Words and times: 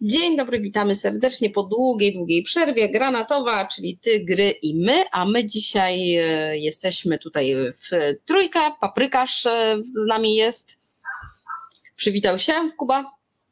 Dzień 0.00 0.36
dobry, 0.36 0.60
witamy 0.60 0.94
serdecznie 0.94 1.50
po 1.50 1.62
długiej, 1.62 2.14
długiej 2.14 2.42
przerwie. 2.42 2.88
Granatowa, 2.88 3.66
czyli 3.66 3.98
ty, 3.98 4.24
gry 4.24 4.50
i 4.50 4.76
my, 4.76 5.04
a 5.12 5.24
my 5.24 5.44
dzisiaj 5.44 6.16
e, 6.16 6.58
jesteśmy 6.58 7.18
tutaj 7.18 7.54
w 7.54 8.14
trójkę. 8.24 8.60
Paprykarz 8.80 9.46
e, 9.46 9.76
z 9.84 10.08
nami 10.08 10.34
jest. 10.34 10.80
Przywitał 11.96 12.38
się, 12.38 12.52
Kuba? 12.76 13.04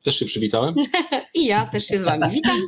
Też 0.04 0.18
się 0.18 0.26
przywitałem. 0.26 0.74
I 1.34 1.44
ja 1.44 1.66
też 1.66 1.86
się 1.86 1.98
z 1.98 2.04
wami 2.04 2.30
witam. 2.30 2.60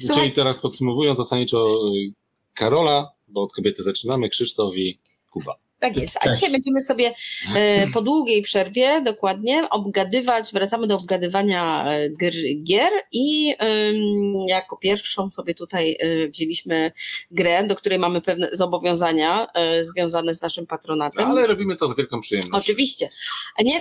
Słuchaj. 0.00 0.22
Czyli 0.22 0.32
teraz 0.32 0.60
podsumowując 0.60 1.18
zasadniczo 1.18 1.72
y, 1.72 2.12
Karola, 2.54 3.12
bo 3.28 3.42
od 3.42 3.52
kobiety 3.52 3.82
zaczynamy, 3.82 4.28
Krzysztof 4.28 4.76
i 4.76 4.98
Kuba. 5.30 5.56
Tak 5.82 5.96
jest. 5.96 6.16
A 6.16 6.20
Cześć. 6.20 6.34
dzisiaj 6.34 6.50
będziemy 6.50 6.82
sobie 6.82 7.14
e, 7.54 7.86
po 7.86 8.02
długiej 8.02 8.42
przerwie 8.42 9.00
dokładnie 9.00 9.70
obgadywać, 9.70 10.52
wracamy 10.52 10.86
do 10.86 10.96
obgadywania 10.96 11.86
e, 11.86 12.08
gier 12.62 12.90
i 13.12 13.54
jako 14.48 14.76
pierwszą 14.76 15.30
sobie 15.30 15.54
tutaj 15.54 15.96
e, 16.00 16.28
wzięliśmy 16.28 16.92
grę, 17.30 17.66
do 17.66 17.76
której 17.76 17.98
mamy 17.98 18.20
pewne 18.20 18.48
zobowiązania 18.52 19.46
związane 19.80 20.34
z 20.34 20.42
naszym 20.42 20.66
patronatem. 20.66 21.26
ale 21.26 21.46
robimy 21.46 21.76
to 21.76 21.88
z 21.88 21.96
wielką 21.96 22.20
przyjemnością. 22.20 22.58
Oczywiście. 22.58 23.08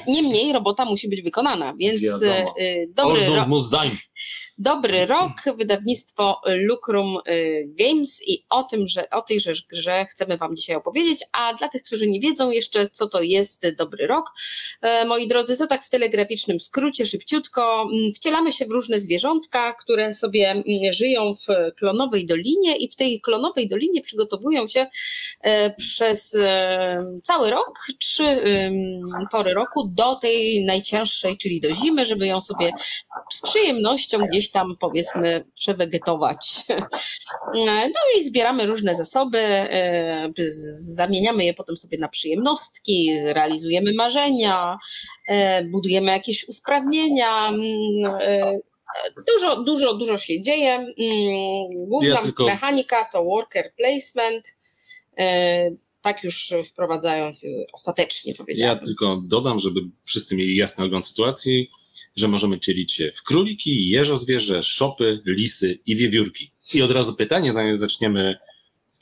Niemniej 0.07 0.53
robota 0.53 0.85
musi 0.85 1.09
być 1.09 1.21
wykonana, 1.21 1.73
więc 1.79 2.01
Wiadomo. 2.01 2.55
dobry 2.95 3.25
rok. 3.25 3.47
Dobry 4.57 5.05
rok, 5.05 5.31
wydawnictwo 5.57 6.41
Lucrum 6.45 7.17
Games 7.65 8.27
i 8.27 8.45
o 8.49 8.63
tym, 8.63 8.87
że 8.87 9.09
o 9.09 9.21
tej 9.21 9.39
grze 9.69 10.05
chcemy 10.05 10.37
Wam 10.37 10.57
dzisiaj 10.57 10.75
opowiedzieć, 10.75 11.23
a 11.31 11.53
dla 11.53 11.67
tych, 11.67 11.83
którzy 11.83 12.09
nie 12.09 12.19
wiedzą 12.19 12.49
jeszcze, 12.49 12.89
co 12.89 13.07
to 13.07 13.21
jest 13.21 13.69
Dobry 13.77 14.07
Rok, 14.07 14.33
e, 14.81 15.05
moi 15.05 15.27
drodzy, 15.27 15.57
to 15.57 15.67
tak 15.67 15.83
w 15.83 15.89
telegraficznym 15.89 16.59
skrócie, 16.59 17.05
szybciutko, 17.05 17.89
mm, 17.93 18.13
wcielamy 18.13 18.51
się 18.51 18.65
w 18.65 18.71
różne 18.71 18.99
zwierzątka, 18.99 19.73
które 19.73 20.15
sobie 20.15 20.49
mm, 20.49 20.65
żyją 20.93 21.33
w 21.35 21.75
klonowej 21.75 22.25
dolinie 22.25 22.75
i 22.75 22.89
w 22.89 22.95
tej 22.95 23.21
klonowej 23.21 23.67
dolinie 23.67 24.01
przygotowują 24.01 24.67
się 24.67 24.87
e, 25.41 25.75
przez 25.75 26.37
cały 27.23 27.49
rok, 27.49 27.79
trzy 27.99 28.23
pory 29.31 29.53
roku 29.53 29.87
do 29.87 30.15
tej 30.15 30.65
najcięższej, 30.65 31.37
czyli 31.37 31.61
do 31.61 31.73
zimy, 31.73 32.05
żeby 32.05 32.27
ją 32.27 32.41
sobie 32.41 32.71
z 33.31 33.41
przyjemnością 33.41 34.17
gdzieś 34.17 34.50
tam 34.51 34.67
powiedzmy 34.79 35.45
przewegetować. 35.55 36.37
No 37.55 38.19
i 38.19 38.23
zbieramy 38.23 38.65
różne 38.65 38.95
zasoby, 38.95 39.39
zamieniamy 40.95 41.45
je 41.45 41.53
potem 41.53 41.77
sobie 41.77 41.97
na 41.97 42.07
przyjemnostki, 42.07 43.11
realizujemy 43.23 43.93
marzenia, 43.93 44.77
e, 45.27 45.63
budujemy 45.65 46.11
jakieś 46.11 46.47
usprawnienia. 46.47 47.47
Mm, 47.47 47.61
e, 48.21 48.59
dużo, 49.33 49.63
dużo, 49.63 49.93
dużo 49.93 50.17
się 50.17 50.41
dzieje. 50.41 50.73
Mm, 50.73 51.87
główna 51.87 52.09
ja 52.09 52.21
tylko... 52.21 52.45
mechanika 52.45 53.05
to 53.05 53.23
worker 53.23 53.73
placement. 53.77 54.57
E, 55.17 55.69
tak 56.01 56.23
już 56.23 56.53
wprowadzając 56.65 57.45
ostatecznie 57.73 58.35
powiedziałabym. 58.35 58.81
Ja 58.81 58.85
tylko 58.85 59.21
dodam, 59.25 59.59
żeby 59.59 59.81
wszyscy 60.05 60.35
mieli 60.35 60.55
jasny 60.55 60.85
ogląd 60.85 61.05
sytuacji, 61.05 61.69
że 62.15 62.27
możemy 62.27 62.59
dzielić 62.59 62.93
się 62.93 63.11
w 63.15 63.23
króliki, 63.23 63.89
jeżozwierzę, 63.89 64.63
szopy, 64.63 65.19
lisy 65.25 65.79
i 65.85 65.95
wiewiórki. 65.95 66.51
I 66.73 66.81
od 66.81 66.91
razu 66.91 67.15
pytanie, 67.15 67.53
zanim 67.53 67.77
zaczniemy 67.77 68.37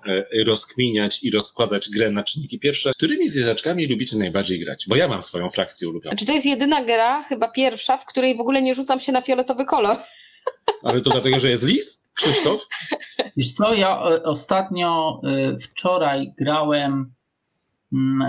E, 0.08 0.44
rozkminiać 0.44 1.24
i 1.24 1.32
rozkładać 1.32 1.90
grę 1.90 2.12
na 2.12 2.24
czynniki 2.24 2.60
pierwsze. 2.60 2.92
Którymi 2.98 3.30
zwierzaczkami 3.30 3.88
lubicie 3.88 4.18
najbardziej 4.18 4.60
grać? 4.60 4.86
Bo 4.88 4.96
ja 4.96 5.08
mam 5.08 5.24
swoją 5.24 5.50
frakcję 5.50 5.90
ulubioną. 5.90 6.16
Czy 6.18 6.26
to 6.26 6.34
jest 6.34 6.46
jedyna 6.46 6.84
gra, 6.84 7.24
chyba 7.24 7.52
pierwsza, 7.52 7.98
w 7.98 8.06
której 8.06 8.38
w 8.38 8.40
ogóle 8.40 8.62
nie 8.62 8.76
rzucam 8.76 9.00
się 9.00 9.12
na 9.12 9.22
fioletowy 9.22 9.66
kolor? 9.66 9.98
Ale 10.84 11.02
to 11.02 11.10
dlatego, 11.10 11.40
że 11.40 11.50
jest 11.50 11.64
lis? 11.64 12.08
Krzysztof? 12.14 12.68
Wiesz 13.38 13.54
co, 13.54 13.74
ja 13.74 14.02
e, 14.02 14.24
ostatnio 14.24 15.22
e, 15.24 15.58
wczoraj 15.58 16.34
grałem 16.38 17.14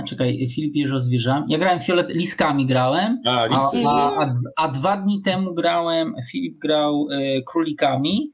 czekaj, 0.06 0.46
Filip 0.54 0.76
już 0.76 0.90
rozwierzam. 0.90 1.44
Ja 1.48 1.58
grałem 1.58 1.80
fiolet, 1.80 2.08
liskami 2.08 2.66
grałem, 2.66 3.20
a, 3.26 3.46
lisy. 3.46 3.84
a, 3.88 4.24
a, 4.24 4.30
a, 4.56 4.68
dwa 4.68 4.96
dni 4.96 5.22
temu 5.22 5.54
grałem, 5.54 6.14
Filip 6.32 6.58
grał 6.58 7.06
y, 7.10 7.42
królikami, 7.46 8.32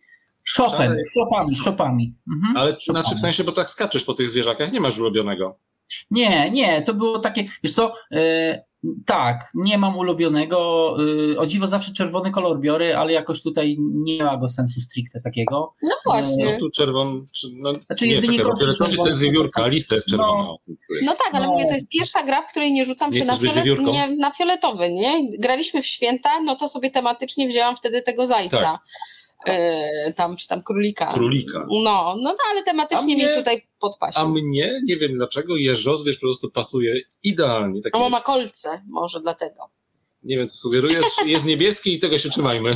Chopin, 0.56 0.96
szopami, 1.14 1.56
szopami. 1.56 2.14
Mhm. 2.28 2.56
Ale 2.56 2.70
szopami. 2.70 2.84
znaczy 3.04 3.14
w 3.14 3.20
sensie, 3.20 3.44
bo 3.44 3.52
tak 3.52 3.70
skaczesz 3.70 4.04
po 4.04 4.14
tych 4.14 4.30
zwierzakach, 4.30 4.72
nie 4.72 4.80
masz 4.80 4.98
ulubionego. 4.98 5.58
Nie, 6.10 6.50
nie, 6.50 6.82
to 6.82 6.94
było 6.94 7.18
takie, 7.18 7.44
wiesz 7.62 7.72
co, 7.72 7.92
yy, 8.10 8.20
tak, 9.06 9.50
nie 9.54 9.78
mam 9.78 9.96
ulubionego. 9.96 10.96
Yy, 10.98 11.38
o 11.38 11.46
dziwo 11.46 11.66
zawsze 11.66 11.92
czerwony 11.92 12.30
kolor 12.30 12.60
biorę, 12.60 12.98
ale 12.98 13.12
jakoś 13.12 13.42
tutaj 13.42 13.76
nie 13.78 14.24
ma 14.24 14.36
go 14.36 14.48
sensu 14.48 14.80
stricte 14.80 15.20
takiego. 15.20 15.74
No 15.82 15.94
właśnie. 16.04 16.52
No 16.52 16.58
tu 16.58 16.70
czerwon, 16.70 17.26
no, 17.52 17.72
znaczy, 17.86 18.06
nie, 18.06 18.22
czekaj, 18.22 18.44
bo 18.96 19.04
to 19.04 19.08
jest 19.08 19.20
wiewiórka, 19.20 19.62
a 19.62 19.66
lista 19.66 19.94
jest 19.94 20.08
czerwona. 20.08 20.42
No, 20.42 20.56
no 21.02 21.12
tak, 21.12 21.34
ale 21.34 21.46
no. 21.46 21.52
mówię, 21.52 21.66
to 21.66 21.74
jest 21.74 21.90
pierwsza 21.90 22.22
gra, 22.22 22.42
w 22.42 22.46
której 22.46 22.72
nie 22.72 22.84
rzucam 22.84 23.10
nie 23.10 23.18
się 23.18 23.24
na, 23.24 23.36
fiolet, 23.36 23.64
nie, 23.80 24.08
na 24.16 24.30
fioletowy, 24.30 24.92
nie? 24.92 25.38
Graliśmy 25.38 25.82
w 25.82 25.86
święta, 25.86 26.40
no 26.40 26.56
to 26.56 26.68
sobie 26.68 26.90
tematycznie 26.90 27.48
wzięłam 27.48 27.76
wtedy 27.76 28.02
tego 28.02 28.26
zajca. 28.26 28.58
Tak. 28.58 28.80
E, 29.46 30.12
tam, 30.16 30.36
czy 30.36 30.48
tam 30.48 30.62
królika. 30.62 31.12
Królika. 31.12 31.66
No, 31.68 32.16
no 32.22 32.30
to 32.30 32.38
ale 32.50 32.62
tematycznie 32.62 33.14
mnie, 33.14 33.28
mi 33.28 33.34
tutaj 33.34 33.65
podpasił. 33.78 34.22
A 34.22 34.28
mnie, 34.28 34.80
nie 34.84 34.96
wiem 34.96 35.14
dlaczego, 35.14 35.56
jeżozwierz 35.56 36.16
po 36.16 36.20
prostu 36.20 36.50
pasuje 36.50 37.00
idealnie. 37.22 37.82
Tak 37.82 37.94
no, 37.94 38.08
ma 38.08 38.20
kolce, 38.20 38.82
może 38.88 39.20
dlatego. 39.20 39.70
Nie 40.22 40.36
wiem, 40.36 40.48
co 40.48 40.56
sugerujesz. 40.56 41.06
Jest 41.26 41.44
niebieski 41.44 41.94
i 41.94 41.98
tego 41.98 42.18
się 42.18 42.28
trzymajmy. 42.28 42.74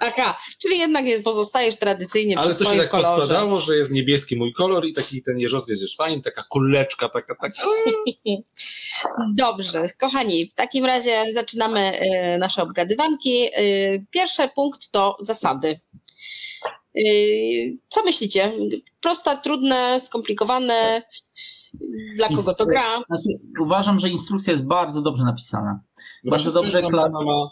Aha, 0.00 0.36
czyli 0.62 0.78
jednak 0.78 1.04
pozostajesz 1.24 1.76
tradycyjnie 1.76 2.38
Ale 2.38 2.54
przy 2.54 2.56
Ale 2.56 2.66
to 2.66 2.74
się 2.74 2.80
tak 2.80 2.90
kolorze. 2.90 3.08
poskładało, 3.08 3.60
że 3.60 3.76
jest 3.76 3.90
niebieski 3.90 4.36
mój 4.36 4.52
kolor 4.52 4.86
i 4.86 4.92
taki 4.92 5.22
ten 5.22 5.38
jeżozwiec 5.38 5.80
jest 5.80 5.96
fajny, 5.96 6.22
taka 6.22 6.42
kuleczka, 6.50 7.08
taka, 7.08 7.34
taka. 7.34 7.62
Dobrze, 9.36 9.86
kochani, 10.00 10.46
w 10.46 10.54
takim 10.54 10.84
razie 10.84 11.24
zaczynamy 11.32 11.80
e, 11.80 12.38
nasze 12.38 12.62
obgadywanki. 12.62 13.48
E, 13.52 13.60
pierwszy 14.10 14.48
punkt 14.54 14.90
to 14.90 15.16
zasady. 15.20 15.80
Co 17.88 18.04
myślicie? 18.04 18.52
Proste, 19.00 19.38
trudne, 19.42 20.00
skomplikowane? 20.00 21.02
Dla 22.16 22.28
kogo 22.28 22.54
to 22.54 22.66
gra? 22.66 22.96
Znaczy, 23.06 23.40
uważam, 23.60 23.98
że 23.98 24.08
instrukcja 24.08 24.52
jest 24.52 24.64
bardzo 24.64 25.02
dobrze 25.02 25.24
napisana. 25.24 25.80
Bardzo 26.24 26.52
dobrze. 26.52 26.82
Kla... 26.82 27.08
ma 27.08 27.50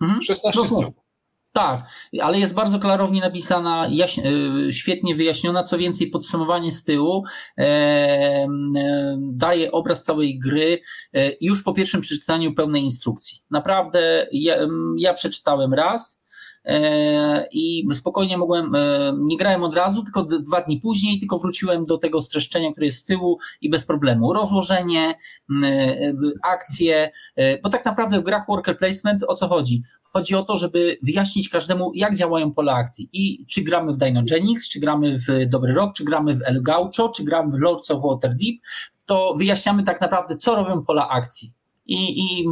mhm. 0.00 0.22
16 0.22 0.62
stron. 0.66 0.92
Tak, 1.52 1.80
ale 2.22 2.38
jest 2.38 2.54
bardzo 2.54 2.78
klarownie 2.78 3.20
napisana, 3.20 3.86
jaś, 3.90 4.18
e, 4.18 4.22
świetnie 4.72 5.14
wyjaśniona. 5.14 5.62
Co 5.62 5.78
więcej, 5.78 6.06
podsumowanie 6.06 6.72
z 6.72 6.84
tyłu 6.84 7.24
e, 7.58 7.62
e, 7.62 8.48
daje 9.20 9.72
obraz 9.72 10.04
całej 10.04 10.38
gry 10.38 10.80
e, 11.14 11.32
już 11.40 11.62
po 11.62 11.72
pierwszym 11.72 12.00
przeczytaniu 12.00 12.54
pełnej 12.54 12.82
instrukcji. 12.82 13.38
Naprawdę, 13.50 14.28
ja, 14.32 14.56
ja 14.98 15.14
przeczytałem 15.14 15.74
raz. 15.74 16.19
E, 16.64 17.48
I 17.52 17.86
spokojnie 17.92 18.38
mogłem, 18.38 18.74
e, 18.74 19.12
nie 19.18 19.36
grałem 19.36 19.62
od 19.62 19.74
razu, 19.74 20.02
tylko 20.02 20.22
dwa 20.22 20.60
dni 20.60 20.80
później, 20.80 21.20
tylko 21.20 21.38
wróciłem 21.38 21.84
do 21.84 21.98
tego 21.98 22.22
streszczenia, 22.22 22.72
które 22.72 22.86
jest 22.86 23.02
z 23.02 23.04
tyłu 23.04 23.38
i 23.60 23.70
bez 23.70 23.84
problemu. 23.84 24.32
Rozłożenie, 24.32 25.14
akcje, 26.42 27.10
bo 27.62 27.68
tak 27.68 27.84
naprawdę 27.84 28.20
w 28.20 28.24
grach 28.24 28.44
worker 28.48 28.78
placement 28.78 29.22
o 29.28 29.34
co 29.34 29.48
chodzi? 29.48 29.82
Chodzi 30.12 30.34
o 30.34 30.42
to, 30.42 30.56
żeby 30.56 30.98
wyjaśnić 31.02 31.48
każdemu, 31.48 31.92
jak 31.94 32.16
działają 32.16 32.52
pola 32.52 32.72
akcji 32.72 33.08
i 33.12 33.46
czy 33.46 33.62
gramy 33.62 33.92
w 33.92 33.96
Dinogenix, 33.96 34.68
czy 34.68 34.80
gramy 34.80 35.18
w 35.18 35.26
Dobry 35.46 35.74
Rok, 35.74 35.94
czy 35.94 36.04
gramy 36.04 36.36
w 36.36 36.42
El 36.42 36.62
Gaucho, 36.62 37.08
czy 37.08 37.24
gramy 37.24 37.52
w 37.52 37.60
Lords 37.60 37.90
of 37.90 38.02
Waterdeep, 38.02 38.56
to 39.06 39.34
wyjaśniamy 39.38 39.82
tak 39.82 40.00
naprawdę, 40.00 40.36
co 40.36 40.56
robią 40.56 40.82
pola 40.84 41.08
akcji. 41.08 41.52
I, 41.86 42.20
i 42.20 42.46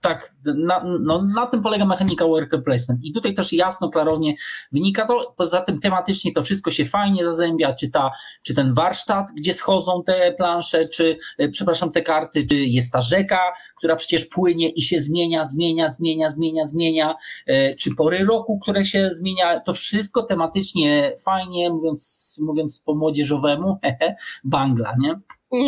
tak, 0.00 0.34
na, 0.44 0.84
no, 1.00 1.22
na 1.34 1.46
tym 1.46 1.62
polega 1.62 1.84
mechanika 1.84 2.26
worker 2.26 2.64
placement. 2.64 3.04
I 3.04 3.12
tutaj 3.12 3.34
też 3.34 3.52
jasno, 3.52 3.88
klarownie 3.88 4.34
wynika 4.72 5.06
to. 5.06 5.34
Poza 5.36 5.60
tym 5.60 5.80
tematycznie 5.80 6.32
to 6.32 6.42
wszystko 6.42 6.70
się 6.70 6.84
fajnie 6.84 7.24
zazębia, 7.24 7.74
czy, 7.74 7.90
ta, 7.90 8.10
czy 8.42 8.54
ten 8.54 8.74
warsztat, 8.74 9.26
gdzie 9.36 9.54
schodzą 9.54 10.02
te 10.06 10.34
plansze, 10.38 10.88
czy, 10.88 11.18
e, 11.38 11.48
przepraszam, 11.48 11.90
te 11.90 12.02
karty, 12.02 12.46
czy 12.46 12.56
jest 12.56 12.92
ta 12.92 13.00
rzeka, 13.00 13.40
która 13.76 13.96
przecież 13.96 14.26
płynie 14.26 14.68
i 14.68 14.82
się 14.82 15.00
zmienia, 15.00 15.46
zmienia, 15.46 15.88
zmienia, 15.88 16.30
zmienia, 16.30 16.66
zmienia, 16.66 17.14
e, 17.46 17.74
czy 17.74 17.94
pory 17.94 18.24
roku, 18.24 18.58
które 18.58 18.84
się 18.84 19.10
zmienia. 19.12 19.60
To 19.60 19.74
wszystko 19.74 20.22
tematycznie 20.22 21.12
fajnie, 21.24 21.70
mówiąc, 21.70 22.38
mówiąc 22.42 22.80
po 22.80 22.94
młodzieżowemu, 22.94 23.78
hehe, 23.82 24.16
bangla, 24.44 24.94
nie? 24.98 25.20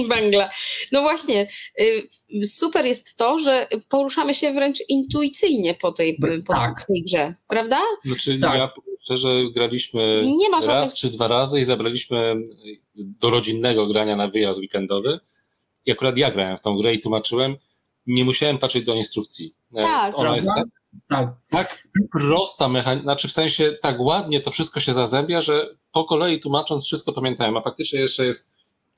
Bangla. 0.09 0.51
No 0.93 1.03
właśnie, 1.03 1.49
y, 1.81 2.09
super 2.47 2.85
jest 2.85 3.17
to, 3.17 3.39
że 3.39 3.67
poruszamy 3.89 4.35
się 4.35 4.53
wręcz 4.53 4.79
intuicyjnie 4.89 5.75
po 5.75 5.93
tej, 5.93 6.19
po 6.47 6.53
tak. 6.53 6.85
tej 6.89 7.03
grze, 7.03 7.35
prawda? 7.49 7.79
Znaczy 8.05 8.39
tak. 8.39 8.59
ja 8.59 8.71
szczerze 9.01 9.29
graliśmy 9.55 10.25
Nie 10.27 10.51
raz 10.51 10.65
żadnych... 10.65 10.95
czy 10.95 11.11
dwa 11.11 11.29
razy 11.29 11.61
i 11.61 11.65
zabraliśmy 11.65 12.37
do 12.95 13.31
rodzinnego 13.31 13.87
grania 13.87 14.17
na 14.17 14.29
wyjazd 14.29 14.61
weekendowy 14.61 15.19
i 15.87 15.93
akurat 15.93 16.19
ja 16.19 16.31
grałem 16.31 16.59
w 16.59 16.61
tą 16.61 16.77
grę 16.77 16.95
i 16.95 17.01
tłumaczyłem 17.01 17.57
nie 18.07 18.25
musiałem 18.25 18.59
patrzeć 18.59 18.85
do 18.85 18.95
instrukcji. 18.95 19.55
E, 19.75 19.83
tak, 19.83 20.19
Ona 20.19 20.31
prawda? 20.31 20.37
jest 20.37 20.49
tak, 20.49 20.67
tak. 21.09 21.29
tak 21.51 21.89
prosta 22.13 22.69
mechanika, 22.69 23.03
znaczy 23.03 23.29
w 23.29 23.33
sensie 23.33 23.73
tak 23.83 24.01
ładnie 24.01 24.41
to 24.41 24.51
wszystko 24.51 24.81
się 24.81 24.93
zazębia, 24.93 25.41
że 25.41 25.67
po 25.93 26.05
kolei 26.05 26.41
tłumacząc 26.41 26.87
wszystko 26.87 27.13
pamiętałem, 27.13 27.57
a 27.57 27.63
faktycznie 27.63 28.01
jeszcze 28.01 28.27
jest, 28.27 28.57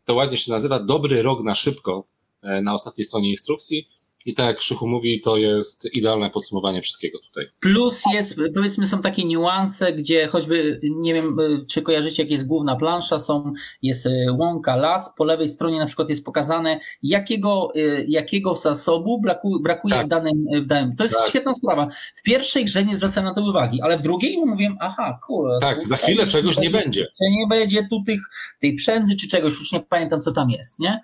to 0.08 0.14
ładnie 0.14 0.37
się 0.37 0.52
nazywa, 0.52 0.81
dobry 0.81 1.22
rok 1.22 1.44
na 1.44 1.55
szybko 1.55 2.05
e, 2.43 2.62
na 2.62 2.75
ostatniej 2.75 3.05
stronie 3.05 3.31
instrukcji 3.31 3.88
i 4.26 4.35
tak 4.35 4.47
jak 4.47 4.56
Krzychu 4.56 4.88
mówi, 4.88 5.20
to 5.20 5.37
jest 5.37 5.94
idealne 5.94 6.31
podsumowanie 6.31 6.82
wszystkiego 6.82 7.19
tutaj. 7.19 7.47
Plus 7.61 8.03
jest, 8.15 8.37
powiedzmy, 8.55 8.87
są 8.87 9.00
takie 9.00 9.25
niuanse, 9.25 9.93
gdzie 9.93 10.26
choćby, 10.26 10.81
nie 10.82 11.15
wiem, 11.15 11.37
czy 11.69 11.82
kojarzycie, 11.82 12.23
jak 12.23 12.31
jest 12.31 12.47
główna 12.47 12.76
plansza, 12.76 13.19
są, 13.19 13.53
jest 13.82 14.06
e, 14.06 14.11
łąka, 14.38 14.76
las, 14.76 15.15
po 15.19 15.25
lewej 15.25 15.49
stronie 15.49 15.79
na 15.79 15.87
przykład 15.87 16.09
jest 16.09 16.25
pokazane, 16.25 16.81
jakiego, 17.03 17.69
e, 17.75 18.05
jakiego 18.09 18.55
zasobu 18.55 19.20
brakuje, 19.20 19.62
brakuje 19.62 19.94
tak. 19.94 20.06
w, 20.06 20.09
danym, 20.09 20.44
w 20.62 20.67
danym. 20.67 20.97
To 20.97 21.03
jest 21.03 21.19
tak. 21.19 21.29
świetna 21.29 21.55
sprawa. 21.55 21.88
W 22.14 22.23
pierwszej 22.23 22.64
grze 22.64 22.85
nie 22.85 22.97
zwracałem 22.97 23.29
na 23.29 23.35
to 23.35 23.50
uwagi, 23.50 23.82
ale 23.82 23.99
w 23.99 24.03
drugiej 24.03 24.38
mówiłem, 24.47 24.76
aha, 24.81 25.21
kurde. 25.26 25.56
Tak, 25.61 25.87
za 25.87 25.97
chwilę 25.97 26.26
czegoś 26.26 26.59
nie 26.59 26.71
będzie. 26.71 27.09
Nie 27.21 27.47
będzie 27.50 27.88
tu 27.91 28.03
tych, 28.06 28.21
tej 28.61 28.75
przędzy 28.75 29.17
czy 29.17 29.29
czegoś, 29.29 29.53
już 29.53 29.73
nie 29.73 29.81
pamiętam, 29.81 30.23
co 30.23 30.32
tam 30.32 30.50
jest, 30.50 30.81
nie? 30.81 31.00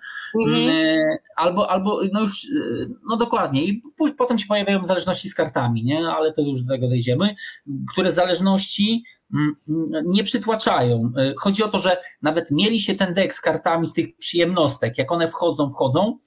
Mhm. 0.47 1.01
Albo, 1.35 1.71
albo, 1.71 2.01
no 2.13 2.21
już, 2.21 2.47
no 3.09 3.17
dokładnie. 3.17 3.63
I 3.63 3.81
potem 4.17 4.39
się 4.39 4.45
pojawiają 4.47 4.85
zależności 4.85 5.29
z 5.29 5.35
kartami, 5.35 5.83
nie? 5.83 6.07
Ale 6.07 6.33
to 6.33 6.41
już 6.41 6.61
do 6.61 6.73
tego 6.73 6.87
dojdziemy, 6.87 7.35
które 7.91 8.11
zależności 8.11 9.03
mm, 9.33 9.53
nie 10.05 10.23
przytłaczają. 10.23 11.11
E, 11.17 11.33
chodzi 11.37 11.63
o 11.63 11.67
to, 11.67 11.79
że 11.79 11.97
nawet 12.21 12.51
mieli 12.51 12.79
się 12.79 12.95
ten 12.95 13.13
dek 13.13 13.33
z 13.33 13.41
kartami 13.41 13.87
z 13.87 13.93
tych 13.93 14.17
przyjemnostek, 14.17 14.97
jak 14.97 15.11
one 15.11 15.27
wchodzą, 15.27 15.69
wchodzą, 15.69 16.19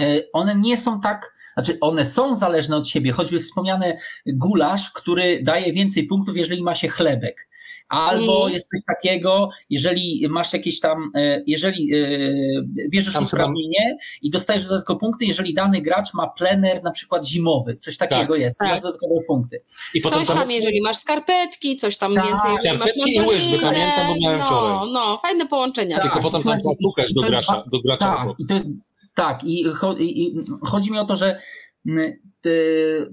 e, 0.00 0.32
one 0.32 0.54
nie 0.54 0.76
są 0.76 1.00
tak, 1.00 1.34
znaczy 1.54 1.78
one 1.80 2.04
są 2.04 2.36
zależne 2.36 2.76
od 2.76 2.88
siebie, 2.88 3.12
choćby 3.12 3.40
wspomniany 3.40 3.98
gulasz, 4.26 4.90
który 4.90 5.42
daje 5.42 5.72
więcej 5.72 6.06
punktów, 6.06 6.36
jeżeli 6.36 6.62
ma 6.62 6.74
się 6.74 6.88
chlebek. 6.88 7.48
Albo 7.92 8.48
jest 8.48 8.68
coś 8.68 8.80
takiego, 8.86 9.48
jeżeli 9.70 10.26
masz 10.30 10.52
jakieś 10.52 10.80
tam, 10.80 11.10
e, 11.14 11.42
jeżeli 11.46 11.94
e, 11.94 12.88
bierzesz 12.88 13.14
tam 13.14 13.24
usprawnienie 13.24 13.96
i 14.22 14.30
dostajesz 14.30 14.64
dodatkowe 14.64 15.00
punkty, 15.00 15.24
jeżeli 15.24 15.54
dany 15.54 15.82
gracz 15.82 16.14
ma 16.14 16.28
plener 16.28 16.82
na 16.82 16.90
przykład 16.90 17.26
zimowy, 17.26 17.76
coś 17.76 17.96
takiego 17.96 18.34
tak, 18.34 18.40
jest, 18.40 18.58
tak. 18.58 18.68
masz 18.68 18.80
dodatkowe 18.80 19.14
punkty. 19.26 19.62
I 19.94 20.00
coś 20.00 20.26
tam, 20.26 20.36
tam, 20.36 20.50
jeżeli 20.50 20.82
masz 20.82 20.96
skarpetki, 20.96 21.76
coś 21.76 21.96
tam 21.96 22.14
tak. 22.14 22.24
więcej, 22.24 22.50
jeżeli 22.50 22.76
skarpetki 22.76 23.00
masz 23.00 23.26
i 23.26 23.28
łyżwy, 23.28 23.58
pamiętam, 23.58 24.06
bo 24.06 24.14
miałem 24.20 24.38
no, 24.38 24.46
wczoraj. 24.46 24.92
No, 24.92 25.18
fajne 25.22 25.46
połączenia. 25.46 26.00
Tylko 26.00 26.14
tak. 26.14 26.22
potem 26.22 26.42
tam 26.42 26.58
pukasz 26.82 27.12
do 27.12 27.20
gracza. 27.22 27.64
Do 27.72 27.80
gracza 27.80 28.16
tak, 28.16 28.28
i 28.38 28.46
to 28.46 28.54
jest, 28.54 28.70
tak, 29.14 29.44
i, 29.44 29.64
i, 30.00 30.22
i 30.22 30.34
chodzi 30.66 30.92
mi 30.92 30.98
o 30.98 31.04
to, 31.04 31.16
że 31.16 31.40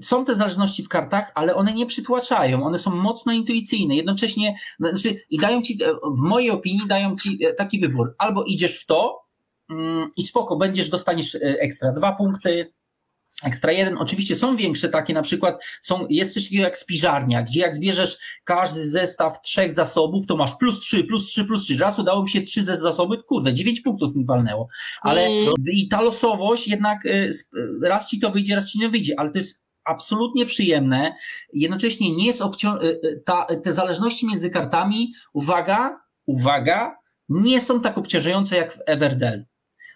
są 0.01 0.25
te 0.25 0.36
zależności 0.36 0.83
w 0.83 0.89
kartach, 0.89 1.31
ale 1.36 1.56
one 1.56 1.74
nie 1.74 1.86
przytłaczają, 1.86 2.63
one 2.63 2.77
są 2.77 2.95
mocno 2.95 3.33
intuicyjne, 3.33 3.95
jednocześnie, 3.95 4.56
znaczy, 4.80 5.21
i 5.30 5.38
dają 5.38 5.62
ci, 5.62 5.80
w 6.18 6.21
mojej 6.21 6.51
opinii, 6.51 6.88
dają 6.88 7.16
ci 7.16 7.45
e, 7.45 7.54
taki 7.54 7.80
wybór, 7.80 8.16
albo 8.18 8.44
idziesz 8.44 8.81
w 8.81 8.86
to 8.86 9.21
mm, 9.69 10.12
i 10.18 10.24
spoko, 10.24 10.56
będziesz, 10.56 10.89
dostaniesz 10.89 11.36
e, 11.36 11.39
ekstra 11.42 11.92
dwa 11.92 12.12
punkty, 12.12 12.74
Ekstra 13.44 13.71
jeden, 13.71 13.97
oczywiście 13.97 14.36
są 14.36 14.56
większe 14.56 14.89
takie, 14.89 15.13
na 15.13 15.21
przykład 15.21 15.63
są, 15.81 16.07
jest 16.09 16.33
coś 16.33 16.44
takiego 16.44 16.63
jak 16.63 16.77
spiżarnia, 16.77 17.44
gdzie 17.44 17.59
jak 17.59 17.75
zbierzesz 17.75 18.18
każdy 18.44 18.88
zestaw 18.88 19.41
trzech 19.41 19.71
zasobów, 19.71 20.27
to 20.27 20.38
masz 20.38 20.56
plus 20.56 20.80
trzy, 20.80 21.03
plus 21.03 21.25
trzy, 21.25 21.45
plus 21.45 21.63
trzy. 21.63 21.77
Raz 21.77 22.00
udało 22.00 22.24
mi 22.24 22.30
się 22.30 22.41
trzy 22.41 22.63
ze 22.63 22.77
zasoby, 22.77 23.24
kurde, 23.24 23.53
dziewięć 23.53 23.81
punktów 23.81 24.15
mi 24.15 24.25
walnęło. 24.25 24.68
Ale 25.01 25.21
mm. 25.21 25.53
i 25.71 25.88
ta 25.88 26.01
losowość 26.01 26.68
jednak 26.68 27.06
y, 27.06 27.31
raz 27.83 28.09
ci 28.09 28.19
to 28.19 28.30
wyjdzie, 28.31 28.56
raz 28.56 28.71
ci 28.71 28.80
nie 28.80 28.89
wyjdzie, 28.89 29.13
ale 29.18 29.31
to 29.31 29.38
jest 29.38 29.63
absolutnie 29.83 30.45
przyjemne. 30.45 31.15
Jednocześnie 31.53 32.15
nie 32.15 32.25
jest 32.25 32.42
obcią- 32.42 32.83
y, 32.83 32.88
y, 32.88 33.24
ta, 33.25 33.47
te 33.63 33.71
zależności 33.71 34.27
między 34.27 34.50
kartami, 34.50 35.13
uwaga, 35.33 36.00
uwaga, 36.25 36.95
nie 37.30 37.62
są 37.62 37.81
tak 37.81 37.97
obciążające 37.97 38.57
jak 38.57 38.74
w 38.74 38.80
Everdell. 38.85 39.45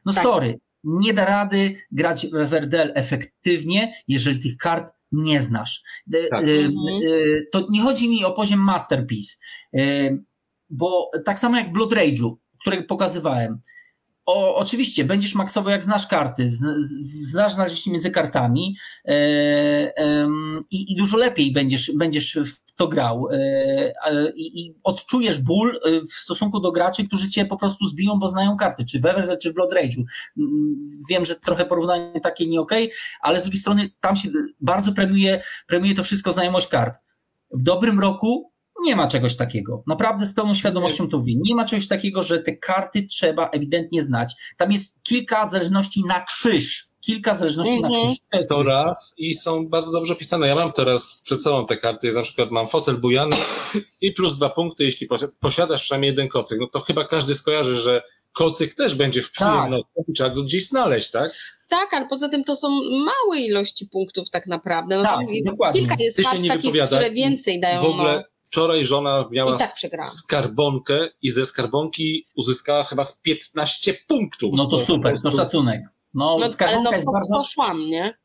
No 0.05 0.13
tak. 0.13 0.23
sorry, 0.23 0.59
nie 0.83 1.13
da 1.13 1.25
rady 1.25 1.75
grać 1.91 2.27
w 2.27 2.35
Everdell 2.35 2.91
efektywnie, 2.95 3.93
jeżeli 4.07 4.39
tych 4.39 4.57
kart 4.57 4.93
nie 5.11 5.41
znasz. 5.41 5.83
E, 6.13 6.27
tak. 6.29 6.39
E, 6.39 6.43
mhm. 6.43 6.75
e, 6.87 7.45
to 7.51 7.67
nie 7.69 7.81
chodzi 7.81 8.09
mi 8.09 8.25
o 8.25 8.31
poziom 8.31 8.59
Masterpiece, 8.59 9.37
bo 10.69 11.11
tak 11.25 11.39
samo 11.39 11.57
jak 11.57 11.71
Blood 11.71 11.91
Rage'u, 11.91 12.35
który 12.61 12.83
pokazywałem, 12.83 13.61
o, 14.25 14.55
oczywiście, 14.55 15.05
będziesz 15.05 15.35
maksowo 15.35 15.69
jak 15.69 15.83
znasz 15.83 16.07
karty, 16.07 16.49
znasz 17.21 17.53
znaleźć 17.53 17.87
między 17.87 18.11
kartami 18.11 18.77
e, 19.05 20.33
i, 20.71 20.95
dużo 20.95 21.17
lepiej 21.17 21.51
będziesz, 21.51 21.91
będziesz 21.95 22.35
w 22.35 22.75
to 22.75 22.87
grał 22.87 23.27
e, 23.31 24.33
i, 24.35 24.75
odczujesz 24.83 25.39
ból 25.39 25.79
e, 25.85 26.01
w 26.01 26.13
stosunku 26.13 26.59
do 26.59 26.71
graczy, 26.71 27.07
którzy 27.07 27.29
cię 27.29 27.45
po 27.45 27.57
prostu 27.57 27.85
zbiją, 27.85 28.19
bo 28.19 28.27
znają 28.27 28.57
karty, 28.57 28.85
czy 28.85 28.99
w 28.99 29.03
czy 29.41 29.51
w 29.51 29.53
Blood 29.53 29.73
Rage'u. 29.73 30.03
Mm, 30.37 30.75
wiem, 31.09 31.25
że 31.25 31.35
trochę 31.35 31.65
porównanie 31.65 32.21
takie 32.21 32.47
nie 32.47 32.61
okej, 32.61 32.85
okay, 32.85 32.97
ale 33.21 33.39
z 33.39 33.43
drugiej 33.43 33.61
strony 33.61 33.89
tam 33.99 34.15
się 34.15 34.29
bardzo 34.61 34.93
premiuje, 34.93 35.41
premiuje 35.67 35.95
to 35.95 36.03
wszystko 36.03 36.31
znajomość 36.31 36.67
kart. 36.67 36.99
W 37.51 37.63
dobrym 37.63 37.99
roku 37.99 38.52
nie 38.83 38.95
ma 38.95 39.07
czegoś 39.07 39.35
takiego. 39.35 39.83
Naprawdę 39.87 40.25
z 40.25 40.33
pełną 40.33 40.53
świadomością 40.53 41.09
to 41.09 41.17
mówię. 41.17 41.33
Nie 41.37 41.55
ma 41.55 41.65
czegoś 41.65 41.87
takiego, 41.87 42.23
że 42.23 42.39
te 42.39 42.57
karty 42.57 43.05
trzeba 43.05 43.49
ewidentnie 43.49 44.01
znać. 44.01 44.33
Tam 44.57 44.71
jest 44.71 45.03
kilka 45.03 45.47
zależności 45.47 46.01
na 46.07 46.23
krzyż. 46.23 46.87
Kilka 47.01 47.35
zależności 47.35 47.73
mm 47.73 47.91
-hmm. 47.91 47.93
na 47.93 47.97
mhm. 47.99 48.07
krzyż. 48.07 48.47
To, 48.49 48.55
to 48.55 48.63
raz 48.63 49.13
i 49.17 49.33
są 49.33 49.67
bardzo 49.67 49.91
dobrze 49.91 50.15
pisane. 50.15 50.47
Ja 50.47 50.55
mam 50.55 50.71
teraz 50.71 51.21
przed 51.23 51.41
sobą 51.41 51.65
te 51.65 51.77
karty. 51.77 52.07
Ja 52.07 52.13
na 52.13 52.21
przykład 52.21 52.51
mam 52.51 52.67
fotel 52.67 52.97
bujany 52.97 53.35
i 54.01 54.11
plus 54.11 54.37
dwa 54.37 54.49
punkty, 54.49 54.83
jeśli 54.83 55.07
posiadasz 55.39 55.81
przynajmniej 55.81 56.09
jeden 56.09 56.27
kocyk. 56.27 56.59
No 56.59 56.67
to 56.67 56.79
chyba 56.79 57.05
każdy 57.05 57.35
skojarzy, 57.35 57.75
że 57.75 58.03
kocyk 58.33 58.73
też 58.73 58.95
będzie 58.95 59.21
w 59.21 59.31
przyjemności, 59.31 59.89
tak. 59.95 60.05
trzeba 60.15 60.29
go 60.29 60.43
gdzieś 60.43 60.67
znaleźć, 60.67 61.11
tak? 61.11 61.31
Tak, 61.69 61.93
ale 61.93 62.07
poza 62.07 62.29
tym 62.29 62.43
to 62.43 62.55
są 62.55 62.69
małe 62.83 63.39
ilości 63.39 63.85
punktów 63.85 64.29
tak 64.29 64.47
naprawdę. 64.47 64.97
No 64.97 65.03
tak, 65.03 65.25
dokładnie. 65.45 65.81
Kilka 65.81 65.95
jest 65.99 66.17
Ty 66.17 66.23
kart 66.23 66.37
takich, 66.47 66.83
które 66.85 67.11
więcej 67.11 67.59
dają. 67.59 67.81
W 67.81 67.85
ogóle 67.85 68.15
no 68.15 68.32
Wczoraj 68.53 68.85
żona 68.85 69.25
miała 69.31 69.57
tak 69.57 69.75
skarbonkę 70.05 71.09
i 71.21 71.31
ze 71.31 71.45
skarbonki 71.45 72.25
uzyskała 72.35 72.83
chyba 72.83 73.03
z 73.03 73.21
15 73.21 73.93
punktów. 74.07 74.53
No 74.57 74.65
to 74.65 74.79
super, 74.79 75.15
no 75.23 75.31
szacunek. 75.31 75.81
No, 76.13 76.37
no 76.39 76.51
skarbonka 76.51 76.65
ale 76.65 76.83
no, 76.83 76.91
jest 76.91 77.11
bardzo... 77.11 77.37
poszłam, 77.37 77.77
nie? 77.77 78.17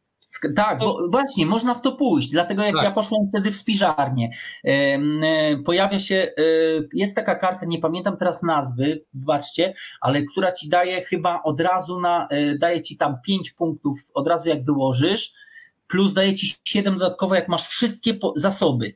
Tak, 0.57 0.79
bo 0.79 1.09
właśnie, 1.11 1.47
można 1.47 1.75
w 1.75 1.83
to 1.83 1.93
pójść, 1.93 2.29
dlatego 2.29 2.63
jak 2.63 2.75
tak. 2.75 2.85
ja 2.85 2.91
poszłem 2.91 3.21
wtedy 3.29 3.51
w 3.51 3.57
spiżarnię, 3.57 4.31
e, 4.65 4.99
pojawia 5.63 6.01
się, 6.01 6.15
e, 6.15 6.43
jest 6.93 7.17
taka 7.17 7.35
karta, 7.35 7.67
nie 7.67 7.79
pamiętam 7.79 8.17
teraz 8.17 8.43
nazwy, 8.43 9.05
wybaczcie, 9.15 9.75
ale 10.01 10.23
która 10.23 10.53
ci 10.53 10.69
daje 10.69 11.05
chyba 11.05 11.43
od 11.43 11.61
razu 11.61 12.01
na, 12.01 12.29
e, 12.31 12.59
daje 12.59 12.83
ci 12.83 12.97
tam 12.97 13.17
5 13.27 13.51
punktów 13.51 13.99
od 14.15 14.29
razu 14.29 14.49
jak 14.49 14.65
wyłożysz, 14.65 15.33
plus 15.87 16.13
daje 16.13 16.35
ci 16.35 16.55
7 16.65 16.99
dodatkowo 16.99 17.35
jak 17.35 17.49
masz 17.49 17.69
wszystkie 17.69 18.19
zasoby. 18.37 18.95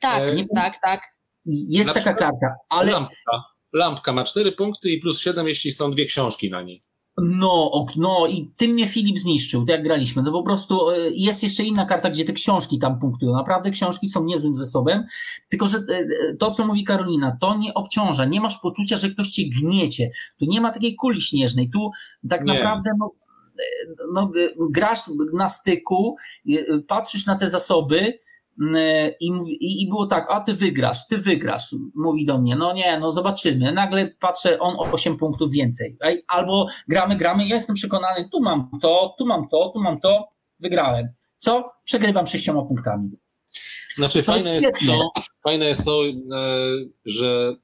Tak, 0.00 0.22
e, 0.22 0.44
tak, 0.54 0.78
tak. 0.82 1.16
Jest 1.46 1.94
taka 1.94 2.14
karta, 2.14 2.54
ale... 2.68 2.92
Lampka. 2.92 3.44
Lampka 3.72 4.12
ma 4.12 4.24
cztery 4.24 4.52
punkty 4.52 4.90
i 4.90 5.00
plus 5.00 5.20
siedem, 5.20 5.48
jeśli 5.48 5.72
są 5.72 5.90
dwie 5.90 6.06
książki 6.06 6.50
na 6.50 6.62
niej. 6.62 6.86
No, 7.18 7.86
no 7.96 8.26
i 8.26 8.50
tym 8.56 8.70
mnie 8.70 8.88
Filip 8.88 9.18
zniszczył, 9.18 9.64
jak 9.68 9.82
graliśmy. 9.82 10.22
No 10.22 10.32
po 10.32 10.42
prostu 10.42 10.90
e, 10.90 11.10
jest 11.10 11.42
jeszcze 11.42 11.62
inna 11.62 11.86
karta, 11.86 12.10
gdzie 12.10 12.24
te 12.24 12.32
książki 12.32 12.78
tam 12.78 12.98
punktują. 12.98 13.32
Naprawdę 13.32 13.70
książki 13.70 14.08
są 14.08 14.24
niezłym 14.24 14.56
zasobem, 14.56 15.04
tylko 15.48 15.66
że 15.66 15.78
e, 15.78 16.34
to, 16.38 16.50
co 16.50 16.66
mówi 16.66 16.84
Karolina, 16.84 17.36
to 17.40 17.56
nie 17.56 17.74
obciąża. 17.74 18.24
Nie 18.24 18.40
masz 18.40 18.58
poczucia, 18.58 18.96
że 18.96 19.10
ktoś 19.10 19.30
cię 19.30 19.42
gniecie. 19.60 20.10
Tu 20.38 20.44
nie 20.48 20.60
ma 20.60 20.72
takiej 20.72 20.96
kuli 20.96 21.22
śnieżnej. 21.22 21.70
Tu 21.70 21.90
tak 22.28 22.44
nie. 22.44 22.54
naprawdę 22.54 22.90
no, 22.98 23.10
no, 24.12 24.30
grasz 24.70 25.00
na 25.32 25.48
styku, 25.48 26.16
patrzysz 26.86 27.26
na 27.26 27.36
te 27.36 27.50
zasoby, 27.50 28.18
Mm, 28.62 29.12
i, 29.20 29.82
i 29.82 29.88
było 29.88 30.06
tak, 30.06 30.26
a 30.30 30.40
ty 30.40 30.54
wygrasz, 30.54 31.06
ty 31.06 31.18
wygrasz, 31.18 31.74
mówi 31.94 32.26
do 32.26 32.38
mnie, 32.38 32.56
no 32.56 32.72
nie, 32.72 32.98
no 32.98 33.12
zobaczymy. 33.12 33.72
Nagle 33.72 34.10
patrzę, 34.20 34.58
on 34.58 34.76
o 34.78 34.92
8 34.92 35.16
punktów 35.16 35.52
więcej. 35.52 35.96
Albo 36.28 36.66
gramy, 36.88 37.16
gramy, 37.16 37.46
ja 37.46 37.54
jestem 37.54 37.76
przekonany, 37.76 38.28
tu 38.32 38.40
mam 38.40 38.70
to, 38.82 39.14
tu 39.18 39.26
mam 39.26 39.48
to, 39.48 39.70
tu 39.74 39.80
mam 39.82 40.00
to, 40.00 40.28
wygrałem. 40.60 41.08
Co? 41.36 41.70
Przegrywam 41.84 42.26
sześcioma 42.26 42.62
punktami. 42.62 43.10
Znaczy, 43.96 44.22
to 44.22 44.32
fajne 44.32 44.54
jest, 44.54 44.66
jest, 44.66 44.80
to, 44.86 45.10
fajne 45.44 45.64
jest 45.64 45.84
to, 45.84 46.04
e, 46.04 46.12
że 47.04 47.56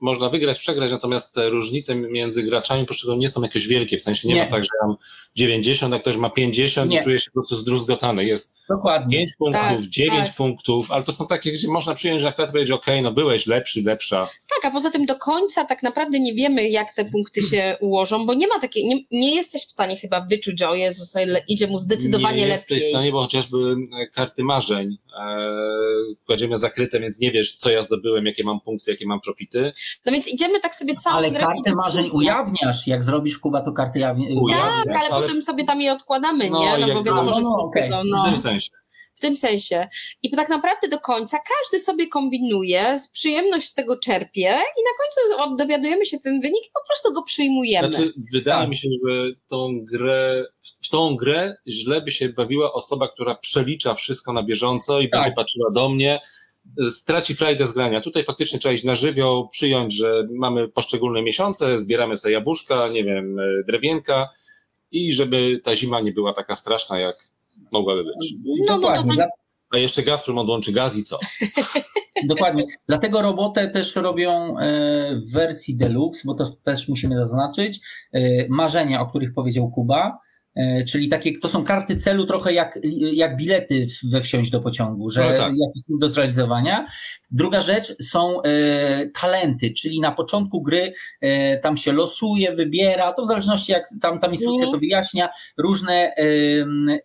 można 0.00 0.28
wygrać, 0.28 0.58
przegrać, 0.58 0.90
natomiast 0.90 1.34
te 1.34 1.48
różnice 1.48 1.94
między 1.94 2.42
graczami 2.42 2.86
poszczególnymi 2.86 3.20
nie 3.20 3.28
są 3.28 3.42
jakieś 3.42 3.66
wielkie, 3.66 3.98
w 3.98 4.02
sensie 4.02 4.28
nie, 4.28 4.34
nie. 4.34 4.42
ma 4.42 4.50
tak, 4.50 4.64
że 4.64 4.70
ja 4.82 4.86
mam 4.86 4.96
90, 5.34 5.94
a 5.94 5.98
ktoś 5.98 6.16
ma 6.16 6.30
50 6.30 6.90
nie. 6.90 6.98
i 6.98 7.02
czuje 7.02 7.18
się 7.18 7.26
po 7.26 7.32
prostu 7.32 7.56
zdruzgotany. 7.56 8.24
Jest 8.24 8.56
Dokładnie. 8.68 9.16
5 9.16 9.30
punktów, 9.38 9.62
tak, 9.62 9.82
9 9.82 10.28
tak. 10.28 10.36
punktów, 10.36 10.90
ale 10.90 11.04
to 11.04 11.12
są 11.12 11.26
takie, 11.26 11.52
gdzie 11.52 11.68
można 11.68 11.94
przyjąć, 11.94 12.20
że 12.20 12.28
akurat 12.28 12.50
powiedzieć, 12.50 12.70
ok, 12.70 12.86
no 13.02 13.12
byłeś 13.12 13.46
lepszy, 13.46 13.82
lepsza. 13.82 14.28
Tak, 14.54 14.70
a 14.70 14.74
poza 14.74 14.90
tym 14.90 15.06
do 15.06 15.14
końca 15.16 15.64
tak 15.64 15.82
naprawdę 15.82 16.20
nie 16.20 16.34
wiemy, 16.34 16.68
jak 16.68 16.92
te 16.92 17.04
punkty 17.04 17.42
się 17.42 17.76
ułożą, 17.80 18.26
bo 18.26 18.34
nie 18.34 18.48
ma 18.48 18.60
takiej, 18.60 18.84
nie, 18.84 19.00
nie 19.10 19.34
jesteś 19.34 19.62
w 19.62 19.70
stanie 19.72 19.96
chyba 19.96 20.20
wyczuć, 20.20 20.62
o 20.62 20.74
Jezus, 20.74 21.14
idzie 21.48 21.66
mu 21.66 21.78
zdecydowanie 21.78 22.36
nie 22.36 22.46
lepiej. 22.46 22.66
Nie 22.70 22.76
jesteś 22.76 22.84
w 22.84 22.90
stanie, 22.90 23.12
bo 23.12 23.22
chociażby 23.22 23.56
e, 24.02 24.06
karty 24.06 24.44
marzeń 24.44 24.98
e, 25.20 25.36
kładziemy 26.26 26.58
zakryte, 26.58 27.00
więc 27.00 27.20
nie 27.20 27.32
wiesz, 27.32 27.56
co 27.56 27.70
ja 27.70 27.82
zdobyłem, 27.82 28.26
jakie 28.26 28.44
mam 28.44 28.60
punkty, 28.60 28.90
jakie 28.90 29.06
mam 29.06 29.20
profity. 29.20 29.72
No 30.06 30.12
więc 30.12 30.28
idziemy 30.28 30.60
tak 30.60 30.74
sobie 30.74 30.96
całą 30.96 31.16
Ale 31.16 31.30
karty 31.30 31.72
marzeń 31.74 32.10
ujawniasz, 32.12 32.86
jak 32.86 33.02
zrobisz 33.02 33.38
Kuba, 33.38 33.60
to 33.60 33.72
karty 33.72 33.98
ujawniasz. 33.98 34.84
Tak, 34.86 34.96
ale, 34.96 35.08
ale, 35.10 35.22
potem 35.22 35.42
sobie 35.42 35.64
tam 35.64 35.80
je 35.80 35.92
odkładamy, 35.92 36.50
no, 36.50 36.58
nie? 36.58 36.86
No 36.86 36.94
bo 36.94 37.04
wiadomo, 37.04 37.32
że 37.32 37.40
no, 37.40 37.56
okay. 37.60 37.88
no. 38.04 38.22
W 38.22 38.24
tym 38.24 38.38
sensie 38.38 38.70
w 39.18 39.20
tym 39.20 39.36
sensie. 39.36 39.88
I 40.22 40.30
tak 40.30 40.48
naprawdę 40.48 40.88
do 40.88 40.98
końca 40.98 41.38
każdy 41.38 41.84
sobie 41.84 42.08
kombinuje, 42.08 42.98
z 42.98 43.10
przyjemność 43.10 43.68
z 43.68 43.74
tego 43.74 43.96
czerpie 43.96 44.48
i 44.50 44.80
na 44.84 44.94
końcu 44.98 45.56
dowiadujemy 45.56 46.06
się 46.06 46.18
ten 46.18 46.40
wynik 46.40 46.64
i 46.66 46.70
po 46.74 46.86
prostu 46.88 47.12
go 47.12 47.22
przyjmujemy. 47.22 47.92
Znaczy, 47.92 48.12
wydaje 48.32 48.60
tak. 48.60 48.68
mi 48.68 48.76
się, 48.76 48.88
że 49.06 49.30
tą 49.48 49.84
grę, 49.92 50.44
w 50.84 50.88
tą 50.88 51.16
grę 51.16 51.56
źle 51.68 52.00
by 52.00 52.10
się 52.10 52.28
bawiła 52.28 52.72
osoba, 52.72 53.08
która 53.08 53.34
przelicza 53.34 53.94
wszystko 53.94 54.32
na 54.32 54.42
bieżąco 54.42 55.00
i 55.00 55.08
tak. 55.08 55.20
będzie 55.20 55.36
patrzyła 55.36 55.70
do 55.70 55.88
mnie, 55.88 56.20
straci 56.90 57.34
frajdę 57.34 57.66
z 57.66 57.72
grania. 57.72 58.00
Tutaj 58.00 58.24
faktycznie 58.24 58.58
trzeba 58.58 58.72
iść 58.72 58.84
na 58.84 58.94
żywioł, 58.94 59.48
przyjąć, 59.48 59.94
że 59.94 60.26
mamy 60.30 60.68
poszczególne 60.68 61.22
miesiące, 61.22 61.78
zbieramy 61.78 62.16
sobie 62.16 62.34
jabłuszka, 62.34 62.88
nie 62.88 63.04
wiem, 63.04 63.36
drewienka 63.66 64.28
i 64.90 65.12
żeby 65.12 65.60
ta 65.64 65.76
zima 65.76 66.00
nie 66.00 66.12
była 66.12 66.32
taka 66.32 66.56
straszna, 66.56 66.98
jak 66.98 67.16
mogłaby 67.72 68.04
być. 68.04 68.34
No, 68.68 68.76
Dokładnie. 68.76 69.14
No 69.16 69.22
to, 69.22 69.22
to... 69.22 69.28
A 69.70 69.78
jeszcze 69.78 70.02
Gazprom 70.02 70.38
odłączy 70.38 70.72
gaz 70.72 70.96
i 70.96 71.02
co? 71.02 71.18
Dokładnie. 72.28 72.64
Dlatego 72.86 73.22
robotę 73.22 73.70
też 73.70 73.96
robią 73.96 74.58
e, 74.58 75.20
w 75.26 75.32
wersji 75.32 75.76
deluxe, 75.76 76.22
bo 76.26 76.34
to 76.34 76.44
też 76.64 76.88
musimy 76.88 77.16
zaznaczyć. 77.16 77.80
E, 78.12 78.20
marzenia, 78.48 79.00
o 79.00 79.06
których 79.06 79.32
powiedział 79.32 79.70
Kuba 79.70 80.18
E, 80.18 80.27
czyli 80.88 81.08
takie, 81.08 81.38
to 81.38 81.48
są 81.48 81.64
karty 81.64 81.96
celu 81.96 82.26
trochę 82.26 82.52
jak, 82.52 82.78
jak 83.12 83.36
bilety 83.36 83.86
we 84.10 84.22
wsiąść 84.22 84.50
do 84.50 84.60
pociągu, 84.60 85.10
że 85.10 85.20
no 85.20 85.26
tak. 85.26 85.38
jakiś 85.38 85.82
do 85.88 86.08
zrealizowania. 86.08 86.86
Druga 87.30 87.60
rzecz 87.60 88.02
są 88.02 88.42
e, 88.42 89.06
talenty, 89.20 89.70
czyli 89.70 90.00
na 90.00 90.12
początku 90.12 90.62
gry 90.62 90.92
e, 91.20 91.56
tam 91.56 91.76
się 91.76 91.92
losuje, 91.92 92.52
wybiera, 92.52 93.12
to 93.12 93.22
w 93.22 93.26
zależności 93.26 93.72
jak 93.72 93.84
tam, 94.00 94.20
tam 94.20 94.32
instrukcja 94.32 94.66
mm. 94.66 94.72
to 94.72 94.78
wyjaśnia, 94.78 95.28
różne, 95.58 95.94
e, 95.94 96.24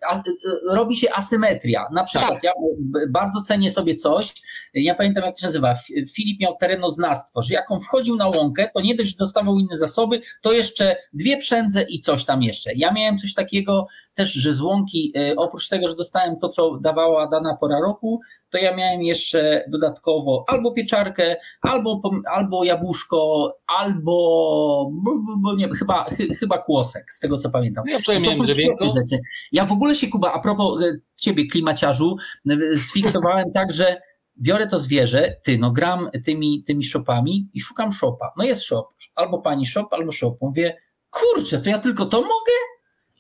a, 0.10 0.17
e, 0.17 0.22
robi 0.69 0.95
się 0.95 1.12
asymetria. 1.13 1.88
Na 1.93 2.03
przykład 2.03 2.33
tak. 2.33 2.43
ja 2.43 2.51
bardzo 3.10 3.41
cenię 3.41 3.72
sobie 3.72 3.95
coś, 3.95 4.33
ja 4.74 4.95
pamiętam 4.95 5.24
jak 5.24 5.36
to 5.36 5.41
się 5.41 5.48
nazywa, 5.48 5.75
Filip 6.13 6.39
miał 6.39 6.55
terenoznawstwo, 6.60 7.41
że 7.41 7.53
jak 7.53 7.72
on 7.72 7.79
wchodził 7.79 8.15
na 8.15 8.27
łąkę, 8.27 8.69
to 8.74 8.81
nie 8.81 8.95
dość, 8.95 9.15
dostawał 9.15 9.60
inne 9.60 9.77
zasoby, 9.77 10.22
to 10.41 10.53
jeszcze 10.53 10.95
dwie 11.13 11.38
przędze 11.38 11.86
i 11.89 12.00
coś 12.00 12.25
tam 12.25 12.43
jeszcze. 12.43 12.74
Ja 12.75 12.93
miałem 12.93 13.17
coś 13.17 13.33
takiego 13.33 13.42
też, 14.13 14.33
że 14.33 14.53
z 14.53 14.62
łąki, 14.62 15.13
e, 15.17 15.35
oprócz 15.35 15.69
tego, 15.69 15.88
że 15.88 15.95
dostałem 15.95 16.39
to, 16.39 16.50
co 16.50 16.77
dawała 16.81 17.27
dana 17.27 17.57
pora 17.59 17.79
roku, 17.79 18.21
to 18.50 18.57
ja 18.57 18.75
miałem 18.75 19.01
jeszcze 19.01 19.65
dodatkowo 19.67 20.45
albo 20.47 20.71
pieczarkę, 20.71 21.35
albo, 21.62 22.01
albo 22.31 22.63
jabłuszko, 22.63 23.51
albo 23.67 24.13
bo 25.38 25.55
nie, 25.55 25.69
chyba, 25.69 26.05
chyba 26.39 26.57
kłosek, 26.57 27.12
z 27.12 27.19
tego 27.19 27.38
co 27.38 27.50
pamiętam. 27.50 27.83
Ja 27.88 28.00
wczoraj 28.00 28.21
miałem 28.21 28.39
drewienko. 28.39 28.85
Ja 29.51 29.65
w 29.65 29.71
ogóle 29.71 29.95
się, 29.95 30.07
Kuba, 30.07 30.33
a 30.33 30.39
propos 30.39 30.83
e, 30.83 30.93
ciebie, 31.15 31.45
klimaciarzu, 31.47 32.17
sfiksowałem 32.75 33.51
tak, 33.51 33.71
że 33.71 34.01
biorę 34.38 34.67
to 34.67 34.79
zwierzę, 34.79 35.35
ty, 35.43 35.57
no 35.57 35.71
gram 35.71 36.09
tymi, 36.25 36.63
tymi 36.63 36.83
shopami 36.83 37.50
i 37.53 37.59
szukam 37.59 37.91
shopa. 37.91 38.33
No 38.38 38.43
jest 38.43 38.63
shop, 38.63 38.85
albo 39.15 39.41
pani 39.41 39.65
shop, 39.65 39.88
albo 39.91 40.12
shop. 40.12 40.38
Mówię, 40.41 40.77
kurczę, 41.09 41.59
to 41.59 41.69
ja 41.69 41.79
tylko 41.79 42.05
to 42.05 42.17
mogę? 42.17 42.73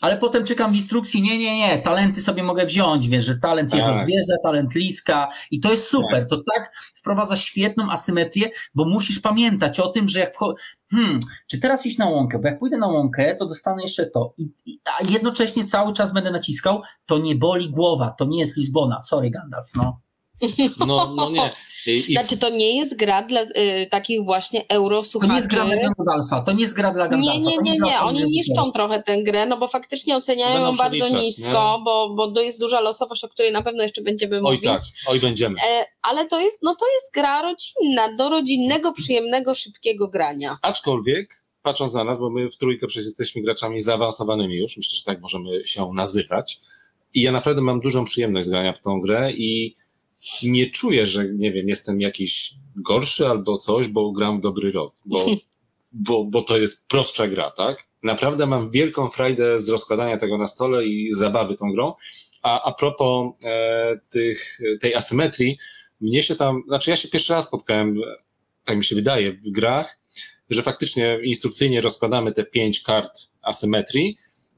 Ale 0.03 0.17
potem 0.17 0.45
czekam 0.45 0.71
w 0.71 0.75
instrukcji, 0.75 1.21
nie, 1.21 1.37
nie, 1.37 1.57
nie, 1.57 1.79
talenty 1.79 2.21
sobie 2.21 2.43
mogę 2.43 2.65
wziąć, 2.65 3.09
wiesz, 3.09 3.25
że 3.25 3.37
talent 3.37 3.71
tak. 3.71 3.81
zwierzę, 3.81 4.37
talent 4.43 4.75
liska 4.75 5.29
i 5.51 5.59
to 5.59 5.71
jest 5.71 5.87
super, 5.87 6.19
tak. 6.19 6.29
to 6.29 6.43
tak 6.53 6.71
wprowadza 6.95 7.35
świetną 7.35 7.91
asymetrię, 7.91 8.49
bo 8.75 8.85
musisz 8.85 9.19
pamiętać 9.19 9.79
o 9.79 9.87
tym, 9.87 10.07
że 10.07 10.19
jak 10.19 10.35
wcho- 10.35 10.53
hmm, 10.91 11.19
czy 11.47 11.59
teraz 11.59 11.85
iść 11.85 11.97
na 11.97 12.09
łąkę, 12.09 12.39
bo 12.39 12.47
jak 12.47 12.59
pójdę 12.59 12.77
na 12.77 12.87
łąkę, 12.87 13.35
to 13.35 13.45
dostanę 13.45 13.83
jeszcze 13.83 14.05
to, 14.05 14.33
I, 14.37 14.49
i, 14.65 14.79
a 14.85 15.11
jednocześnie 15.11 15.65
cały 15.65 15.93
czas 15.93 16.13
będę 16.13 16.31
naciskał, 16.31 16.81
to 17.05 17.17
nie 17.17 17.35
boli 17.35 17.69
głowa, 17.69 18.15
to 18.17 18.25
nie 18.25 18.39
jest 18.39 18.57
Lizbona, 18.57 19.01
sorry 19.01 19.29
Gandalf, 19.29 19.69
no. 19.75 19.99
No, 20.87 21.13
no 21.15 21.29
nie. 21.29 21.49
I... 21.85 22.13
Znaczy 22.13 22.37
to 22.37 22.49
nie 22.49 22.77
jest 22.77 22.97
gra 22.97 23.21
dla 23.21 23.41
y, 23.41 23.87
takich 23.89 24.25
właśnie 24.25 24.67
eurosłuchaczy. 24.69 25.29
To 25.29 25.33
nie 25.33 25.37
jest 25.37 25.49
gra 25.49 25.65
dla 25.65 25.75
Gandalfa, 25.75 26.41
to 26.41 26.51
nie 26.51 26.61
jest 26.61 26.73
gra 26.73 26.91
dla 26.91 27.07
Gandalfa. 27.07 27.39
Nie, 27.39 27.57
nie, 27.57 27.57
nie, 27.57 27.77
nie, 27.77 27.99
oni 27.99 28.23
niszczą 28.25 28.71
trochę 28.71 29.03
tę 29.03 29.23
grę, 29.23 29.45
no 29.45 29.57
bo 29.57 29.67
faktycznie 29.67 30.15
oceniają 30.17 30.61
ją 30.61 30.75
bardzo 30.75 31.07
nisko, 31.07 31.81
bo, 31.85 32.09
bo 32.09 32.31
to 32.31 32.41
jest 32.41 32.59
duża 32.59 32.79
losowość, 32.79 33.23
o 33.23 33.29
której 33.29 33.51
na 33.51 33.61
pewno 33.61 33.83
jeszcze 33.83 34.01
będziemy 34.01 34.35
oj 34.35 34.41
mówić. 34.41 34.65
Oj 34.65 34.73
tak, 34.73 34.81
oj 35.07 35.19
będziemy. 35.19 35.55
E, 35.67 35.85
ale 36.01 36.27
to 36.27 36.39
jest, 36.39 36.63
no 36.63 36.75
to 36.75 36.85
jest 36.93 37.13
gra 37.13 37.41
rodzinna, 37.41 38.15
do 38.15 38.29
rodzinnego, 38.29 38.93
przyjemnego, 38.93 39.55
szybkiego 39.55 40.07
grania. 40.07 40.57
Aczkolwiek 40.61 41.43
patrząc 41.61 41.93
na 41.93 42.03
nas, 42.03 42.19
bo 42.19 42.29
my 42.29 42.49
w 42.49 42.57
trójkę 42.57 42.87
przecież 42.87 43.05
jesteśmy 43.05 43.41
graczami 43.41 43.81
zaawansowanymi 43.81 44.55
już, 44.55 44.77
myślę, 44.77 44.97
że 44.97 45.03
tak 45.03 45.21
możemy 45.21 45.67
się 45.67 45.91
nazywać. 45.93 46.59
I 47.13 47.21
ja 47.21 47.31
naprawdę 47.31 47.61
mam 47.61 47.79
dużą 47.79 48.05
przyjemność 48.05 48.45
z 48.45 48.49
grania 48.49 48.73
w 48.73 48.79
tą 48.79 49.01
grę 49.01 49.31
i 49.31 49.75
nie 50.43 50.69
czuję, 50.69 51.05
że 51.05 51.25
nie 51.33 51.51
wiem, 51.51 51.69
jestem 51.69 52.01
jakiś 52.01 52.53
gorszy 52.75 53.27
albo 53.27 53.57
coś, 53.57 53.87
bo 53.87 54.11
gram 54.11 54.39
dobry 54.39 54.71
rok, 54.71 54.95
bo, 55.05 55.25
bo, 55.91 56.23
bo 56.25 56.41
to 56.41 56.57
jest 56.57 56.87
prostsza 56.87 57.27
gra, 57.27 57.51
tak? 57.51 57.87
Naprawdę 58.03 58.45
mam 58.45 58.71
wielką 58.71 59.09
frajdę 59.09 59.59
z 59.59 59.69
rozkładania 59.69 60.17
tego 60.17 60.37
na 60.37 60.47
stole 60.47 60.85
i 60.85 61.13
zabawy 61.13 61.55
tą 61.55 61.71
grą. 61.71 61.93
A, 62.43 62.63
a 62.63 62.73
propos 62.73 63.33
e, 63.43 63.99
tych, 64.09 64.59
tej 64.81 64.95
asymetrii, 64.95 65.57
mnie 66.01 66.23
się 66.23 66.35
tam, 66.35 66.63
znaczy 66.67 66.89
ja 66.89 66.95
się 66.95 67.07
pierwszy 67.07 67.33
raz 67.33 67.47
spotkałem, 67.47 67.93
tak 68.63 68.77
mi 68.77 68.83
się 68.83 68.95
wydaje, 68.95 69.33
w 69.33 69.49
grach, 69.49 69.99
że 70.49 70.63
faktycznie 70.63 71.19
instrukcyjnie 71.23 71.81
rozkładamy 71.81 72.31
te 72.31 72.43
pięć 72.43 72.81
kart 72.81 73.11
asymetrii 73.41 74.17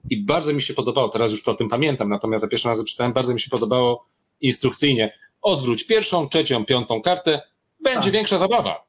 i 0.10 0.24
bardzo 0.24 0.53
mi 0.53 0.62
się 0.62 0.74
podobało, 0.74 1.10
teraz 1.10 1.31
już 1.31 1.48
o 1.48 1.55
tym 1.55 1.69
pamiętam, 1.69 2.10
natomiast 2.10 2.41
za 2.41 2.48
pierwszym 2.48 2.69
razem 2.69 2.86
czytałem, 2.86 3.13
bardzo 3.13 3.34
mi 3.34 3.39
się 3.39 3.50
podobało 3.50 4.05
instrukcyjnie 4.41 5.12
odwróć 5.46 5.84
pierwszą, 5.84 6.30
trzecią, 6.30 6.66
piątą 6.66 7.02
kartę, 7.02 7.42
będzie 7.84 8.04
tak. 8.04 8.12
większa 8.12 8.38
zabawa. 8.38 8.88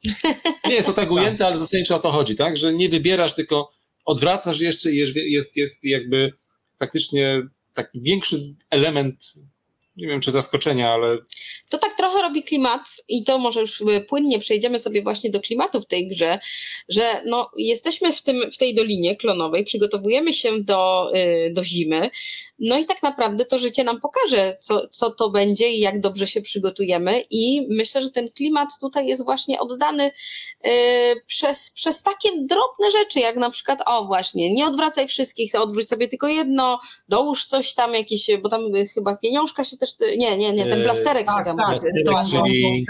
Nie 0.68 0.74
jest 0.74 0.88
to 0.88 0.94
tak 0.94 1.10
ujęte, 1.16 1.38
tak. 1.38 1.46
ale 1.46 1.56
zasadniczo 1.56 1.96
o 1.96 1.98
to 1.98 2.10
chodzi, 2.10 2.36
tak? 2.36 2.56
Że 2.56 2.72
nie 2.72 2.88
wybierasz, 2.88 3.34
tylko 3.34 3.70
odwracasz 4.04 4.60
jeszcze 4.60 4.92
i 4.92 4.96
jest, 4.96 5.16
jest, 5.16 5.56
jest 5.56 5.84
jakby 5.84 6.32
faktycznie 6.78 7.42
taki 7.74 8.00
większy 8.00 8.54
element 8.70 9.34
nie 9.96 10.06
wiem 10.06 10.20
czy 10.20 10.30
zaskoczenia, 10.30 10.90
ale. 10.90 11.18
To 11.70 11.78
tak 11.78 11.96
trochę 11.96 12.22
robi 12.22 12.42
klimat, 12.42 12.80
i 13.08 13.24
to 13.24 13.38
może 13.38 13.60
już 13.60 13.82
płynnie 14.08 14.38
przejdziemy 14.38 14.78
sobie 14.78 15.02
właśnie 15.02 15.30
do 15.30 15.40
klimatu 15.40 15.80
w 15.80 15.86
tej 15.86 16.08
grze, 16.08 16.38
że 16.88 17.22
no, 17.26 17.50
jesteśmy 17.56 18.12
w, 18.12 18.22
tym, 18.22 18.50
w 18.52 18.58
tej 18.58 18.74
dolinie 18.74 19.16
klonowej, 19.16 19.64
przygotowujemy 19.64 20.34
się 20.34 20.60
do, 20.60 21.10
y, 21.16 21.50
do 21.54 21.64
zimy, 21.64 22.10
no 22.58 22.78
i 22.78 22.84
tak 22.84 23.02
naprawdę 23.02 23.44
to 23.44 23.58
życie 23.58 23.84
nam 23.84 24.00
pokaże, 24.00 24.56
co, 24.60 24.88
co 24.88 25.10
to 25.10 25.30
będzie 25.30 25.68
i 25.68 25.80
jak 25.80 26.00
dobrze 26.00 26.26
się 26.26 26.40
przygotujemy. 26.40 27.24
I 27.30 27.66
myślę, 27.70 28.02
że 28.02 28.10
ten 28.10 28.28
klimat 28.30 28.68
tutaj 28.80 29.06
jest 29.06 29.24
właśnie 29.24 29.60
oddany 29.60 30.10
yy, 30.64 30.70
przez, 31.26 31.70
przez 31.70 32.02
takie 32.02 32.28
drobne 32.32 32.90
rzeczy, 32.90 33.20
jak 33.20 33.36
na 33.36 33.50
przykład, 33.50 33.82
o 33.86 34.04
właśnie, 34.04 34.54
nie 34.54 34.66
odwracaj 34.66 35.08
wszystkich, 35.08 35.54
odwróć 35.54 35.88
sobie 35.88 36.08
tylko 36.08 36.28
jedno, 36.28 36.78
dołóż 37.08 37.46
coś 37.46 37.74
tam 37.74 37.94
jakieś, 37.94 38.26
bo 38.42 38.48
tam 38.48 38.62
chyba 38.94 39.16
pieniążka 39.16 39.64
się 39.64 39.76
też, 39.76 39.85
nie, 40.16 40.36
nie, 40.36 40.52
nie, 40.52 40.66
ten 40.66 40.82
plasterek 40.82 41.26
yy, 41.28 41.38
się 41.38 41.44
tam. 41.44 41.56
Tak, 41.56 41.80
tak, 42.06 42.26
czyli... 42.30 42.84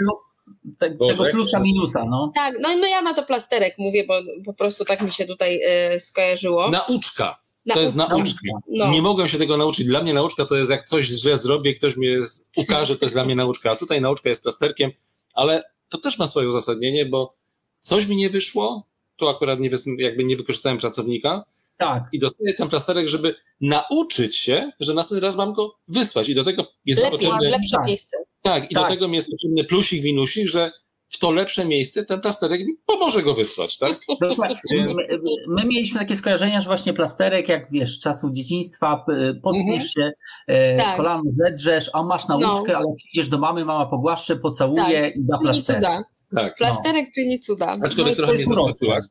Te, 0.79 0.89
tego 0.89 1.25
plusa 1.31 1.59
minusa, 1.59 2.05
no. 2.09 2.31
Tak, 2.35 2.55
no 2.61 2.71
i 2.71 2.77
my 2.77 2.89
ja 2.89 3.01
na 3.01 3.13
to 3.13 3.23
plasterek 3.23 3.75
mówię, 3.77 4.05
bo 4.07 4.13
po 4.45 4.53
prostu 4.53 4.85
tak 4.85 5.01
mi 5.01 5.11
się 5.11 5.25
tutaj 5.25 5.59
y, 5.95 5.99
skojarzyło. 5.99 6.69
Nauczka 6.69 7.37
to 7.73 7.81
jest 7.81 7.95
nauczka. 7.95 8.51
No. 8.69 8.91
Nie 8.91 9.01
mogłem 9.01 9.27
się 9.27 9.37
tego 9.37 9.57
nauczyć. 9.57 9.85
Dla 9.85 10.03
mnie 10.03 10.13
nauczka 10.13 10.45
to 10.45 10.55
jest 10.57 10.71
jak 10.71 10.83
coś 10.83 11.05
źle 11.05 11.37
zrobię, 11.37 11.73
ktoś 11.73 11.97
mnie 11.97 12.17
ukaże, 12.55 12.97
to 12.97 13.05
jest 13.05 13.15
dla 13.15 13.25
mnie 13.25 13.35
nauczka. 13.35 13.71
A 13.71 13.75
tutaj 13.75 14.01
nauczka 14.01 14.29
jest 14.29 14.43
plasterkiem, 14.43 14.91
ale 15.33 15.63
to 15.89 15.97
też 15.97 16.17
ma 16.17 16.27
swoje 16.27 16.47
uzasadnienie, 16.47 17.05
bo 17.05 17.35
coś 17.79 18.07
mi 18.07 18.15
nie 18.15 18.29
wyszło, 18.29 18.87
tu 19.15 19.29
akurat 19.29 19.59
nie, 19.59 19.69
jakby 19.97 20.23
nie 20.23 20.37
wykorzystałem 20.37 20.77
pracownika, 20.77 21.45
tak. 21.77 22.03
I 22.11 22.19
dostaję 22.19 22.53
ten 22.53 22.69
plasterek, 22.69 23.07
żeby 23.07 23.35
nauczyć 23.61 24.37
się, 24.37 24.71
że 24.79 24.93
następny 24.93 25.27
raz 25.27 25.37
mam 25.37 25.53
go 25.53 25.75
wysłać. 25.87 26.29
I 26.29 26.35
do 26.35 26.43
tego 26.43 26.65
jest 26.85 27.01
Lepiej, 27.01 27.19
potrzebny. 27.19 27.49
lepsze 27.49 27.77
miejsce. 27.85 28.17
Tak, 28.41 28.71
i 28.71 28.75
tak. 28.75 28.83
do 28.83 28.89
tego 28.89 29.07
mi 29.07 29.15
jest 29.15 29.29
potrzebny 29.29 29.63
plusik, 29.63 30.03
minusik, 30.03 30.47
że 30.47 30.71
w 31.09 31.19
to 31.19 31.31
lepsze 31.31 31.65
miejsce, 31.65 32.05
ten 32.05 32.21
plasterek 32.21 32.61
pomoże 32.85 33.23
go 33.23 33.33
wysłać, 33.33 33.77
tak? 33.77 33.99
Dokładnie. 34.21 34.57
My, 34.95 35.19
my, 35.47 35.65
mieliśmy 35.65 35.99
takie 35.99 36.15
skojarzenia, 36.15 36.61
że 36.61 36.67
właśnie 36.67 36.93
plasterek, 36.93 37.49
jak 37.49 37.71
wiesz, 37.71 37.99
czasów 37.99 38.31
dzieciństwa, 38.31 39.05
podpisz 39.43 39.93
się, 39.93 40.11
mhm. 40.47 40.79
tak. 40.79 40.97
kolano 40.97 41.23
zedrzesz, 41.29 41.89
a 41.93 42.03
masz 42.03 42.27
nauczkę, 42.27 42.71
no. 42.71 42.77
ale 42.77 42.85
przyjdziesz 42.97 43.29
do 43.29 43.37
mamy, 43.37 43.65
mama 43.65 43.85
pogłaszcze, 43.85 44.35
pocałuje 44.35 45.01
tak. 45.01 45.15
i 45.15 45.25
da 45.25 45.37
plasterek. 45.37 45.81
Cuda. 45.81 46.03
Tak. 46.35 46.55
Plasterek 46.55 47.05
no. 47.05 47.11
czyni 47.15 47.39
cuda. 47.39 47.75
Aczkolwiek 47.83 48.17
no 48.17 48.23
trochę 48.23 48.33
mnie 48.33 48.45
zaskoczyłaś. 48.45 49.03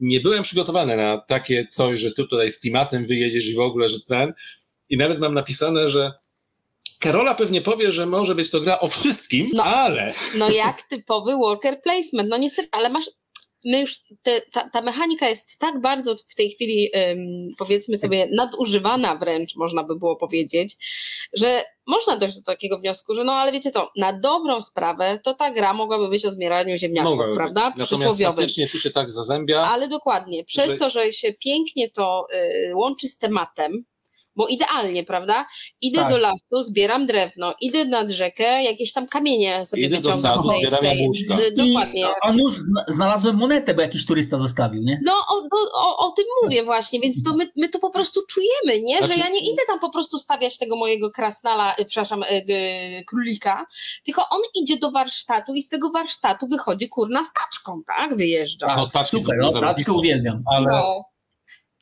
Nie 0.00 0.20
byłem 0.20 0.42
przygotowany 0.42 0.96
na 0.96 1.18
takie 1.18 1.66
coś, 1.66 2.00
że 2.00 2.10
ty 2.10 2.14
tutaj 2.14 2.50
z 2.50 2.60
klimatem 2.60 3.06
wyjedziesz 3.06 3.48
i 3.48 3.54
w 3.54 3.60
ogóle, 3.60 3.88
że 3.88 4.00
ten. 4.00 4.32
I 4.88 4.96
nawet 4.96 5.18
mam 5.18 5.34
napisane, 5.34 5.88
że 5.88 6.12
Karola 7.00 7.34
pewnie 7.34 7.62
powie, 7.62 7.92
że 7.92 8.06
może 8.06 8.34
być 8.34 8.50
to 8.50 8.60
gra 8.60 8.80
o 8.80 8.88
wszystkim, 8.88 9.50
no, 9.54 9.64
ale. 9.64 10.14
No 10.34 10.50
jak 10.50 10.82
typowy 10.82 11.36
worker 11.36 11.82
placement. 11.82 12.28
No 12.28 12.36
niestety, 12.36 12.68
ale 12.72 12.90
masz. 12.90 13.10
My 13.66 13.80
już 13.80 14.00
te, 14.22 14.40
ta, 14.52 14.70
ta 14.70 14.82
mechanika 14.82 15.28
jest 15.28 15.58
tak 15.58 15.80
bardzo 15.80 16.14
w 16.28 16.34
tej 16.34 16.50
chwili, 16.50 16.90
powiedzmy 17.58 17.96
sobie, 17.96 18.28
nadużywana 18.32 19.16
wręcz, 19.16 19.56
można 19.56 19.84
by 19.84 19.98
było 19.98 20.16
powiedzieć, 20.16 20.76
że 21.32 21.64
można 21.86 22.16
dojść 22.16 22.36
do 22.36 22.42
takiego 22.42 22.78
wniosku, 22.78 23.14
że 23.14 23.24
no 23.24 23.32
ale 23.32 23.52
wiecie 23.52 23.70
co, 23.70 23.90
na 23.96 24.12
dobrą 24.12 24.62
sprawę 24.62 25.18
to 25.24 25.34
ta 25.34 25.50
gra 25.50 25.72
mogłaby 25.72 26.08
być 26.08 26.24
o 26.24 26.30
zmieraniu 26.30 26.76
ziemniaków, 26.76 27.10
mogłaby 27.10 27.36
prawda? 27.36 27.70
Być. 27.70 27.78
Natomiast 27.78 28.22
faktycznie 28.22 28.68
tu 28.68 28.78
się 28.78 28.90
tak 28.90 29.12
zazębia. 29.12 29.62
Ale 29.62 29.88
dokładnie, 29.88 30.44
przez 30.44 30.72
że... 30.72 30.76
to, 30.76 30.90
że 30.90 31.12
się 31.12 31.32
pięknie 31.32 31.90
to 31.90 32.26
y, 32.70 32.76
łączy 32.76 33.08
z 33.08 33.18
tematem, 33.18 33.84
bo 34.36 34.46
idealnie, 34.46 35.04
prawda? 35.04 35.46
Idę 35.80 36.00
tak. 36.00 36.10
do 36.10 36.18
lasu, 36.18 36.62
zbieram 36.62 37.06
drewno, 37.06 37.54
idę 37.60 37.84
nad 37.84 38.10
rzekę, 38.10 38.62
jakieś 38.62 38.92
tam 38.92 39.06
kamienie 39.06 39.64
sobie 39.64 39.82
idę 39.82 39.96
wyciągam 39.96 40.38
z 40.38 40.48
tej, 40.48 40.66
z 40.68 40.80
tej 40.80 41.10
dokładnie. 41.56 42.06
A 42.22 42.32
nóż 42.32 42.52
znalazłem 42.88 43.36
monetę, 43.36 43.74
bo 43.74 43.82
jakiś 43.82 44.06
turysta 44.06 44.38
zostawił, 44.38 44.82
nie? 44.82 45.00
No, 45.04 45.12
o, 45.12 45.42
o, 45.74 46.06
o 46.06 46.10
tym 46.10 46.24
mówię 46.42 46.64
właśnie, 46.64 47.00
więc 47.00 47.22
to 47.22 47.36
my, 47.36 47.50
my 47.56 47.68
to 47.68 47.78
po 47.78 47.90
prostu 47.90 48.20
czujemy, 48.28 48.82
nie? 48.82 48.98
Znaczy... 48.98 49.12
Że 49.12 49.18
ja 49.18 49.28
nie 49.28 49.40
idę 49.40 49.62
tam 49.68 49.78
po 49.80 49.90
prostu 49.90 50.18
stawiać 50.18 50.58
tego 50.58 50.76
mojego 50.76 51.10
krasnala, 51.10 51.74
y, 51.80 51.84
przepraszam, 51.84 52.22
y, 52.22 52.26
y, 52.26 53.04
królika, 53.06 53.66
tylko 54.04 54.22
on 54.30 54.40
idzie 54.62 54.76
do 54.76 54.90
warsztatu 54.90 55.54
i 55.54 55.62
z 55.62 55.68
tego 55.68 55.90
warsztatu 55.90 56.46
wychodzi 56.48 56.88
kurna 56.88 57.24
z 57.24 57.32
taczką, 57.32 57.82
tak? 57.86 58.16
Wyjeżdża. 58.16 58.66
A, 58.66 58.86
taczki 58.86 59.20
Super, 59.20 59.36
no, 59.40 59.60
taczkę 59.60 59.92
uwielbiam. 59.92 60.42
Ale... 60.46 60.66
No. 60.66 61.15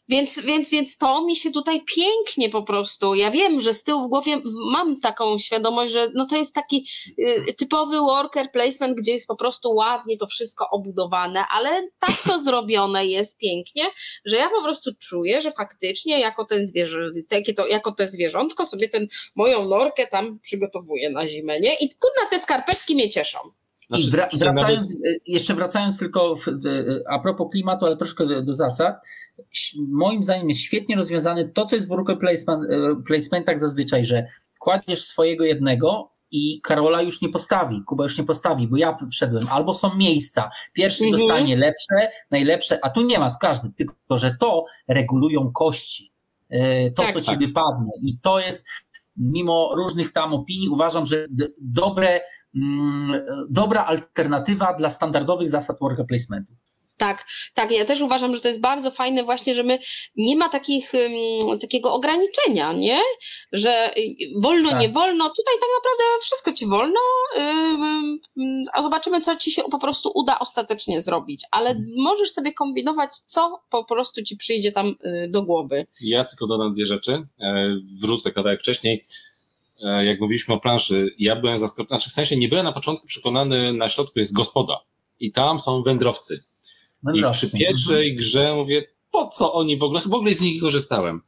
Więc, 0.08 0.40
więc, 0.40 0.68
więc 0.68 0.96
to 0.96 1.24
mi 1.24 1.36
się 1.36 1.50
tutaj 1.50 1.84
pięknie 1.96 2.50
po 2.50 2.62
prostu. 2.62 3.14
Ja 3.14 3.30
wiem, 3.30 3.60
że 3.60 3.74
z 3.74 3.82
tyłu 3.84 4.06
w 4.06 4.08
głowie 4.08 4.42
mam 4.72 5.00
taką 5.00 5.38
świadomość, 5.38 5.92
że 5.92 6.10
no 6.14 6.26
to 6.26 6.36
jest 6.36 6.54
taki 6.54 6.86
y, 7.18 7.54
typowy 7.58 7.96
worker 7.96 8.50
placement, 8.52 8.98
gdzie 8.98 9.12
jest 9.12 9.26
po 9.26 9.36
prostu 9.36 9.74
ładnie 9.74 10.18
to 10.18 10.26
wszystko 10.26 10.70
obudowane, 10.70 11.44
ale 11.50 11.70
tak 11.98 12.22
to 12.26 12.40
zrobione 12.40 13.06
jest 13.06 13.38
pięknie, 13.38 13.84
że 14.24 14.36
ja 14.36 14.50
po 14.50 14.62
prostu 14.62 14.90
czuję, 14.98 15.42
że 15.42 15.52
faktycznie 15.52 16.20
jako 16.20 16.44
ten 16.44 16.66
zwierzę, 16.66 17.10
takie 17.28 17.54
to, 17.54 17.66
jako 17.66 17.92
te 17.92 18.06
zwierzątko 18.06 18.66
sobie 18.66 18.88
ten 18.88 19.06
moją 19.36 19.68
norkę 19.68 20.06
tam 20.06 20.38
przygotowuję 20.38 21.10
na 21.10 21.28
zimę, 21.28 21.60
nie? 21.60 21.74
I 21.74 21.88
kurna 21.88 22.30
te 22.30 22.40
skarpetki 22.40 22.94
mnie 22.94 23.08
cieszą. 23.10 23.38
Znaczy, 23.86 24.02
I 24.02 24.10
wra- 24.10 24.38
wracając, 24.38 24.94
nawet... 24.94 25.16
Y, 25.16 25.20
jeszcze 25.26 25.54
wracając 25.54 25.98
tylko 25.98 26.36
w, 26.36 26.48
y, 26.48 27.04
a 27.08 27.18
propos 27.18 27.46
klimatu, 27.52 27.86
ale 27.86 27.96
troszkę 27.96 28.26
do, 28.26 28.42
do 28.42 28.54
zasad, 28.54 28.96
moim 29.92 30.24
zdaniem 30.24 30.48
jest 30.48 30.60
świetnie 30.60 30.96
rozwiązane 30.96 31.44
to, 31.48 31.66
co 31.66 31.76
jest 31.76 31.88
w 31.88 31.90
worker 31.90 32.18
placement, 32.18 32.64
e, 32.70 33.02
placementach 33.06 33.60
zazwyczaj, 33.60 34.04
że 34.04 34.26
kładziesz 34.58 35.04
swojego 35.04 35.44
jednego 35.44 36.10
i 36.30 36.60
Karola 36.60 37.02
już 37.02 37.22
nie 37.22 37.28
postawi, 37.28 37.82
Kuba 37.86 38.04
już 38.04 38.18
nie 38.18 38.24
postawi, 38.24 38.68
bo 38.68 38.76
ja 38.76 38.96
wszedłem. 39.10 39.46
Albo 39.50 39.74
są 39.74 39.96
miejsca. 39.96 40.50
Pierwszy 40.72 41.04
mhm. 41.04 41.22
dostanie 41.22 41.56
lepsze, 41.56 42.10
najlepsze, 42.30 42.84
a 42.84 42.90
tu 42.90 43.02
nie 43.02 43.18
ma, 43.18 43.36
każdy, 43.40 43.70
tylko 43.70 44.18
że 44.18 44.36
to 44.40 44.64
regulują 44.88 45.52
kości. 45.52 46.12
E, 46.50 46.90
to, 46.90 47.02
tak, 47.02 47.12
co 47.12 47.20
ci 47.20 47.26
tak. 47.26 47.38
wypadnie. 47.38 47.92
I 48.02 48.18
to 48.18 48.40
jest, 48.40 48.66
mimo 49.16 49.72
różnych 49.76 50.12
tam 50.12 50.34
opinii, 50.34 50.68
uważam, 50.68 51.06
że 51.06 51.26
dobre, 51.60 52.20
mm, 52.54 53.24
dobra 53.50 53.84
alternatywa 53.84 54.74
dla 54.74 54.90
standardowych 54.90 55.48
zasad 55.48 55.78
worker 55.80 56.06
placementu. 56.06 56.52
Tak, 56.96 57.26
tak. 57.54 57.70
Ja 57.72 57.84
też 57.84 58.00
uważam, 58.00 58.34
że 58.34 58.40
to 58.40 58.48
jest 58.48 58.60
bardzo 58.60 58.90
fajne 58.90 59.24
właśnie, 59.24 59.54
że 59.54 59.62
my 59.62 59.78
nie 60.16 60.36
ma 60.36 60.48
takich, 60.48 60.92
um, 61.48 61.58
takiego 61.58 61.94
ograniczenia, 61.94 62.72
nie? 62.72 63.00
Że 63.52 63.90
y, 63.98 64.16
wolno, 64.40 64.70
tak. 64.70 64.80
nie 64.80 64.88
wolno. 64.88 65.28
Tutaj 65.28 65.54
tak 65.60 65.70
naprawdę 65.78 66.04
wszystko 66.22 66.52
ci 66.52 66.66
wolno, 66.66 67.00
yy, 68.36 68.64
a 68.72 68.82
zobaczymy, 68.82 69.20
co 69.20 69.36
ci 69.36 69.52
się 69.52 69.62
po 69.70 69.78
prostu 69.78 70.10
uda 70.14 70.38
ostatecznie 70.38 71.02
zrobić. 71.02 71.42
Ale 71.50 71.70
hmm. 71.70 71.90
możesz 71.96 72.30
sobie 72.30 72.52
kombinować, 72.52 73.16
co 73.16 73.62
po 73.70 73.84
prostu 73.84 74.22
ci 74.22 74.36
przyjdzie 74.36 74.72
tam 74.72 74.94
do 75.28 75.42
głowy. 75.42 75.86
Ja 76.00 76.24
tylko 76.24 76.46
dodam 76.46 76.74
dwie 76.74 76.86
rzeczy. 76.86 77.26
E, 77.40 77.76
wrócę 78.00 78.32
kawałek 78.32 78.60
wcześniej 78.60 79.04
e, 79.82 80.04
jak 80.04 80.20
mówiliśmy 80.20 80.54
o 80.54 80.60
planszy, 80.60 81.14
ja 81.18 81.36
byłem 81.36 81.58
zaskoczony, 81.58 81.88
znaczy 81.88 82.10
w 82.10 82.12
sensie 82.12 82.36
nie 82.36 82.48
byłem 82.48 82.64
na 82.64 82.72
początku 82.72 83.06
przekonany, 83.06 83.72
na 83.72 83.88
środku 83.88 84.18
jest 84.18 84.32
gospoda 84.32 84.80
i 85.20 85.32
tam 85.32 85.58
są 85.58 85.82
wędrowcy. 85.82 86.44
I 87.14 87.22
przy 87.32 87.50
pierwszej 87.50 88.10
mhm. 88.10 88.16
grze 88.16 88.54
mówię, 88.54 88.84
po 89.10 89.26
co 89.28 89.52
oni 89.52 89.78
w 89.78 89.82
ogóle, 89.82 90.00
w 90.00 90.14
ogóle 90.14 90.34
z 90.34 90.40
nich 90.40 90.60
korzystałem. 90.60 91.22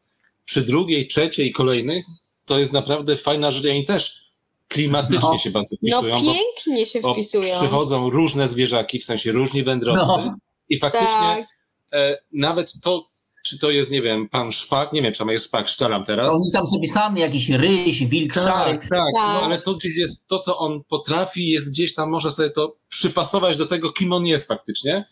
Przy 0.45 0.63
drugiej, 0.63 1.07
trzeciej 1.07 1.47
i 1.47 1.53
kolejnych 1.53 2.07
to 2.45 2.59
jest 2.59 2.73
naprawdę 2.73 3.17
fajna 3.17 3.51
rzecz. 3.51 3.67
Oni 3.67 3.85
też 3.85 4.27
klimatycznie 4.69 5.29
no. 5.33 5.39
się 5.39 5.51
bardzo 5.51 5.77
wpisują. 5.77 6.23
No 6.23 6.33
pięknie 6.33 6.87
się 6.87 7.01
wpisują. 7.01 7.57
Przychodzą 7.57 8.11
różne 8.11 8.49
zwierzaki, 8.49 8.99
w 8.99 9.05
sensie 9.05 9.33
różni 9.33 9.63
wędrowcy 9.63 10.05
no. 10.07 10.37
i 10.69 10.79
faktycznie 10.79 11.09
tak. 11.09 11.47
e, 11.93 12.19
nawet 12.33 12.73
to, 12.83 13.09
czy 13.45 13.59
to 13.59 13.71
jest, 13.71 13.91
nie 13.91 14.03
wiem, 14.03 14.29
pan 14.29 14.53
szpak, 14.53 14.93
nie 14.93 15.03
wiem, 15.03 15.13
czy 15.13 15.19
tam 15.19 15.29
jest 15.29 15.45
szpak, 15.45 15.69
szczelam 15.69 16.05
teraz. 16.05 16.33
Oni 16.33 16.53
tam 16.53 16.67
sobie 16.67 16.89
sami, 16.89 17.21
jakiś 17.21 17.51
ryś, 17.51 18.05
wilk, 18.05 18.35
tak, 18.35 18.45
szarek. 18.45 18.81
Tak, 18.81 18.91
tak, 18.91 19.13
no, 19.15 19.43
ale 19.43 19.59
to 19.59 19.75
gdzieś 19.75 19.97
jest, 19.97 20.27
to 20.27 20.39
co 20.39 20.59
on 20.59 20.85
potrafi, 20.89 21.49
jest 21.49 21.71
gdzieś 21.71 21.95
tam, 21.95 22.11
może 22.11 22.31
sobie 22.31 22.51
to 22.51 22.77
przypasować 22.89 23.57
do 23.57 23.67
tego, 23.67 23.93
kim 23.93 24.13
on 24.13 24.27
jest 24.27 24.49
faktycznie. 24.49 25.05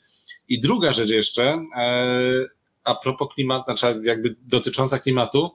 I 0.49 0.61
druga 0.61 0.93
rzecz 0.93 1.11
jeszcze, 1.11 1.63
e, 1.77 2.47
a 2.85 2.95
propos 2.95 3.29
klimatu, 3.35 3.65
znaczy 3.65 4.03
jakby 4.05 4.37
dotycząca 4.49 4.99
klimatu, 4.99 5.51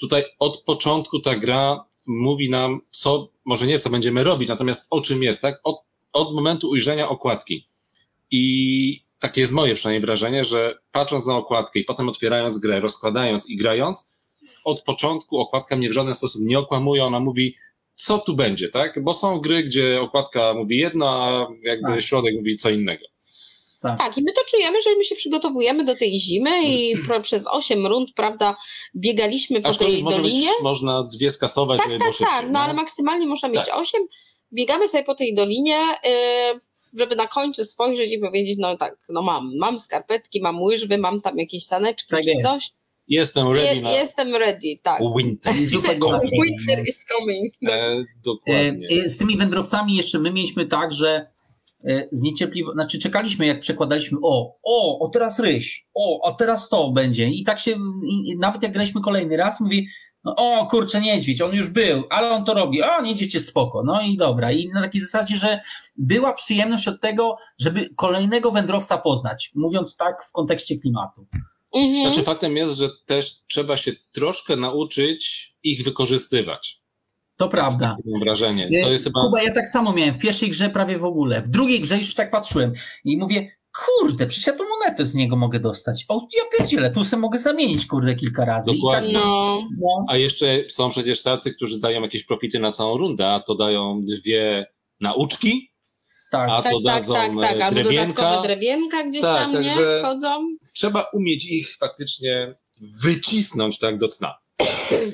tutaj 0.00 0.24
od 0.38 0.62
początku 0.62 1.20
ta 1.20 1.36
gra 1.36 1.84
mówi 2.06 2.50
nam, 2.50 2.80
co, 2.90 3.28
może 3.44 3.66
nie 3.66 3.78
co 3.78 3.90
będziemy 3.90 4.24
robić, 4.24 4.48
natomiast 4.48 4.86
o 4.90 5.00
czym 5.00 5.22
jest, 5.22 5.42
tak? 5.42 5.60
Od, 5.64 5.82
od 6.12 6.34
momentu 6.34 6.70
ujrzenia 6.70 7.08
okładki. 7.08 7.66
I 8.30 9.04
takie 9.18 9.40
jest 9.40 9.52
moje 9.52 9.74
przynajmniej 9.74 10.00
wrażenie, 10.00 10.44
że 10.44 10.78
patrząc 10.92 11.26
na 11.26 11.36
okładkę 11.36 11.80
i 11.80 11.84
potem 11.84 12.08
otwierając 12.08 12.58
grę, 12.58 12.80
rozkładając 12.80 13.50
i 13.50 13.56
grając, 13.56 14.14
od 14.64 14.82
początku 14.82 15.38
okładka 15.38 15.76
mnie 15.76 15.88
w 15.88 15.92
żaden 15.92 16.14
sposób 16.14 16.42
nie 16.44 16.58
okłamuje, 16.58 17.04
ona 17.04 17.20
mówi, 17.20 17.56
co 17.94 18.18
tu 18.18 18.34
będzie, 18.36 18.68
tak? 18.68 19.02
Bo 19.04 19.12
są 19.12 19.40
gry, 19.40 19.62
gdzie 19.62 20.00
okładka 20.00 20.54
mówi 20.54 20.76
jedno, 20.76 21.08
a 21.08 21.48
jakby 21.62 21.88
tak. 21.88 22.02
środek 22.02 22.34
mówi 22.36 22.56
co 22.56 22.70
innego. 22.70 23.04
Tak. 23.84 23.98
tak, 23.98 24.18
i 24.18 24.22
my 24.22 24.32
to 24.32 24.40
czujemy, 24.50 24.82
że 24.82 24.90
my 24.98 25.04
się 25.04 25.14
przygotowujemy 25.14 25.84
do 25.84 25.96
tej 25.96 26.20
zimy 26.20 26.64
i 26.64 26.94
przez 27.22 27.46
8 27.46 27.86
rund, 27.86 28.12
prawda, 28.14 28.56
biegaliśmy 28.96 29.62
po 29.62 29.74
tej 29.74 30.04
dolinie. 30.04 30.48
Być, 30.48 30.62
można 30.62 31.02
dwie 31.02 31.30
skasować. 31.30 31.78
Tak, 31.78 31.90
tak, 31.98 32.16
tak, 32.18 32.50
no 32.50 32.60
ale 32.60 32.74
maksymalnie 32.74 33.26
można 33.26 33.48
mieć 33.48 33.66
tak. 33.66 33.78
8. 33.78 34.02
Biegamy 34.52 34.88
sobie 34.88 35.04
po 35.04 35.14
tej 35.14 35.34
dolinie, 35.34 35.78
y, 35.80 36.98
żeby 36.98 37.16
na 37.16 37.26
końcu 37.26 37.64
spojrzeć 37.64 38.12
i 38.12 38.18
powiedzieć, 38.18 38.58
no 38.58 38.76
tak, 38.76 38.96
no 39.08 39.22
mam, 39.22 39.50
mam 39.58 39.78
skarpetki, 39.78 40.40
mam 40.42 40.62
łyżwy, 40.62 40.98
mam 40.98 41.20
tam 41.20 41.38
jakieś 41.38 41.66
saneczki 41.66 42.10
tak 42.10 42.22
czy 42.22 42.30
jest. 42.30 42.46
coś. 42.46 42.70
Jestem 43.08 43.52
ready. 43.52 43.80
Je, 43.80 43.90
jestem 43.90 44.34
ready, 44.34 44.78
tak. 44.82 45.02
Winter 45.16 45.54
is 45.56 45.82
coming. 46.00 46.32
Winter 46.44 46.88
is 46.88 47.04
coming. 47.04 47.52
E, 47.68 48.04
dokładnie. 48.24 48.88
E, 49.04 49.08
z 49.08 49.18
tymi 49.18 49.36
wędrowcami 49.36 49.96
jeszcze 49.96 50.18
my 50.18 50.32
mieliśmy 50.32 50.66
tak, 50.66 50.92
że 50.92 51.33
z 52.12 52.22
niecierpliwością, 52.22 52.74
znaczy 52.74 52.98
czekaliśmy, 52.98 53.46
jak 53.46 53.60
przekładaliśmy, 53.60 54.18
o, 54.22 54.56
o, 54.62 54.98
o 54.98 55.08
teraz 55.08 55.38
ryś, 55.38 55.86
o, 55.94 56.28
a 56.28 56.32
teraz 56.32 56.68
to 56.68 56.90
będzie. 56.90 57.28
I 57.28 57.44
tak 57.44 57.60
się, 57.60 57.70
i 58.06 58.36
nawet 58.38 58.62
jak 58.62 58.72
graliśmy 58.72 59.00
kolejny 59.00 59.36
raz, 59.36 59.60
mówi, 59.60 59.88
no, 60.24 60.34
o 60.36 60.66
kurczę, 60.66 61.00
niedźwiedź, 61.00 61.40
on 61.40 61.54
już 61.54 61.70
był, 61.70 62.02
ale 62.10 62.30
on 62.30 62.44
to 62.44 62.54
robi, 62.54 62.82
o, 62.82 63.02
niedźwiedź 63.02 63.34
jest 63.34 63.48
spoko, 63.48 63.82
no 63.86 64.00
i 64.00 64.16
dobra. 64.16 64.52
I 64.52 64.68
na 64.68 64.82
takiej 64.82 65.00
zasadzie, 65.00 65.36
że 65.36 65.60
była 65.96 66.32
przyjemność 66.32 66.88
od 66.88 67.00
tego, 67.00 67.36
żeby 67.58 67.90
kolejnego 67.96 68.50
wędrowca 68.50 68.98
poznać, 68.98 69.50
mówiąc 69.54 69.96
tak 69.96 70.24
w 70.24 70.32
kontekście 70.32 70.78
klimatu. 70.78 71.26
Mhm. 71.74 72.02
Znaczy 72.04 72.22
faktem 72.22 72.56
jest, 72.56 72.78
że 72.78 72.88
też 73.06 73.36
trzeba 73.46 73.76
się 73.76 73.92
troszkę 74.12 74.56
nauczyć 74.56 75.54
ich 75.62 75.84
wykorzystywać. 75.84 76.83
To 77.36 77.48
prawda. 77.48 77.96
Mam 78.06 78.20
wrażenie. 78.20 78.82
To 78.82 78.90
jest 78.90 79.04
chyba... 79.04 79.20
Kuba, 79.20 79.42
ja 79.42 79.52
tak 79.52 79.68
samo 79.68 79.92
miałem. 79.92 80.14
W 80.14 80.18
pierwszej 80.18 80.50
grze 80.50 80.70
prawie 80.70 80.98
w 80.98 81.04
ogóle. 81.04 81.42
W 81.42 81.48
drugiej 81.48 81.80
grze 81.80 81.98
już 81.98 82.14
tak 82.14 82.30
patrzyłem 82.30 82.72
i 83.04 83.16
mówię, 83.16 83.50
kurde, 83.72 84.26
przecież 84.26 84.46
ja 84.46 84.52
tu 84.52 84.64
monetę 84.68 85.06
z 85.06 85.14
niego 85.14 85.36
mogę 85.36 85.60
dostać. 85.60 86.04
O, 86.08 86.28
ja 86.36 86.58
pierdzielę, 86.58 86.90
tu 86.90 87.04
sobie 87.04 87.20
mogę 87.20 87.38
zamienić, 87.38 87.86
kurde, 87.86 88.14
kilka 88.14 88.44
razy. 88.44 88.72
Dokładnie. 88.72 89.12
Tak, 89.12 89.24
no. 89.24 89.68
no. 89.80 90.04
A 90.08 90.16
jeszcze 90.16 90.64
są 90.68 90.88
przecież 90.88 91.22
tacy, 91.22 91.54
którzy 91.54 91.80
dają 91.80 92.02
jakieś 92.02 92.24
profity 92.24 92.58
na 92.58 92.72
całą 92.72 92.98
rundę, 92.98 93.28
a 93.28 93.40
to 93.40 93.54
dają 93.54 94.00
dwie 94.04 94.66
nauczki 95.00 95.74
tak. 96.30 96.50
a 96.50 96.62
tak, 96.62 96.72
to 96.72 96.80
tak, 96.80 96.94
dadzą 96.94 97.14
tak, 97.14 97.32
tak, 97.40 97.58
tak. 97.58 97.74
drewienka. 97.74 98.22
dodatkowe 98.22 98.48
drewienka 98.48 99.04
gdzieś 99.04 99.22
tak, 99.22 99.38
tam 99.38 99.62
nie 99.62 99.74
wchodzą. 100.00 100.48
Trzeba 100.74 101.06
umieć 101.12 101.50
ich 101.50 101.76
faktycznie 101.76 102.54
wycisnąć 103.02 103.78
tak 103.78 103.96
do 103.98 104.08
cna. 104.08 104.34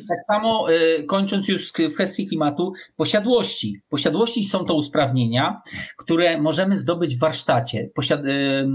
Tak 0.08 0.18
samo 0.26 0.72
y, 0.72 1.04
kończąc 1.04 1.48
już 1.48 1.68
w 1.68 1.94
kwestii 1.94 2.26
klimatu, 2.26 2.72
posiadłości. 2.96 3.80
Posiadłości 3.88 4.44
są 4.44 4.64
to 4.64 4.74
usprawnienia, 4.74 5.62
które 5.96 6.40
możemy 6.40 6.76
zdobyć 6.76 7.16
w 7.16 7.18
warsztacie, 7.18 7.90
Posiad 7.94 8.24
y, 8.24 8.66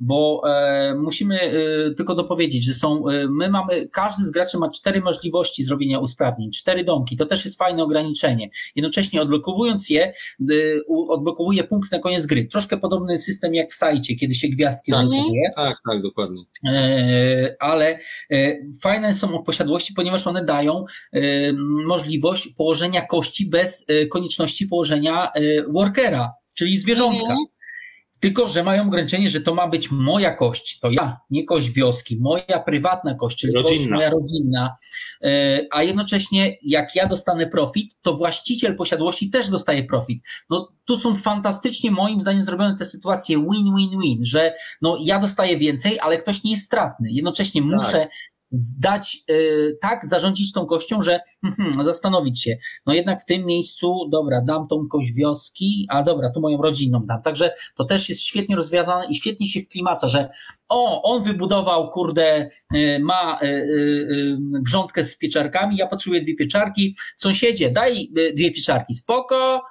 bo 0.00 0.42
e, 0.46 0.94
musimy 0.94 1.38
tylko 1.96 2.14
dopowiedzieć, 2.14 2.64
że 2.64 2.72
są, 2.72 3.04
my 3.28 3.48
mamy, 3.48 3.88
każdy 3.88 4.24
z 4.24 4.30
graczy 4.30 4.58
ma 4.58 4.70
cztery 4.70 5.00
możliwości 5.00 5.64
zrobienia 5.64 5.98
usprawnień, 5.98 6.50
cztery 6.50 6.84
domki, 6.84 7.16
to 7.16 7.26
też 7.26 7.44
jest 7.44 7.58
fajne 7.58 7.82
ograniczenie. 7.82 8.50
Jednocześnie 8.76 9.22
odblokowując 9.22 9.90
je, 9.90 10.12
odblokowuje 11.08 11.64
punkt 11.64 11.92
na 11.92 11.98
koniec 11.98 12.26
gry. 12.26 12.46
Troszkę 12.46 12.76
podobny 12.76 13.18
system 13.18 13.54
jak 13.54 13.70
w 13.70 13.74
sajcie, 13.74 14.14
kiedy 14.14 14.34
się 14.34 14.48
gwiazdki 14.48 14.92
tak, 14.92 15.00
odblokuje. 15.00 15.50
Tak, 15.56 15.76
tak, 15.90 16.02
dokładnie. 16.02 16.42
E, 16.66 17.56
ale 17.60 17.98
e, 18.30 18.56
fajne 18.82 19.14
są 19.14 19.42
posiadłości, 19.42 19.92
ponieważ 19.94 20.26
one 20.30 20.44
dają 20.44 20.84
y, 21.14 21.54
możliwość 21.86 22.48
położenia 22.48 23.06
kości 23.06 23.46
bez 23.46 23.84
y, 23.90 24.06
konieczności 24.06 24.66
położenia 24.66 25.30
y, 25.36 25.64
workera, 25.68 26.32
czyli 26.54 26.78
zwierzątka. 26.78 27.22
Mhm. 27.22 27.38
Tylko, 28.20 28.48
że 28.48 28.64
mają 28.64 28.86
ograniczenie, 28.86 29.30
że 29.30 29.40
to 29.40 29.54
ma 29.54 29.68
być 29.68 29.90
moja 29.90 30.34
kość, 30.34 30.78
to 30.78 30.90
ja, 30.90 31.20
nie 31.30 31.44
kość 31.44 31.70
wioski, 31.70 32.16
moja 32.20 32.60
prywatna 32.66 33.14
kość, 33.14 33.38
czyli 33.38 33.52
rodzinna. 33.52 33.78
kość 33.78 33.90
moja 33.90 34.10
rodzinna. 34.10 34.76
A 35.70 35.82
jednocześnie, 35.82 36.56
jak 36.62 36.94
ja 36.94 37.06
dostanę 37.06 37.46
profit, 37.46 37.96
to 38.02 38.14
właściciel 38.14 38.76
posiadłości 38.76 39.30
też 39.30 39.50
dostaje 39.50 39.84
profit. 39.84 40.22
No, 40.50 40.72
tu 40.84 40.96
są 40.96 41.16
fantastycznie, 41.16 41.90
moim 41.90 42.20
zdaniem, 42.20 42.44
zrobione 42.44 42.76
te 42.76 42.84
sytuacje 42.84 43.36
win-win-win, 43.38 44.24
że 44.24 44.54
no, 44.82 44.98
ja 45.00 45.18
dostaję 45.18 45.58
więcej, 45.58 45.98
ale 46.00 46.18
ktoś 46.18 46.44
nie 46.44 46.50
jest 46.50 46.64
stratny. 46.64 47.10
Jednocześnie 47.10 47.62
tak. 47.62 47.70
muszę 47.70 48.08
dać 48.52 49.18
y, 49.30 49.78
tak 49.80 50.06
zarządzić 50.06 50.52
tą 50.52 50.66
kością, 50.66 51.02
że 51.02 51.20
hmm, 51.56 51.84
zastanowić 51.84 52.42
się, 52.42 52.56
no 52.86 52.94
jednak 52.94 53.22
w 53.22 53.24
tym 53.24 53.46
miejscu, 53.46 54.08
dobra, 54.12 54.40
dam 54.40 54.68
tą 54.68 54.88
kość 54.88 55.12
wioski, 55.12 55.86
a 55.90 56.02
dobra, 56.02 56.30
tu 56.30 56.40
moją 56.40 56.62
rodzinną 56.62 57.06
dam. 57.06 57.22
Także 57.22 57.52
to 57.74 57.84
też 57.84 58.08
jest 58.08 58.22
świetnie 58.22 58.56
rozwiązane 58.56 59.06
i 59.06 59.14
świetnie 59.14 59.46
się 59.46 59.60
wklimaca, 59.60 60.08
że 60.08 60.28
o, 60.68 61.02
on 61.02 61.22
wybudował, 61.22 61.90
kurde, 61.90 62.48
y, 62.74 62.98
ma 63.02 63.38
y, 63.42 64.36
grządkę 64.40 65.04
z 65.04 65.18
pieczarkami, 65.18 65.76
ja 65.76 65.86
potrzebuję 65.86 66.22
dwie 66.22 66.36
pieczarki, 66.36 66.96
sąsiedzie, 67.16 67.70
daj 67.70 68.08
dwie 68.34 68.50
pieczarki, 68.50 68.94
spoko, 68.94 69.62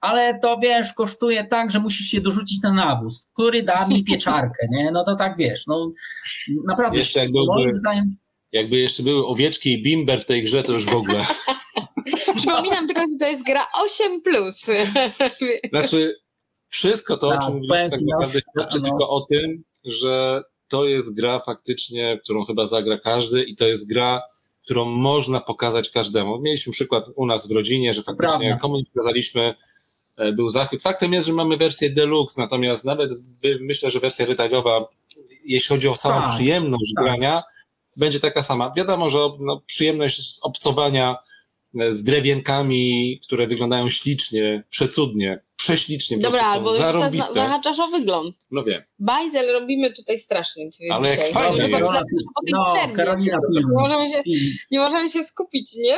ale 0.00 0.38
to 0.38 0.58
wiesz, 0.62 0.92
kosztuje 0.92 1.44
tak, 1.44 1.70
że 1.70 1.78
musisz 1.78 2.06
się 2.06 2.20
dorzucić 2.20 2.62
na 2.62 2.72
nawóz, 2.72 3.26
który 3.32 3.62
da 3.62 3.88
mi 3.88 4.04
pieczarkę, 4.04 4.66
nie? 4.70 4.90
No 4.92 5.04
to 5.04 5.16
tak 5.16 5.36
wiesz, 5.36 5.66
no 5.66 5.92
naprawdę, 6.68 6.98
jeszcze 6.98 7.20
jakby, 7.20 7.38
moim 7.46 7.74
zdaniem... 7.74 8.08
Jakby 8.52 8.76
jeszcze 8.76 9.02
były 9.02 9.26
owieczki 9.26 9.72
i 9.72 9.82
bimber 9.82 10.20
w 10.20 10.24
tej 10.24 10.42
grze, 10.42 10.62
to 10.62 10.72
już 10.72 10.84
w 10.84 10.94
ogóle. 10.94 11.26
Przypominam 12.36 12.86
tylko, 12.86 13.00
że 13.00 13.18
to 13.20 13.26
jest 13.30 13.44
gra 13.44 13.66
8+. 13.84 14.22
Plus. 14.24 14.66
Znaczy, 15.70 16.14
wszystko 16.68 17.16
to, 17.16 17.28
o 17.28 17.38
czym 17.38 17.54
mówiliśmy, 17.54 17.90
tak 17.90 18.00
naprawdę 18.10 18.40
świadczy 18.40 18.78
no. 18.80 18.88
tylko 18.88 19.10
o 19.10 19.20
tym, 19.20 19.64
że 19.84 20.42
to 20.68 20.84
jest 20.84 21.16
gra 21.16 21.40
faktycznie, 21.40 22.20
którą 22.24 22.44
chyba 22.44 22.66
zagra 22.66 22.98
każdy 22.98 23.44
i 23.44 23.56
to 23.56 23.66
jest 23.66 23.92
gra, 23.92 24.22
którą 24.64 24.84
można 24.84 25.40
pokazać 25.40 25.90
każdemu. 25.90 26.40
Mieliśmy 26.40 26.72
przykład 26.72 27.04
u 27.16 27.26
nas 27.26 27.48
w 27.48 27.50
rodzinie, 27.50 27.94
że 27.94 28.02
faktycznie 28.02 28.58
komu 28.60 28.76
nie 28.76 28.84
pokazaliśmy 28.84 29.54
był 30.32 30.48
zachwyt. 30.48 30.82
Faktem 30.82 31.12
jest, 31.12 31.26
że 31.26 31.32
mamy 31.32 31.56
wersję 31.56 31.90
deluxe, 31.90 32.40
natomiast 32.40 32.84
nawet 32.84 33.10
myślę, 33.60 33.90
że 33.90 34.00
wersja 34.00 34.26
retagowa, 34.26 34.88
jeśli 35.44 35.68
chodzi 35.68 35.88
o 35.88 35.96
samą 35.96 36.22
tak, 36.22 36.34
przyjemność 36.34 36.92
tak. 36.96 37.04
grania, 37.04 37.42
będzie 37.96 38.20
taka 38.20 38.42
sama. 38.42 38.72
Wiadomo, 38.76 39.08
że 39.08 39.18
no, 39.40 39.62
przyjemność 39.66 40.34
z 40.34 40.40
obcowania 40.44 41.16
z 41.90 42.02
drewienkami, 42.02 43.20
które 43.24 43.46
wyglądają 43.46 43.90
ślicznie, 43.90 44.62
przecudnie, 44.70 45.40
prześlicznie. 45.58 46.18
Dobra, 46.18 46.42
albo 46.42 46.74
już 46.74 46.84
zahaczasz 47.34 47.78
o 47.78 47.88
wygląd. 47.88 48.36
No 48.50 48.64
wiem. 48.64 48.82
Bajzel 48.98 49.52
robimy 49.52 49.92
tutaj 49.92 50.18
strasznie 50.18 50.70
Ale 50.90 51.10
dzisiaj. 51.10 51.24
jak 51.24 51.34
fajnie 51.34 51.68
no, 51.68 51.78
jest. 51.78 51.94
No, 52.52 52.74
Karolina, 52.96 53.38
nie, 53.50 53.62
możemy 53.72 54.08
się, 54.08 54.22
nie 54.70 54.78
możemy 54.78 55.10
się 55.10 55.22
skupić, 55.22 55.74
nie? 55.74 55.96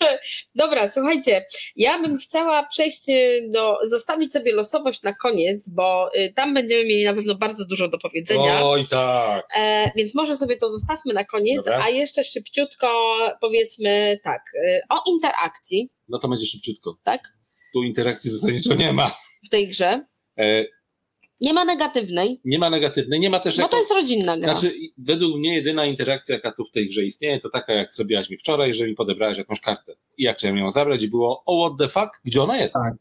Dobra, 0.54 0.88
słuchajcie, 0.88 1.44
ja 1.76 1.98
bym 1.98 2.18
chciała 2.18 2.66
przejść 2.66 3.02
do, 3.52 3.78
zostawić 3.82 4.32
sobie 4.32 4.54
losowość 4.54 5.02
na 5.02 5.12
koniec, 5.12 5.68
bo 5.68 6.10
y, 6.14 6.32
tam 6.36 6.54
będziemy 6.54 6.84
mieli 6.84 7.04
na 7.04 7.14
pewno 7.14 7.34
bardzo 7.34 7.66
dużo 7.66 7.88
do 7.88 7.98
powiedzenia. 7.98 8.64
Oj, 8.64 8.86
tak. 8.90 9.48
E, 9.56 9.92
więc 9.96 10.14
może 10.14 10.36
sobie 10.36 10.56
to 10.56 10.70
zostawmy 10.70 11.14
na 11.14 11.24
koniec, 11.24 11.56
Dobra. 11.56 11.84
a 11.84 11.88
jeszcze 11.88 12.24
szybciutko 12.24 13.16
powiedzmy 13.40 14.20
tak, 14.24 14.42
y, 14.54 14.80
o 14.88 15.02
interakcji. 15.12 15.90
No 16.08 16.18
to 16.18 16.28
będzie 16.28 16.46
szybciutko. 16.46 16.98
Tak? 17.04 17.36
Tu 17.76 17.82
interakcji 17.82 18.30
zasadniczo 18.30 18.74
nie 18.74 18.92
ma. 18.92 19.08
W 19.44 19.48
tej 19.50 19.68
grze? 19.68 20.00
E, 21.42 21.46
nie 21.46 21.54
ma 21.54 21.64
negatywnej. 21.64 22.40
Nie 22.44 22.58
ma 22.58 22.70
negatywnej, 22.70 23.20
nie 23.20 23.30
ma 23.30 23.40
też. 23.40 23.56
Bo 23.56 23.62
jako, 23.62 23.70
to 23.70 23.78
jest 23.78 23.90
rodzinna 23.90 24.38
gra. 24.38 24.56
Znaczy, 24.56 24.74
według 24.98 25.36
mnie 25.36 25.54
jedyna 25.54 25.86
interakcja, 25.86 26.34
jaka 26.34 26.52
tu 26.52 26.64
w 26.64 26.70
tej 26.70 26.88
grze 26.88 27.04
istnieje, 27.04 27.40
to 27.40 27.50
taka, 27.50 27.72
jak 27.72 27.94
zrobiłaś 27.94 28.30
mi 28.30 28.38
wczoraj, 28.38 28.74
że 28.74 28.86
mi 28.86 28.94
podebrałaś 28.94 29.38
jakąś 29.38 29.60
kartę. 29.60 29.96
I 30.18 30.22
jak 30.22 30.36
chciałem 30.36 30.58
ją 30.58 30.70
zabrać, 30.70 31.02
i 31.02 31.08
było, 31.08 31.42
o 31.46 31.66
what 31.66 31.78
the 31.78 31.88
fuck, 31.88 32.20
gdzie 32.24 32.42
ona 32.42 32.56
jest? 32.56 32.74
Tak, 32.74 32.94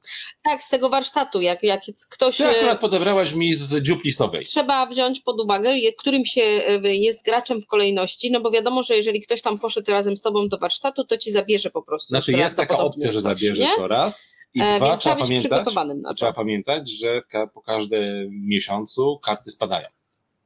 tak 0.44 0.64
z 0.64 0.70
tego 0.70 0.90
warsztatu, 0.90 1.42
jak, 1.42 1.64
jak 1.64 1.82
ktoś. 2.12 2.38
Ty 2.38 2.48
akurat 2.48 2.80
podebrałaś 2.80 3.34
mi 3.34 3.56
z 3.56 3.82
dziuplisowej. 3.82 4.46
Trzeba 4.46 4.86
wziąć 4.86 5.20
pod 5.20 5.42
uwagę, 5.42 5.74
którym 5.98 6.26
się 6.26 6.42
e, 6.42 6.96
jest 6.96 7.26
graczem 7.26 7.62
w 7.62 7.68
kolejności, 7.68 8.32
no 8.32 8.42
bo 8.42 8.52
wiadomo, 8.52 8.84
że 8.84 8.96
jeżeli 8.96 9.22
ktoś 9.22 9.42
tam 9.42 9.60
poszedł 9.60 9.92
razem 9.92 10.18
z 10.18 10.22
tobą 10.22 10.48
do 10.48 10.58
warsztatu, 10.58 11.04
to 11.04 11.18
ci 11.18 11.32
zabierze 11.32 11.70
po 11.70 11.82
prostu. 11.82 12.08
Znaczy, 12.08 12.32
jest 12.32 12.58
taka 12.58 12.78
opcja, 12.78 13.12
że 13.12 13.22
zabierze 13.22 13.64
nie? 13.64 13.76
to 13.76 13.88
raz. 13.88 14.38
I 14.54 14.62
e, 14.62 14.78
dwa, 14.78 14.98
trzeba, 14.98 15.16
pamiętać, 15.16 15.68
trzeba 16.16 16.34
pamiętać, 16.34 16.92
że 16.92 17.22
po 17.54 17.62
każdym 17.62 18.25
miesiącu 18.32 19.20
karty 19.20 19.52
spadają. 19.52 19.88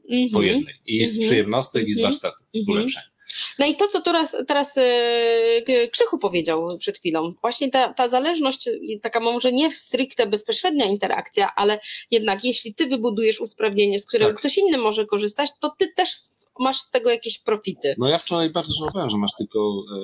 Mm 0.09 0.27
-hmm. 0.27 0.33
Po 0.33 0.41
jednej. 0.41 0.73
I 0.85 1.05
z 1.05 1.09
mm 1.09 1.21
-hmm. 1.21 1.27
przyjemnostek, 1.27 1.87
i 1.87 1.93
z 1.93 1.97
mhm. 1.97 2.11
warsztatu. 2.11 2.43
Mm 2.55 2.65
-hmm. 2.65 2.71
ulepszeń. 2.71 3.03
No 3.59 3.65
i 3.65 3.75
to, 3.75 3.87
co 3.87 4.01
teraz, 4.01 4.37
teraz 4.47 4.75
Krzychu 5.91 6.19
powiedział 6.19 6.77
przed 6.79 6.97
chwilą, 6.97 7.33
właśnie 7.41 7.71
ta, 7.71 7.93
ta 7.93 8.07
zależność, 8.07 8.69
taka 9.01 9.19
może 9.19 9.51
nie 9.51 9.71
stricte 9.71 10.27
bezpośrednia 10.27 10.85
interakcja, 10.85 11.55
ale 11.55 11.79
jednak 12.11 12.45
jeśli 12.45 12.73
ty 12.73 12.87
wybudujesz 12.87 13.41
usprawnienie, 13.41 13.99
z 13.99 14.05
którego 14.05 14.31
tak. 14.31 14.39
ktoś 14.39 14.57
inny 14.57 14.77
może 14.77 15.05
korzystać, 15.05 15.49
to 15.59 15.75
ty 15.79 15.93
też 15.95 16.09
masz 16.59 16.77
z 16.77 16.91
tego 16.91 17.09
jakieś 17.09 17.39
profity. 17.39 17.95
No 17.97 18.09
ja 18.09 18.17
wczoraj 18.17 18.49
bardzo 18.49 18.73
żałowałem, 18.73 19.09
że 19.09 19.17
masz 19.17 19.31
tylko 19.37 19.59
e, 19.59 19.99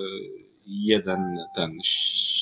jeden 0.65 1.19
ten 1.55 1.77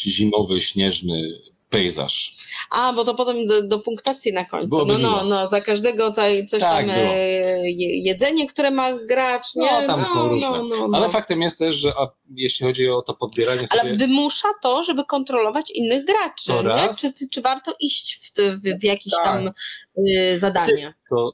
zimowy, 0.06 0.62
śnieżny 0.62 1.42
pejzaż. 1.74 2.38
A, 2.70 2.94
bo 2.94 3.04
to 3.04 3.16
potem 3.16 3.46
do, 3.46 3.62
do 3.62 3.80
punktacji 3.80 4.34
na 4.34 4.46
końcu. 4.46 4.68
Byłoby 4.68 4.98
no, 4.98 5.12
no, 5.12 5.24
no, 5.24 5.48
za 5.48 5.62
każdego 5.62 6.10
tutaj 6.10 6.46
coś 6.46 6.62
tak, 6.62 6.88
tam 6.88 6.96
e, 6.98 7.72
jedzenie, 8.04 8.48
które 8.48 8.72
ma 8.72 8.94
gracz, 8.94 9.56
nie? 9.56 9.72
No, 9.82 9.88
tam 9.88 10.02
no, 10.02 10.08
są 10.08 10.16
no, 10.16 10.28
różne. 10.28 10.50
No, 10.50 10.88
no, 10.88 10.98
Ale 10.98 11.10
faktem 11.10 11.42
jest 11.42 11.60
też, 11.60 11.76
że 11.76 11.94
a, 11.98 12.08
jeśli 12.36 12.66
chodzi 12.66 12.90
o 12.90 13.02
to 13.02 13.14
podbieranie 13.14 13.68
sobie... 13.68 13.82
Ale 13.82 13.96
wymusza 13.96 14.48
to, 14.62 14.84
żeby 14.84 15.06
kontrolować 15.06 15.72
innych 15.72 16.06
graczy, 16.06 16.52
nie? 16.52 16.94
Czy, 16.94 17.30
czy 17.30 17.42
warto 17.42 17.72
iść 17.80 18.16
w, 18.16 18.42
w, 18.42 18.80
w 18.80 18.84
jakieś 18.84 19.14
tak. 19.14 19.24
tam 19.24 19.52
y, 19.98 20.38
zadanie? 20.38 20.94
To, 21.10 21.34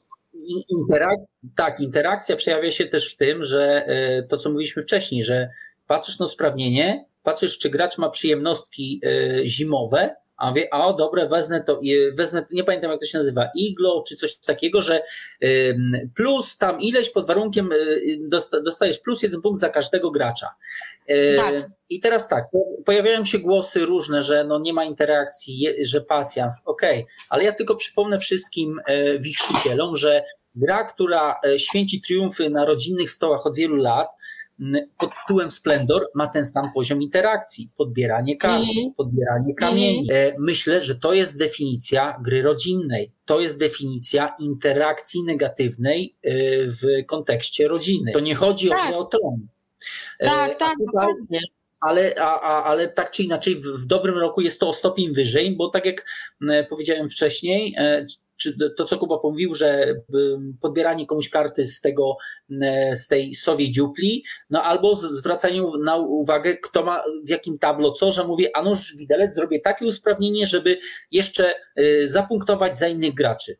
Interak 0.70 1.20
tak, 1.56 1.80
interakcja 1.80 2.36
przejawia 2.36 2.72
się 2.72 2.86
też 2.86 3.14
w 3.14 3.18
tym, 3.18 3.44
że 3.44 3.88
y, 4.20 4.28
to, 4.28 4.38
co 4.38 4.50
mówiliśmy 4.50 4.84
wcześniej, 4.84 5.24
że 5.24 5.50
patrzysz 5.88 6.20
na 6.20 6.26
usprawnienie, 6.26 7.06
patrzysz, 7.24 7.58
czy 7.58 7.70
gracz 7.70 7.98
ma 7.98 8.10
przyjemnostki 8.10 9.02
y, 9.06 9.42
zimowe, 9.46 10.16
a 10.40 10.54
wie, 10.54 10.74
a 10.74 10.94
dobre, 10.94 11.28
wezmę 11.28 11.64
to, 11.64 11.80
wezmę, 12.14 12.46
nie 12.52 12.64
pamiętam 12.64 12.92
jak 12.92 13.00
to 13.00 13.06
się 13.06 13.18
nazywa, 13.18 13.50
iglo, 13.56 14.04
czy 14.08 14.16
coś 14.16 14.36
takiego, 14.36 14.82
że 14.82 15.02
plus 16.16 16.58
tam 16.58 16.82
ileś 16.82 17.10
pod 17.10 17.28
warunkiem 17.28 17.70
y, 17.72 18.20
dostajesz 18.64 19.00
plus 19.00 19.24
jeden 19.24 19.42
punkt 19.42 19.60
za 19.60 19.70
każdego 19.70 20.12
gracza. 20.12 20.56
Y, 21.10 21.36
tak. 21.38 21.56
I 21.90 22.00
teraz 22.00 22.28
tak, 22.28 22.46
pojawiają 22.86 23.26
się 23.26 23.40
głosy 23.40 23.80
różne, 23.80 24.24
że 24.24 24.44
no 24.44 24.60
nie 24.60 24.74
ma 24.74 24.84
interakcji, 24.84 25.68
że 25.82 26.02
pasjans, 26.02 26.62
okej, 26.66 27.00
okay. 27.00 27.14
ale 27.30 27.44
ja 27.44 27.52
tylko 27.52 27.76
przypomnę 27.76 28.20
wszystkim 28.20 28.80
e, 28.86 29.20
wichrzycielom, 29.20 29.98
że 29.98 30.24
gra, 30.56 30.84
która 30.84 31.40
święci 31.58 32.02
triumfy 32.02 32.50
na 32.50 32.66
rodzinnych 32.66 33.12
stołach 33.12 33.46
od 33.46 33.56
wielu 33.56 33.76
lat, 33.76 34.08
pod 34.98 35.12
tytułem 35.22 35.52
Splendor 35.52 36.10
ma 36.16 36.28
ten 36.28 36.46
sam 36.46 36.66
poziom 36.74 37.02
interakcji. 37.02 37.70
Podbieranie 37.78 38.38
kart, 38.38 38.64
mm. 38.64 38.94
podbieranie 38.98 39.56
kamieni. 39.56 40.08
Mm. 40.12 40.34
Myślę, 40.40 40.82
że 40.82 40.96
to 40.96 41.14
jest 41.14 41.38
definicja 41.38 42.18
gry 42.24 42.42
rodzinnej. 42.42 43.12
To 43.26 43.40
jest 43.40 43.58
definicja 43.58 44.36
interakcji 44.40 45.24
negatywnej 45.24 46.16
e, 46.24 46.32
w 46.66 47.06
kontekście 47.08 47.68
rodziny. 47.68 48.12
To 48.12 48.20
nie 48.20 48.36
chodzi 48.36 48.70
tak. 48.70 48.96
o 48.96 49.06
tron. 49.06 49.48
Tak, 50.20 50.56
tak, 50.56 50.74
tutaj, 50.74 50.76
dokładnie. 50.86 51.40
ale, 51.80 52.16
a, 52.18 52.42
a, 52.42 52.64
ale 52.64 52.88
tak 52.88 53.12
czy 53.12 53.24
inaczej 53.24 53.56
w, 53.56 53.66
w 53.66 53.86
dobrym 53.86 54.18
roku 54.18 54.42
jest 54.42 54.60
to 54.60 54.70
o 54.70 54.74
stopień 54.74 55.14
wyżej, 55.14 55.56
bo 55.56 55.70
tak 55.70 55.86
jak 55.86 56.06
e, 56.50 56.64
powiedziałem 56.64 57.10
wcześniej, 57.10 57.76
e, 57.78 58.06
czy 58.42 58.58
to, 58.78 58.86
co 58.86 58.98
Kuba 58.98 59.20
mówił, 59.24 59.56
że 59.56 59.96
podbieranie 60.62 61.06
komuś 61.06 61.30
karty 61.30 61.68
z 61.68 61.82
tego, 61.82 62.18
z 62.94 63.08
tej 63.08 63.36
sowiej 63.36 63.72
dziupli, 63.72 64.24
no 64.50 64.64
albo 64.64 64.96
zwracanie 64.96 65.62
na 65.84 65.96
uwagę, 65.96 66.58
kto 66.58 66.84
ma 66.84 67.04
w 67.26 67.30
jakim 67.30 67.60
tablo 67.60 67.92
co, 67.92 68.12
że 68.12 68.24
mówię, 68.24 68.50
a 68.54 68.64
noż 68.64 68.96
widelec, 68.96 69.36
zrobię 69.36 69.60
takie 69.60 69.86
usprawnienie, 69.86 70.48
żeby 70.48 70.78
jeszcze 71.12 71.54
zapunktować 72.06 72.78
za 72.78 72.88
innych 72.88 73.14
graczy. 73.14 73.58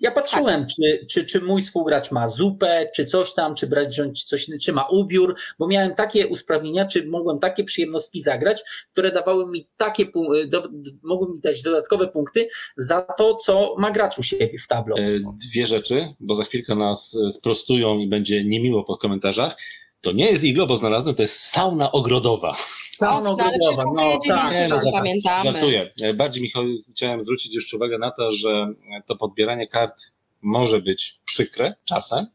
Ja 0.00 0.10
patrzyłem, 0.10 0.60
tak. 0.60 0.68
czy, 0.68 1.06
czy, 1.10 1.24
czy 1.24 1.40
mój 1.40 1.62
współgracz 1.62 2.10
ma 2.10 2.28
zupę, 2.28 2.90
czy 2.94 3.06
coś 3.06 3.34
tam, 3.34 3.54
czy 3.54 3.66
brać 3.66 4.00
coś 4.26 4.48
innego, 4.48 4.62
czy 4.64 4.72
ma 4.72 4.88
ubiór, 4.88 5.36
bo 5.58 5.66
miałem 5.66 5.94
takie 5.94 6.26
usprawnienia, 6.26 6.86
czy 6.86 7.06
mogłem 7.06 7.38
takie 7.38 7.64
przyjemnostki 7.64 8.22
zagrać, 8.22 8.62
które 8.92 9.12
dawały 9.12 9.50
mi 9.50 9.68
takie, 9.76 10.06
do, 10.48 10.62
mogły 11.02 11.34
mi 11.34 11.40
dać 11.40 11.62
dodatkowe 11.62 12.08
punkty 12.08 12.48
za 12.76 13.02
to, 13.02 13.34
co 13.34 13.74
ma 13.78 13.90
gracz 13.90 14.18
u 14.18 14.22
siebie 14.22 14.58
w 14.58 14.66
tablo. 14.66 14.96
E, 14.98 15.02
dwie 15.50 15.66
rzeczy, 15.66 16.14
bo 16.20 16.34
za 16.34 16.44
chwilkę 16.44 16.74
nas 16.74 17.18
e, 17.26 17.30
sprostują 17.30 17.98
i 17.98 18.08
będzie 18.08 18.44
niemiło 18.44 18.84
po 18.84 18.96
komentarzach. 18.96 19.56
To 20.00 20.12
nie 20.12 20.30
jest 20.30 20.44
iglo, 20.44 20.66
bo 20.66 20.76
znalazłem, 20.76 21.16
to 21.16 21.22
jest 21.22 21.40
sauna 21.40 21.92
ogrodowa. 21.92 22.52
Sauna 22.90 23.30
ogrodowa, 23.30 23.84
no, 23.94 24.18
tak. 24.28 24.54
Nie, 24.54 24.68
no, 24.70 24.92
pamiętamy. 24.92 25.52
Żartuję. 25.52 25.92
E, 26.02 26.14
bardziej 26.14 26.42
Michał, 26.42 26.64
chciałem 26.90 27.22
zwrócić 27.22 27.54
jeszcze 27.54 27.76
uwagę 27.76 27.98
na 27.98 28.10
to, 28.10 28.32
że 28.32 28.68
to 29.06 29.16
podbieranie 29.16 29.66
kart 29.66 30.02
może 30.42 30.82
być 30.82 31.20
przykre 31.24 31.74
czasem, 31.84 32.26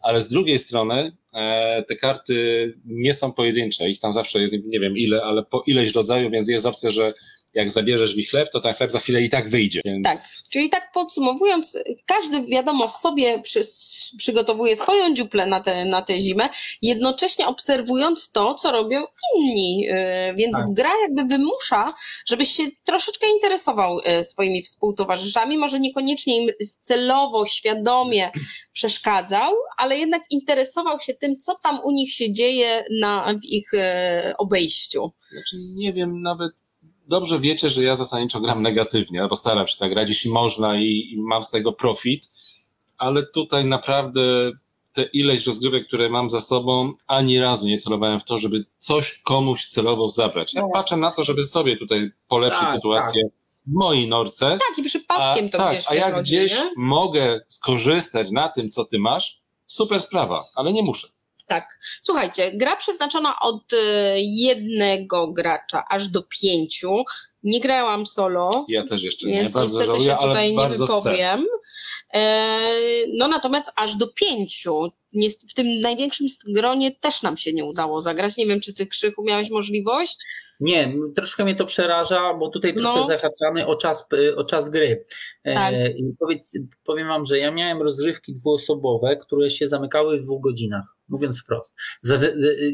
ale 0.00 0.22
z 0.22 0.28
drugiej 0.28 0.58
strony 0.58 1.16
e, 1.34 1.84
te 1.88 1.96
karty 1.96 2.74
nie 2.84 3.14
są 3.14 3.32
pojedyncze, 3.32 3.90
ich 3.90 4.00
tam 4.00 4.12
zawsze 4.12 4.40
jest 4.40 4.54
nie 4.72 4.80
wiem 4.80 4.98
ile, 4.98 5.22
ale 5.22 5.42
po 5.42 5.62
ileś 5.66 5.94
rodzaju, 5.94 6.30
więc 6.30 6.48
jest 6.48 6.66
opcja, 6.66 6.90
że 6.90 7.12
jak 7.56 7.72
zabierzesz 7.72 8.16
mi 8.16 8.24
chleb, 8.24 8.48
to 8.52 8.60
ten 8.60 8.74
chleb 8.74 8.90
za 8.90 8.98
chwilę 8.98 9.22
i 9.22 9.30
tak 9.30 9.48
wyjdzie. 9.48 9.80
Więc... 9.84 10.04
Tak, 10.04 10.18
czyli 10.50 10.70
tak 10.70 10.92
podsumowując, 10.92 11.78
każdy 12.06 12.42
wiadomo 12.42 12.88
sobie 12.88 13.42
przy, 13.42 13.60
przygotowuje 14.18 14.76
swoją 14.76 15.14
dziuplę 15.14 15.46
na 15.46 15.60
tę 15.60 15.84
na 15.84 16.02
tę 16.02 16.20
zimę, 16.20 16.48
jednocześnie 16.82 17.46
obserwując 17.46 18.32
to, 18.32 18.54
co 18.54 18.72
robią 18.72 19.04
inni, 19.36 19.80
yy, 19.80 19.94
więc 20.34 20.56
tak. 20.56 20.66
gra 20.72 20.90
jakby 21.02 21.24
wymusza, 21.24 21.86
żebyś 22.26 22.50
się 22.50 22.62
troszeczkę 22.84 23.26
interesował 23.34 23.98
yy, 23.98 24.24
swoimi 24.24 24.62
współtowarzyszami, 24.62 25.58
może 25.58 25.80
niekoniecznie 25.80 26.42
im 26.42 26.50
celowo, 26.80 27.46
świadomie 27.46 28.30
przeszkadzał, 28.72 29.52
ale 29.76 29.98
jednak 29.98 30.22
interesował 30.30 31.00
się 31.00 31.14
tym, 31.14 31.36
co 31.36 31.54
tam 31.54 31.80
u 31.84 31.90
nich 31.90 32.12
się 32.12 32.32
dzieje 32.32 32.84
na, 33.00 33.34
w 33.42 33.44
ich 33.44 33.70
yy, 33.72 34.36
obejściu. 34.36 35.12
Znaczy, 35.32 35.56
nie 35.74 35.92
wiem 35.92 36.22
nawet 36.22 36.52
dobrze 37.06 37.40
wiecie, 37.40 37.68
że 37.68 37.82
ja 37.82 37.96
zasadniczo 37.96 38.40
gram 38.40 38.62
negatywnie, 38.62 39.22
albo 39.22 39.36
staram 39.36 39.66
się 39.66 39.76
tak 39.78 39.90
grać, 39.90 40.08
jeśli 40.08 40.30
można 40.30 40.76
i, 40.76 41.10
i 41.12 41.16
mam 41.18 41.42
z 41.42 41.50
tego 41.50 41.72
profit, 41.72 42.30
ale 42.98 43.26
tutaj 43.26 43.64
naprawdę 43.64 44.52
te 44.92 45.02
ileś 45.02 45.46
rozgrywek, 45.46 45.86
które 45.86 46.10
mam 46.10 46.30
za 46.30 46.40
sobą, 46.40 46.92
ani 47.06 47.40
razu 47.40 47.66
nie 47.66 47.78
celowałem 47.78 48.20
w 48.20 48.24
to, 48.24 48.38
żeby 48.38 48.64
coś 48.78 49.22
komuś 49.22 49.66
celowo 49.66 50.08
zabrać. 50.08 50.54
Ja 50.54 50.62
no. 50.62 50.68
patrzę 50.72 50.96
na 50.96 51.10
to, 51.10 51.24
żeby 51.24 51.44
sobie 51.44 51.76
tutaj 51.76 52.10
polepszyć 52.28 52.62
tak, 52.62 52.70
sytuację 52.70 53.22
tak. 53.22 53.32
w 53.66 53.72
mojej 53.72 54.08
norce. 54.08 54.58
Tak, 54.68 54.78
i 54.78 54.82
przypadkiem 54.82 55.46
a, 55.46 55.48
to 55.48 55.58
tak, 55.58 55.72
gdzieś 55.72 55.84
A 55.88 55.94
jak 55.94 56.20
gdzieś 56.20 56.52
nie? 56.52 56.70
mogę 56.76 57.40
skorzystać 57.48 58.30
na 58.30 58.48
tym, 58.48 58.70
co 58.70 58.84
ty 58.84 58.98
masz, 58.98 59.40
super 59.66 60.00
sprawa, 60.00 60.44
ale 60.54 60.72
nie 60.72 60.82
muszę. 60.82 61.08
Tak. 61.46 61.78
Słuchajcie, 62.02 62.50
gra 62.54 62.76
przeznaczona 62.76 63.40
od 63.40 63.72
y, 63.72 63.76
jednego 64.16 65.32
gracza 65.32 65.84
aż 65.90 66.08
do 66.08 66.22
pięciu. 66.22 67.04
Nie 67.42 67.60
grałam 67.60 68.06
solo. 68.06 68.64
Ja 68.68 68.84
też 68.84 69.02
jeszcze 69.02 69.26
nie. 69.26 69.34
Więc 69.34 69.54
bardzo 69.54 69.78
niestety 69.78 70.04
żałuję, 70.04 70.10
się 70.10 70.28
tutaj 70.28 70.56
nie 70.56 70.68
wypowiem. 70.68 71.40
Chcę. 71.40 71.66
No 73.14 73.28
natomiast 73.28 73.72
aż 73.76 73.96
do 73.96 74.08
pięciu. 74.08 74.88
W 75.50 75.54
tym 75.54 75.80
największym 75.80 76.26
gronie 76.48 76.96
też 77.00 77.22
nam 77.22 77.36
się 77.36 77.52
nie 77.52 77.64
udało 77.64 78.02
zagrać. 78.02 78.36
Nie 78.36 78.46
wiem, 78.46 78.60
czy 78.60 78.74
ty 78.74 78.86
Krzychu 78.86 79.24
miałeś 79.24 79.50
możliwość? 79.50 80.18
Nie, 80.60 80.94
troszkę 81.16 81.44
mnie 81.44 81.54
to 81.54 81.64
przeraża, 81.64 82.34
bo 82.34 82.48
tutaj 82.48 82.74
no. 82.76 82.94
trochę 82.94 83.06
zahaczamy 83.06 83.66
o 83.66 83.76
czas, 83.76 84.06
o 84.36 84.44
czas 84.44 84.70
gry. 84.70 85.04
E, 85.44 85.54
tak. 85.54 85.74
E, 85.74 85.94
powiedz, 86.18 86.58
powiem 86.84 87.08
wam, 87.08 87.24
że 87.24 87.38
ja 87.38 87.50
miałem 87.50 87.82
rozrywki 87.82 88.34
dwuosobowe, 88.34 89.16
które 89.16 89.50
się 89.50 89.68
zamykały 89.68 90.20
w 90.20 90.24
dwóch 90.24 90.42
godzinach 90.42 90.95
mówiąc 91.08 91.40
wprost, 91.40 91.74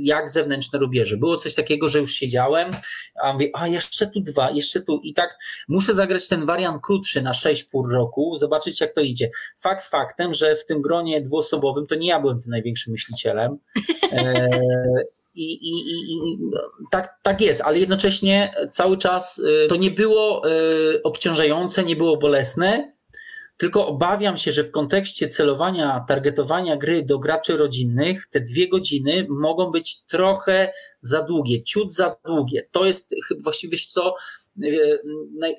jak 0.00 0.30
zewnętrzne 0.30 0.78
rubieże. 0.78 1.16
Było 1.16 1.36
coś 1.36 1.54
takiego, 1.54 1.88
że 1.88 1.98
już 1.98 2.12
siedziałem, 2.12 2.70
a 3.22 3.32
mówię, 3.32 3.50
a 3.54 3.68
jeszcze 3.68 4.06
tu 4.06 4.20
dwa, 4.20 4.50
jeszcze 4.50 4.82
tu 4.82 5.00
i 5.04 5.14
tak 5.14 5.38
muszę 5.68 5.94
zagrać 5.94 6.28
ten 6.28 6.46
wariant 6.46 6.82
krótszy 6.82 7.22
na 7.22 7.32
6,5 7.32 7.90
roku, 7.90 8.36
zobaczyć 8.36 8.80
jak 8.80 8.94
to 8.94 9.00
idzie. 9.00 9.30
Fakt 9.58 9.84
faktem, 9.84 10.34
że 10.34 10.56
w 10.56 10.64
tym 10.64 10.82
gronie 10.82 11.20
dwuosobowym 11.20 11.86
to 11.86 11.94
nie 11.94 12.08
ja 12.08 12.20
byłem 12.20 12.42
tym 12.42 12.50
największym 12.50 12.92
myślicielem. 12.92 13.58
E, 14.12 14.48
i, 15.34 15.52
i, 15.52 15.72
i, 15.90 16.32
i 16.32 16.38
tak, 16.90 17.18
tak 17.22 17.40
jest, 17.40 17.60
ale 17.60 17.78
jednocześnie 17.78 18.54
cały 18.70 18.98
czas 18.98 19.38
y, 19.38 19.66
to 19.68 19.76
nie 19.76 19.90
było 19.90 20.48
y, 20.48 21.02
obciążające, 21.02 21.84
nie 21.84 21.96
było 21.96 22.16
bolesne, 22.16 22.92
tylko 23.62 23.86
obawiam 23.86 24.36
się, 24.36 24.52
że 24.52 24.64
w 24.64 24.70
kontekście 24.70 25.28
celowania, 25.28 26.04
targetowania 26.08 26.76
gry 26.76 27.02
do 27.02 27.18
graczy 27.18 27.56
rodzinnych, 27.56 28.26
te 28.26 28.40
dwie 28.40 28.68
godziny 28.68 29.26
mogą 29.30 29.70
być 29.70 30.02
trochę 30.02 30.72
za 31.02 31.22
długie, 31.22 31.62
ciut 31.62 31.94
za 31.94 32.16
długie. 32.24 32.68
To 32.70 32.84
jest 32.84 33.14
właściwie 33.40 33.78
co, 33.90 34.14
e, 34.62 34.68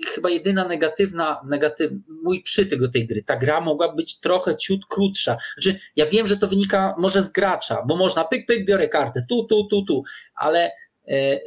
chyba 0.08 0.30
jedyna 0.30 0.68
negatywna, 0.68 1.42
negatyw, 1.46 1.92
mój 2.24 2.42
przytyk 2.42 2.80
do 2.80 2.92
tej 2.92 3.08
gry. 3.08 3.24
Ta 3.24 3.36
gra 3.36 3.62
mogła 3.62 3.94
być 3.94 4.20
trochę 4.20 4.58
ciut 4.58 4.82
krótsza. 4.90 5.38
Znaczy, 5.58 5.80
ja 5.96 6.06
wiem, 6.06 6.28
że 6.28 6.38
to 6.38 6.48
wynika 6.48 6.96
może 6.98 7.22
z 7.22 7.30
gracza, 7.30 7.84
bo 7.88 7.96
można 7.96 8.24
pyk, 8.24 8.46
pyk, 8.46 8.66
biorę 8.66 8.90
kartę, 8.90 9.26
tu, 9.30 9.44
tu, 9.44 9.68
tu, 9.68 9.86
tu, 9.86 10.04
ale 10.36 10.72
e, 11.08 11.40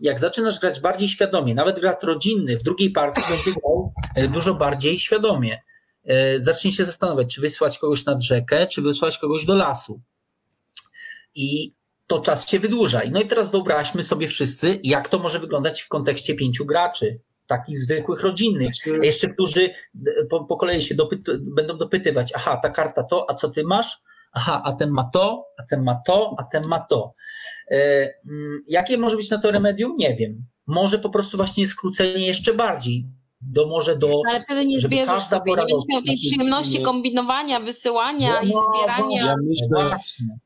jak 0.00 0.18
zaczynasz 0.18 0.60
grać 0.60 0.80
bardziej 0.80 1.08
świadomie, 1.08 1.54
nawet 1.54 1.80
gracz 1.80 2.02
rodzinny 2.02 2.56
w 2.56 2.62
drugiej 2.62 2.90
partii 2.90 3.22
będzie 3.30 3.60
grał 3.60 3.92
e, 4.14 4.28
dużo 4.28 4.54
bardziej 4.54 4.98
świadomie. 4.98 5.58
E, 6.04 6.40
zacznie 6.40 6.72
się 6.72 6.84
zastanawiać, 6.84 7.34
czy 7.34 7.40
wysłać 7.40 7.78
kogoś 7.78 8.04
nad 8.04 8.22
rzekę, 8.22 8.66
czy 8.66 8.82
wysłać 8.82 9.18
kogoś 9.18 9.44
do 9.44 9.54
lasu. 9.54 10.00
I 11.34 11.74
to 12.06 12.20
czas 12.20 12.48
się 12.48 12.58
wydłuża. 12.58 13.00
No 13.10 13.20
i 13.20 13.26
teraz 13.26 13.50
wyobraźmy 13.50 14.02
sobie 14.02 14.26
wszyscy, 14.26 14.80
jak 14.82 15.08
to 15.08 15.18
może 15.18 15.38
wyglądać 15.38 15.82
w 15.82 15.88
kontekście 15.88 16.34
pięciu 16.34 16.66
graczy, 16.66 17.20
takich 17.46 17.78
zwykłych, 17.78 18.20
rodzinnych. 18.20 18.72
A 19.02 19.04
jeszcze 19.04 19.28
którzy 19.28 19.70
po, 20.30 20.44
po 20.44 20.56
kolei 20.56 20.82
się 20.82 20.94
dopyt, 20.94 21.20
będą 21.40 21.78
dopytywać, 21.78 22.32
aha, 22.34 22.56
ta 22.62 22.70
karta 22.70 23.02
to, 23.02 23.26
a 23.30 23.34
co 23.34 23.50
ty 23.50 23.64
masz? 23.64 23.98
Aha, 24.32 24.62
a 24.64 24.72
ten 24.72 24.90
ma 24.90 25.10
to, 25.12 25.46
a 25.58 25.62
ten 25.62 25.82
ma 25.82 26.00
to, 26.06 26.34
a 26.38 26.44
ten 26.44 26.62
ma 26.68 26.80
to. 26.80 27.14
E, 27.70 27.76
mm, 28.28 28.64
jakie 28.68 28.98
może 28.98 29.16
być 29.16 29.30
na 29.30 29.38
to 29.38 29.50
remedium? 29.50 29.96
Nie 29.96 30.14
wiem. 30.14 30.46
Może 30.66 30.98
po 30.98 31.10
prostu 31.10 31.36
właśnie 31.36 31.66
skrócenie 31.66 32.26
jeszcze 32.26 32.54
bardziej, 32.54 33.06
do 33.42 33.66
może 33.66 33.96
do. 33.96 34.22
Ale 34.28 34.42
wtedy 34.42 34.64
nie 34.64 34.80
zbierzesz 34.80 35.22
sobie, 35.22 35.52
nie 35.52 35.56
będziesz 35.56 35.88
miał 35.88 36.02
tej 36.02 36.16
przyjemności 36.16 36.82
kombinowania, 36.82 37.60
wysyłania 37.60 38.32
no, 38.32 38.48
i 38.48 38.52
zbierania. 38.52 39.26
Ja 39.26 39.34
myślę, 39.42 39.96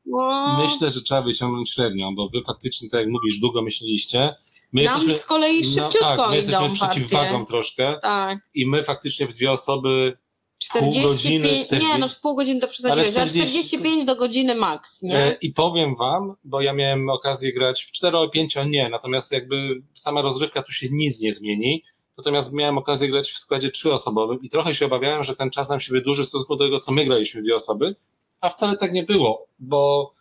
no. 0.05 0.57
myślę, 0.63 0.89
że 0.89 1.01
trzeba 1.01 1.21
wyciągnąć 1.21 1.69
średnią, 1.69 2.15
bo 2.15 2.29
wy 2.29 2.41
faktycznie, 2.47 2.89
tak 2.89 2.99
jak 2.99 3.09
mówisz, 3.09 3.39
długo 3.39 3.61
myśleliście. 3.61 4.35
My 4.73 4.83
Nam 4.83 4.93
jesteśmy, 4.93 5.19
z 5.19 5.25
kolei 5.25 5.61
no, 5.61 5.63
szybciutko 5.63 6.09
no, 6.09 6.17
tak, 6.17 6.29
my 6.29 6.35
jesteśmy 6.35 6.73
przeciwwagą 6.73 7.45
troszkę. 7.45 7.99
Tak. 8.01 8.39
I 8.53 8.67
my 8.67 8.83
faktycznie 8.83 9.27
w 9.27 9.33
dwie 9.33 9.51
osoby 9.51 10.17
45, 10.57 10.95
pół 10.95 11.13
godziny, 11.13 11.47
40, 11.47 11.87
nie, 11.87 11.97
no 11.97 12.07
pół 12.21 12.35
godziny 12.35 12.61
to 12.61 12.67
przesadziłeś, 12.67 13.09
40, 13.09 13.39
45 13.39 14.05
do 14.05 14.15
godziny 14.15 14.55
max, 14.55 15.01
nie? 15.01 15.17
E, 15.17 15.37
I 15.41 15.53
powiem 15.53 15.95
wam, 15.95 16.35
bo 16.43 16.61
ja 16.61 16.73
miałem 16.73 17.09
okazję 17.09 17.53
grać 17.53 17.83
w 17.83 17.91
4 17.91 18.17
5 18.33 18.57
nie, 18.67 18.89
natomiast 18.89 19.31
jakby 19.31 19.81
sama 19.93 20.21
rozrywka 20.21 20.63
tu 20.63 20.71
się 20.71 20.87
nic 20.91 21.21
nie 21.21 21.31
zmieni. 21.31 21.83
Natomiast 22.17 22.53
miałem 22.53 22.77
okazję 22.77 23.07
grać 23.09 23.31
w 23.31 23.39
składzie 23.39 23.71
trzyosobowym 23.71 24.41
i 24.41 24.49
trochę 24.49 24.75
się 24.75 24.85
obawiałem, 24.85 25.23
że 25.23 25.35
ten 25.35 25.49
czas 25.49 25.69
nam 25.69 25.79
się 25.79 25.93
wydłuży 25.93 26.23
w 26.23 26.27
stosunku 26.27 26.55
do 26.55 26.65
tego, 26.65 26.79
co 26.79 26.91
my 26.91 27.05
graliśmy 27.05 27.41
dwie 27.41 27.55
osoby, 27.55 27.95
a 28.41 28.49
wcale 28.49 28.77
tak 28.77 28.93
nie 28.93 29.03
było, 29.03 29.47
bo 29.59 30.11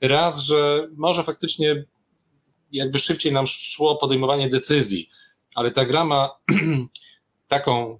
raz, 0.00 0.38
że 0.38 0.88
może 0.96 1.24
faktycznie 1.24 1.84
jakby 2.72 2.98
szybciej 2.98 3.32
nam 3.32 3.46
szło 3.46 3.96
podejmowanie 3.96 4.48
decyzji, 4.48 5.10
ale 5.54 5.70
ta 5.70 5.84
gra 5.84 6.04
ma 6.04 6.30
taką 7.48 7.98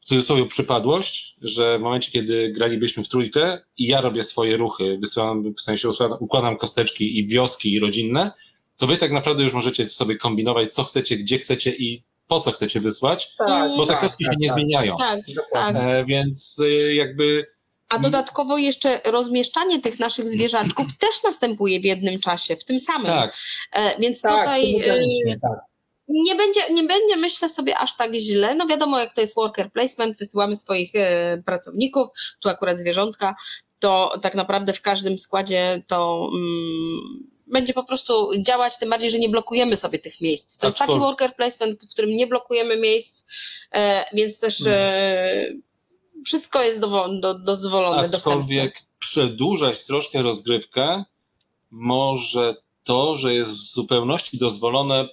w 0.00 0.06
cudzysłowie 0.06 0.46
przypadłość, 0.46 1.36
że 1.42 1.78
w 1.78 1.82
momencie, 1.82 2.12
kiedy 2.12 2.52
gralibyśmy 2.52 3.04
w 3.04 3.08
trójkę 3.08 3.60
i 3.76 3.86
ja 3.86 4.00
robię 4.00 4.24
swoje 4.24 4.56
ruchy, 4.56 4.98
wysyłam, 5.00 5.54
w 5.54 5.60
sensie 5.60 5.88
układam 6.20 6.56
kosteczki 6.56 7.18
i 7.18 7.26
wioski 7.26 7.72
i 7.72 7.80
rodzinne, 7.80 8.30
to 8.76 8.86
wy 8.86 8.96
tak 8.96 9.12
naprawdę 9.12 9.42
już 9.42 9.52
możecie 9.52 9.88
sobie 9.88 10.16
kombinować, 10.16 10.74
co 10.74 10.84
chcecie, 10.84 11.16
gdzie 11.16 11.38
chcecie 11.38 11.74
i 11.76 12.02
po 12.26 12.40
co 12.40 12.52
chcecie 12.52 12.80
wysłać, 12.80 13.36
tak, 13.36 13.70
bo 13.76 13.86
te 13.86 13.92
tak, 13.92 14.00
kostki 14.00 14.24
tak, 14.24 14.34
się 14.34 14.38
nie 14.40 14.48
tak. 14.48 14.56
zmieniają. 14.56 14.96
Tak, 14.96 15.20
tak. 15.52 15.76
E, 15.76 16.04
więc 16.04 16.58
y, 16.58 16.94
jakby 16.94 17.46
A 17.88 17.98
dodatkowo 17.98 18.58
jeszcze 18.58 19.00
rozmieszczanie 19.04 19.80
tych 19.80 19.98
naszych 19.98 20.28
zwierzaczków 20.28 20.86
też 21.00 21.22
następuje 21.24 21.80
w 21.80 21.84
jednym 21.84 22.20
czasie, 22.20 22.56
w 22.56 22.64
tym 22.64 22.80
samym. 22.80 23.06
Tak. 23.06 23.36
E, 23.72 24.00
więc 24.00 24.22
tak, 24.22 24.44
tutaj 24.44 24.82
tak. 25.42 25.50
nie, 26.08 26.34
będzie, 26.34 26.60
nie 26.70 26.82
będzie, 26.82 27.16
myślę 27.16 27.48
sobie, 27.48 27.78
aż 27.78 27.96
tak 27.96 28.14
źle. 28.14 28.54
No 28.54 28.66
wiadomo, 28.66 28.98
jak 28.98 29.14
to 29.14 29.20
jest 29.20 29.34
worker 29.34 29.72
placement, 29.72 30.18
wysyłamy 30.18 30.56
swoich 30.56 30.90
e, 30.94 31.42
pracowników, 31.46 32.08
tu 32.40 32.48
akurat 32.48 32.78
zwierzątka, 32.78 33.34
to 33.80 34.18
tak 34.22 34.34
naprawdę 34.34 34.72
w 34.72 34.82
każdym 34.82 35.18
składzie 35.18 35.82
to 35.86 36.30
mm, 36.34 37.33
będzie 37.46 37.72
po 37.72 37.84
prostu 37.84 38.30
działać, 38.42 38.78
tym 38.78 38.90
bardziej, 38.90 39.10
że 39.10 39.18
nie 39.18 39.28
blokujemy 39.28 39.76
sobie 39.76 39.98
tych 39.98 40.20
miejsc. 40.20 40.58
To 40.58 40.66
jest 40.66 40.78
taki 40.78 40.98
worker 40.98 41.36
placement, 41.36 41.84
w 41.84 41.90
którym 41.90 42.10
nie 42.10 42.26
blokujemy 42.26 42.76
miejsc, 42.76 43.26
e, 43.72 44.04
więc 44.12 44.40
też 44.40 44.66
e, 44.66 45.54
wszystko 46.26 46.62
jest 46.62 46.80
do, 46.80 47.38
dozwolone, 47.38 48.08
Aczkolwiek 48.08 48.72
dostępne. 48.72 48.96
przedłużać 48.98 49.84
troszkę 49.84 50.22
rozgrywkę 50.22 51.04
może 51.70 52.56
to, 52.84 53.16
że 53.16 53.34
jest 53.34 53.50
w 53.50 53.72
zupełności 53.72 54.38
dozwolone 54.38 55.08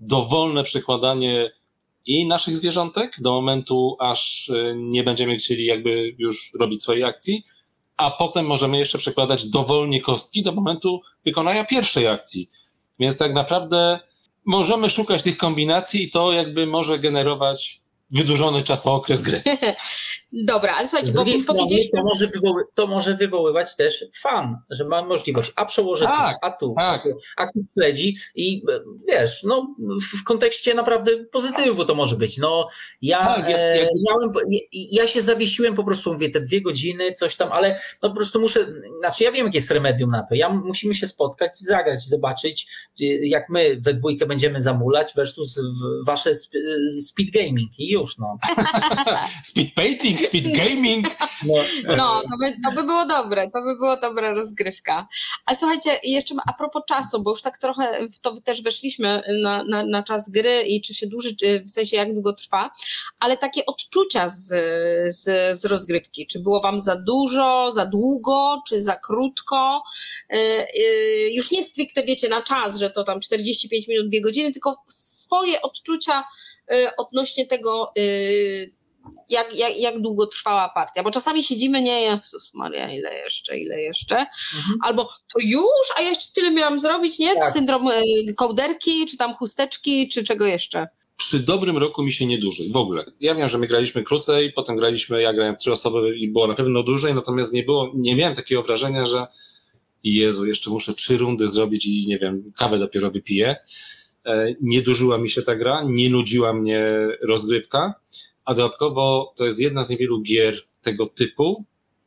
dowolne 0.00 0.62
przekładanie 0.62 1.50
i 2.06 2.26
naszych 2.26 2.56
zwierzątek 2.56 3.16
do 3.20 3.32
momentu, 3.32 3.96
aż 4.00 4.50
e, 4.50 4.74
nie 4.76 5.04
będziemy 5.04 5.36
chcieli 5.36 5.64
jakby 5.64 6.14
już 6.18 6.52
robić 6.60 6.82
swojej 6.82 7.04
akcji, 7.04 7.44
a 7.98 8.10
potem 8.10 8.46
możemy 8.46 8.78
jeszcze 8.78 8.98
przekładać 8.98 9.50
dowolnie 9.50 10.00
kostki 10.00 10.42
do 10.42 10.52
momentu 10.52 11.00
wykonania 11.24 11.64
pierwszej 11.64 12.06
akcji. 12.06 12.50
Więc 12.98 13.16
tak 13.16 13.34
naprawdę 13.34 14.00
możemy 14.44 14.90
szukać 14.90 15.22
tych 15.22 15.36
kombinacji 15.36 16.02
i 16.02 16.10
to 16.10 16.32
jakby 16.32 16.66
może 16.66 16.98
generować 16.98 17.80
wydłużony 18.10 18.62
okres 18.84 19.22
gry. 19.22 19.42
Dobra, 20.32 20.74
ale 20.74 20.88
słuchajcie, 20.88 21.12
bo 21.12 21.24
powiedzieliśmy... 21.46 21.98
To 21.98 22.04
może, 22.04 22.26
wywoły, 22.26 22.62
to 22.74 22.86
może 22.86 23.14
wywoływać 23.14 23.76
też 23.76 24.04
fan, 24.14 24.56
że 24.70 24.84
mamy 24.84 25.08
możliwość, 25.08 25.52
a 25.56 25.64
przełożę 25.64 26.04
tak, 26.04 26.36
a 26.42 26.50
tu, 26.50 26.74
tak. 26.76 27.04
a 27.36 27.46
tu 27.46 27.60
śledzi 27.72 28.16
i 28.34 28.62
wiesz, 29.08 29.42
no 29.44 29.74
w, 29.78 30.20
w 30.20 30.24
kontekście 30.24 30.74
naprawdę 30.74 31.24
pozytywu 31.24 31.84
to 31.84 31.94
może 31.94 32.16
być. 32.16 32.38
No 32.38 32.68
ja, 33.02 33.24
tak, 33.24 33.48
jak, 33.48 33.60
jak... 33.76 33.88
miałem, 34.08 34.32
ja 34.72 35.06
się 35.06 35.22
zawiesiłem 35.22 35.74
po 35.74 35.84
prostu, 35.84 36.12
mówię, 36.12 36.30
te 36.30 36.40
dwie 36.40 36.60
godziny, 36.60 37.12
coś 37.12 37.36
tam, 37.36 37.52
ale 37.52 37.80
no 38.02 38.08
po 38.08 38.16
prostu 38.16 38.40
muszę, 38.40 38.66
znaczy 38.98 39.24
ja 39.24 39.32
wiem, 39.32 39.46
jakie 39.46 39.58
jest 39.58 39.70
remedium 39.70 40.10
na 40.10 40.22
to. 40.22 40.34
Ja 40.34 40.48
musimy 40.48 40.94
się 40.94 41.06
spotkać, 41.06 41.58
zagrać, 41.58 42.02
zobaczyć, 42.02 42.66
jak 43.20 43.48
my 43.48 43.78
we 43.80 43.94
dwójkę 43.94 44.26
będziemy 44.26 44.62
zamulać 44.62 45.12
versus 45.16 45.60
wasze 46.06 46.34
speed 47.00 47.30
gaming 47.32 47.70
i 47.78 47.97
już, 48.00 48.18
no. 48.18 48.38
speed 49.50 49.74
painting, 49.74 50.20
speed 50.20 50.56
gaming. 50.56 51.06
No, 51.46 51.54
no 51.96 52.22
to, 52.22 52.38
by, 52.40 52.54
to 52.64 52.72
by 52.72 52.82
było 52.82 53.06
dobre, 53.06 53.50
to 53.50 53.62
by 53.62 53.76
było 53.76 53.96
dobra 53.96 54.30
rozgrywka. 54.30 55.08
A 55.46 55.54
słuchajcie, 55.54 56.00
jeszcze 56.02 56.34
a 56.46 56.52
propos 56.52 56.82
czasu, 56.88 57.22
bo 57.22 57.30
już 57.30 57.42
tak 57.42 57.58
trochę 57.58 58.06
w 58.06 58.20
to 58.20 58.34
też 58.40 58.62
weszliśmy 58.62 59.22
na, 59.42 59.64
na, 59.64 59.84
na 59.84 60.02
czas 60.02 60.30
gry 60.30 60.62
i 60.62 60.80
czy 60.80 60.94
się 60.94 61.06
dłuży, 61.06 61.36
czy 61.36 61.64
w 61.64 61.70
sensie 61.70 61.96
jak 61.96 62.14
długo 62.14 62.32
trwa, 62.32 62.70
ale 63.18 63.36
takie 63.36 63.66
odczucia 63.66 64.28
z, 64.28 64.48
z, 65.14 65.58
z 65.58 65.64
rozgrywki. 65.64 66.26
Czy 66.26 66.38
było 66.38 66.60
wam 66.60 66.80
za 66.80 66.96
dużo, 66.96 67.72
za 67.72 67.86
długo, 67.86 68.62
czy 68.68 68.82
za 68.82 68.96
krótko? 68.96 69.82
Yy, 70.30 70.38
yy, 70.74 71.32
już 71.32 71.50
nie 71.50 71.64
stricte 71.64 72.02
wiecie 72.02 72.28
na 72.28 72.42
czas, 72.42 72.76
że 72.76 72.90
to 72.90 73.04
tam 73.04 73.20
45 73.20 73.88
minut, 73.88 74.08
2 74.08 74.20
godziny, 74.20 74.52
tylko 74.52 74.84
swoje 74.88 75.62
odczucia 75.62 76.24
odnośnie 76.96 77.46
tego, 77.46 77.92
y, 77.98 78.72
jak, 79.28 79.56
jak, 79.56 79.78
jak 79.78 80.00
długo 80.00 80.26
trwała 80.26 80.68
partia, 80.68 81.02
bo 81.02 81.10
czasami 81.10 81.42
siedzimy, 81.42 81.82
nie, 81.82 82.02
Jezus 82.02 82.54
Maria, 82.54 82.92
ile 82.92 83.14
jeszcze, 83.14 83.58
ile 83.58 83.80
jeszcze, 83.80 84.16
mhm. 84.16 84.78
albo 84.82 85.04
to 85.04 85.38
już, 85.44 85.92
a 85.98 86.02
ja 86.02 86.08
jeszcze 86.08 86.32
tyle 86.34 86.50
miałam 86.50 86.80
zrobić, 86.80 87.18
nie? 87.18 87.34
Tak. 87.34 87.52
Syndrom 87.52 87.88
y, 87.88 88.34
kołderki, 88.34 89.06
czy 89.06 89.16
tam 89.16 89.34
chusteczki, 89.34 90.08
czy 90.08 90.24
czego 90.24 90.46
jeszcze? 90.46 90.88
Przy 91.16 91.38
dobrym 91.38 91.78
roku 91.78 92.02
mi 92.02 92.12
się 92.12 92.26
nie 92.26 92.38
dłużej, 92.38 92.72
w 92.72 92.76
ogóle. 92.76 93.04
Ja 93.20 93.34
wiem, 93.34 93.48
że 93.48 93.58
my 93.58 93.66
graliśmy 93.66 94.02
krócej, 94.02 94.52
potem 94.52 94.76
graliśmy, 94.76 95.22
ja 95.22 95.32
grałem 95.32 95.56
trzy 95.56 95.72
osoby 95.72 96.16
i 96.16 96.28
było 96.28 96.46
na 96.46 96.54
pewno 96.54 96.82
dłużej, 96.82 97.14
natomiast 97.14 97.52
nie 97.52 97.62
było, 97.62 97.92
nie 97.94 98.16
miałem 98.16 98.36
takiego 98.36 98.62
wrażenia, 98.62 99.04
że 99.04 99.26
Jezu, 100.04 100.46
jeszcze 100.46 100.70
muszę 100.70 100.94
trzy 100.94 101.16
rundy 101.16 101.48
zrobić 101.48 101.86
i 101.86 102.06
nie 102.06 102.18
wiem, 102.18 102.52
kawę 102.56 102.78
dopiero 102.78 103.10
wypiję. 103.10 103.56
E, 104.28 104.54
nie 104.60 104.82
dużyła 104.82 105.18
mi 105.18 105.30
się 105.30 105.42
ta 105.42 105.56
gra, 105.56 105.82
nie 105.86 106.10
nudziła 106.10 106.52
mnie 106.52 106.82
rozgrywka, 107.22 107.94
a 108.44 108.54
dodatkowo 108.54 109.32
to 109.36 109.44
jest 109.44 109.60
jedna 109.60 109.82
z 109.82 109.90
niewielu 109.90 110.22
gier 110.22 110.56
tego 110.82 111.06
typu, 111.06 111.64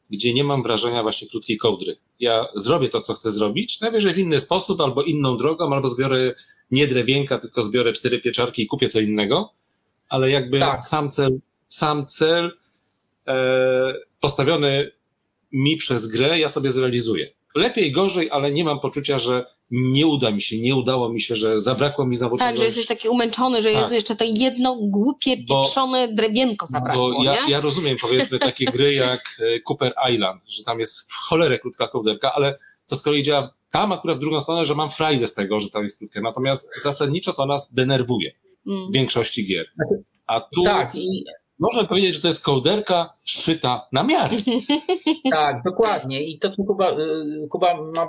gdzie 0.09 0.33
nie 0.33 0.43
mam 0.43 0.63
wrażenia 0.63 1.01
właśnie 1.01 1.27
krótkiej 1.29 1.57
kołdry. 1.57 1.95
Ja 2.19 2.47
zrobię 2.55 2.89
to, 2.89 3.01
co 3.01 3.13
chcę 3.13 3.31
zrobić, 3.31 3.81
najwyżej 3.81 4.13
w 4.13 4.17
inny 4.17 4.39
sposób, 4.39 4.81
albo 4.81 5.03
inną 5.03 5.37
drogą, 5.37 5.73
albo 5.73 5.87
zbiorę 5.87 6.33
nie 6.71 6.87
drewienka, 6.87 7.37
tylko 7.37 7.61
zbiorę 7.61 7.93
cztery 7.93 8.19
pieczarki 8.19 8.61
i 8.61 8.67
kupię 8.67 8.89
co 8.89 8.99
innego, 8.99 9.53
ale 10.09 10.29
jakby 10.29 10.59
tak. 10.59 10.83
sam 10.83 11.09
cel, 11.09 11.39
sam 11.67 12.05
cel 12.05 12.57
e, 13.27 13.93
postawiony 14.19 14.91
mi 15.51 15.77
przez 15.77 16.07
grę, 16.07 16.39
ja 16.39 16.49
sobie 16.49 16.71
zrealizuję. 16.71 17.29
Lepiej, 17.55 17.91
gorzej, 17.91 18.31
ale 18.31 18.51
nie 18.51 18.63
mam 18.63 18.79
poczucia, 18.79 19.19
że 19.19 19.45
nie 19.71 20.07
uda 20.07 20.31
mi 20.31 20.41
się, 20.41 20.59
nie 20.59 20.75
udało 20.75 21.09
mi 21.09 21.21
się, 21.21 21.35
że 21.35 21.59
zabrakło 21.59 22.05
mi 22.05 22.15
znowu 22.15 22.37
Tak, 22.37 22.57
że 22.57 22.65
jesteś 22.65 22.85
taki 22.85 23.09
umęczony, 23.09 23.61
że 23.61 23.71
tak. 23.71 23.81
Jezu, 23.81 23.93
jeszcze 23.93 24.15
to 24.15 24.25
jedno 24.27 24.75
głupie, 24.81 25.37
pieprzone 25.37 26.07
bo, 26.07 26.13
drewienko 26.13 26.67
zabrakło, 26.67 27.13
bo 27.13 27.23
ja, 27.23 27.47
ja, 27.49 27.61
rozumiem, 27.61 27.97
powiedzmy, 28.01 28.39
takie 28.39 28.65
gry 28.65 28.93
jak 28.93 29.21
e, 29.39 29.59
Cooper 29.69 29.93
Island, 30.13 30.43
że 30.49 30.63
tam 30.63 30.79
jest 30.79 31.11
w 31.11 31.13
cholerę 31.13 31.59
krótka 31.59 31.87
kołderka, 31.87 32.33
ale 32.33 32.57
to 32.87 32.95
z 32.95 33.01
kolei 33.01 33.23
działa 33.23 33.53
tam 33.71 33.91
akurat 33.91 34.17
w 34.17 34.19
drugą 34.19 34.41
stronę, 34.41 34.65
że 34.65 34.75
mam 34.75 34.89
frajdę 34.89 35.27
z 35.27 35.33
tego, 35.33 35.59
że 35.59 35.69
tam 35.69 35.83
jest 35.83 35.99
krótkie. 35.99 36.21
Natomiast 36.21 36.71
zasadniczo 36.83 37.33
to 37.33 37.45
nas 37.45 37.73
denerwuje 37.73 38.31
mm. 38.67 38.91
w 38.91 38.93
większości 38.93 39.47
gier. 39.47 39.65
A 40.27 40.41
tu 40.41 40.63
tak, 40.63 40.95
i... 40.95 41.25
można 41.59 41.83
powiedzieć, 41.83 42.15
że 42.15 42.21
to 42.21 42.27
jest 42.27 42.43
kołderka 42.43 43.13
szyta 43.25 43.87
na 43.91 44.03
miarę. 44.03 44.37
Tak, 45.31 45.61
dokładnie. 45.65 46.23
I 46.23 46.39
to, 46.39 46.51
co 46.51 46.63
Kuba, 46.63 46.91
y, 46.91 47.47
Kuba 47.49 47.81
ma 47.95 48.07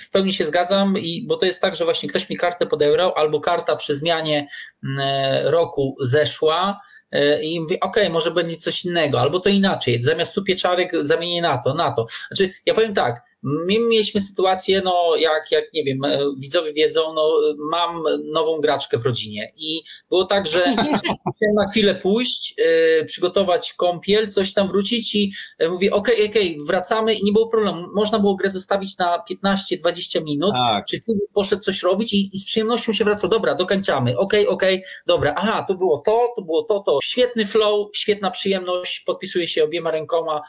w 0.00 0.10
pełni 0.10 0.32
się 0.32 0.44
zgadzam, 0.44 0.98
i, 0.98 1.26
bo 1.26 1.36
to 1.36 1.46
jest 1.46 1.60
tak, 1.60 1.76
że 1.76 1.84
właśnie 1.84 2.08
ktoś 2.08 2.30
mi 2.30 2.36
kartę 2.36 2.66
podebrał, 2.66 3.12
albo 3.14 3.40
karta 3.40 3.76
przy 3.76 3.96
zmianie 3.96 4.48
mm, 4.84 4.98
e, 5.00 5.50
roku 5.50 5.96
zeszła 6.00 6.80
e, 7.10 7.42
i 7.42 7.60
mówi, 7.60 7.80
okay, 7.80 8.10
może 8.10 8.30
będzie 8.30 8.56
coś 8.56 8.84
innego, 8.84 9.20
albo 9.20 9.40
to 9.40 9.48
inaczej, 9.48 10.02
zamiast 10.02 10.34
tu 10.34 10.44
pieczarek 10.44 10.92
zamienię 11.00 11.42
na 11.42 11.58
to, 11.58 11.74
na 11.74 11.92
to. 11.92 12.06
Znaczy, 12.28 12.50
ja 12.66 12.74
powiem 12.74 12.94
tak, 12.94 13.31
My 13.42 13.78
mieliśmy 13.78 14.20
sytuację, 14.20 14.82
no 14.84 15.16
jak, 15.16 15.52
jak 15.52 15.64
nie 15.74 15.84
wiem, 15.84 16.04
e, 16.04 16.18
widzowie 16.38 16.72
wiedzą, 16.72 17.14
no 17.14 17.40
mam 17.70 18.02
nową 18.24 18.60
graczkę 18.60 18.98
w 18.98 19.04
rodzinie 19.04 19.52
i 19.56 19.82
było 20.10 20.24
tak, 20.24 20.46
że 20.46 20.58
chciałem 21.36 21.54
na 21.56 21.68
chwilę 21.70 21.94
pójść, 21.94 22.54
y, 23.00 23.04
przygotować 23.04 23.72
kąpiel, 23.72 24.30
coś 24.30 24.52
tam 24.52 24.68
wrócić 24.68 25.14
i 25.14 25.32
y, 25.62 25.68
mówię, 25.68 25.92
okej, 25.92 26.14
okay, 26.14 26.28
okej, 26.28 26.54
okay, 26.54 26.66
wracamy 26.66 27.14
i 27.14 27.24
nie 27.24 27.32
było 27.32 27.48
problemu. 27.48 27.86
Można 27.94 28.18
było 28.18 28.34
grę 28.34 28.50
zostawić 28.50 28.98
na 28.98 29.22
15-20 29.44 30.24
minut, 30.24 30.52
tak. 30.52 30.86
czy 30.86 30.98
poszedł 31.34 31.62
coś 31.62 31.82
robić 31.82 32.12
i, 32.12 32.30
i, 32.32 32.38
z 32.38 32.44
przyjemnością 32.44 32.92
się 32.92 33.04
wracał, 33.04 33.30
dobra, 33.30 33.54
dokańczamy, 33.54 34.18
okej, 34.18 34.46
okay, 34.46 34.54
okej, 34.54 34.82
dobra, 35.06 35.34
aha, 35.36 35.64
to 35.68 35.74
było 35.74 35.98
to, 35.98 36.32
to 36.36 36.42
było 36.42 36.62
to, 36.62 36.80
to. 36.80 36.98
Świetny 37.02 37.46
flow, 37.46 37.88
świetna 37.96 38.30
przyjemność, 38.30 39.00
podpisuje 39.00 39.48
się 39.48 39.64
obiema 39.64 39.90
rękoma, 39.90 40.42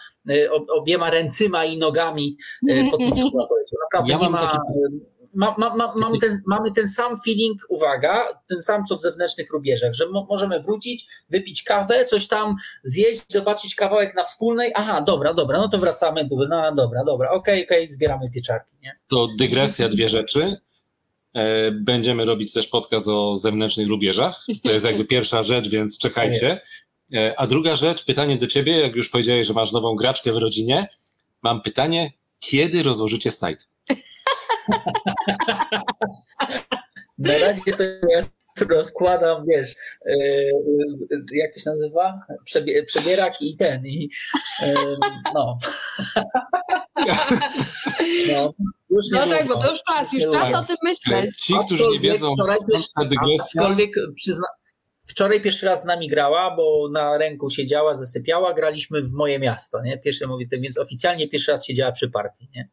obiema 0.69 1.09
ręcyma 1.09 1.65
i 1.65 1.77
nogami 1.77 2.37
pod 2.91 2.99
Naprawdę 3.01 4.13
ja 4.13 4.17
nie 4.17 4.29
ma... 4.29 4.41
Taki... 4.41 4.57
Ma, 5.35 5.55
ma, 5.57 5.75
ma, 5.75 5.93
mamy, 5.95 6.17
ten, 6.19 6.41
mamy 6.47 6.71
ten 6.71 6.89
sam 6.89 7.17
feeling, 7.25 7.61
uwaga, 7.69 8.27
ten 8.49 8.61
sam 8.61 8.85
co 8.85 8.97
w 8.97 9.01
zewnętrznych 9.01 9.51
rubieżach, 9.51 9.93
że 9.93 10.09
mo, 10.09 10.25
możemy 10.29 10.61
wrócić, 10.61 11.07
wypić 11.29 11.63
kawę, 11.63 12.05
coś 12.05 12.27
tam 12.27 12.55
zjeść, 12.83 13.23
zobaczyć 13.29 13.75
kawałek 13.75 14.15
na 14.15 14.23
wspólnej. 14.23 14.71
Aha, 14.75 15.01
dobra, 15.01 15.33
dobra, 15.33 15.57
no 15.57 15.69
to 15.69 15.77
wracamy. 15.77 16.29
No 16.49 16.75
dobra, 16.75 17.03
dobra, 17.03 17.29
okej, 17.31 17.53
okay, 17.53 17.65
okej, 17.65 17.83
okay, 17.83 17.93
zbieramy 17.93 18.31
pieczarki. 18.31 18.75
Nie? 18.81 18.99
To 19.07 19.27
dygresja, 19.39 19.89
dwie 19.89 20.09
rzeczy. 20.09 20.57
E, 21.33 21.71
będziemy 21.71 22.25
robić 22.25 22.53
też 22.53 22.67
podcast 22.67 23.07
o 23.07 23.35
zewnętrznych 23.35 23.87
rubieżach. 23.87 24.45
To 24.63 24.71
jest 24.71 24.85
jakby 24.85 25.05
pierwsza 25.05 25.43
rzecz, 25.43 25.69
więc 25.69 25.97
czekajcie. 25.97 26.61
E, 27.13 27.39
a 27.39 27.47
druga 27.47 27.75
rzecz, 27.75 28.05
pytanie 28.05 28.37
do 28.37 28.47
ciebie, 28.47 28.79
jak 28.79 28.95
już 28.95 29.09
powiedziałeś, 29.09 29.47
że 29.47 29.53
masz 29.53 29.71
nową 29.71 29.95
graczkę 29.95 30.33
w 30.33 30.37
rodzinie. 30.37 30.87
Mam 31.41 31.61
pytanie, 31.61 32.11
kiedy 32.39 32.83
rozłożycie 32.83 33.31
slajd? 33.31 33.69
Na 37.17 37.37
razie 37.37 37.73
to 37.77 37.83
jest 38.09 38.33
rozkładam, 38.69 39.45
wiesz, 39.47 39.75
yy, 40.05 41.25
jak 41.33 41.53
to 41.53 41.59
się 41.59 41.69
nazywa? 41.69 42.19
Przebie, 42.45 42.83
przebierak 42.83 43.41
i 43.41 43.57
ten, 43.57 43.85
i 43.85 44.09
yy, 44.61 44.75
no. 45.33 45.57
no. 48.31 48.53
Już 48.89 49.05
no 49.11 49.27
tak, 49.27 49.47
bo 49.47 49.61
to 49.61 49.71
już 49.71 49.83
czas, 49.83 50.13
już 50.13 50.23
czas 50.23 50.53
o 50.53 50.65
tym 50.65 50.77
myśleć. 50.83 51.37
Ci, 51.37 51.53
którzy 51.65 51.83
nie 51.91 51.99
wiedzą, 51.99 52.35
skąd 52.35 52.89
ta 52.95 53.05
dygresja... 53.05 53.61
Aczkolwiek 53.61 53.95
przyzna, 54.15 54.47
wczoraj 55.13 55.41
pierwszy 55.41 55.65
raz 55.65 55.81
z 55.81 55.85
nami 55.85 56.07
grała, 56.07 56.55
bo 56.55 56.89
na 56.91 57.17
ręku 57.17 57.49
siedziała, 57.49 57.95
zasypiała, 57.95 58.53
graliśmy 58.53 59.01
w 59.01 59.11
moje 59.11 59.39
miasto, 59.39 59.81
nie? 59.81 59.97
Pierwszy 59.97 60.27
mówię, 60.27 60.47
więc 60.51 60.77
oficjalnie 60.77 61.27
pierwszy 61.27 61.51
raz 61.51 61.65
siedziała 61.65 61.91
przy 61.91 62.09
partii, 62.09 62.49
nie? 62.55 62.69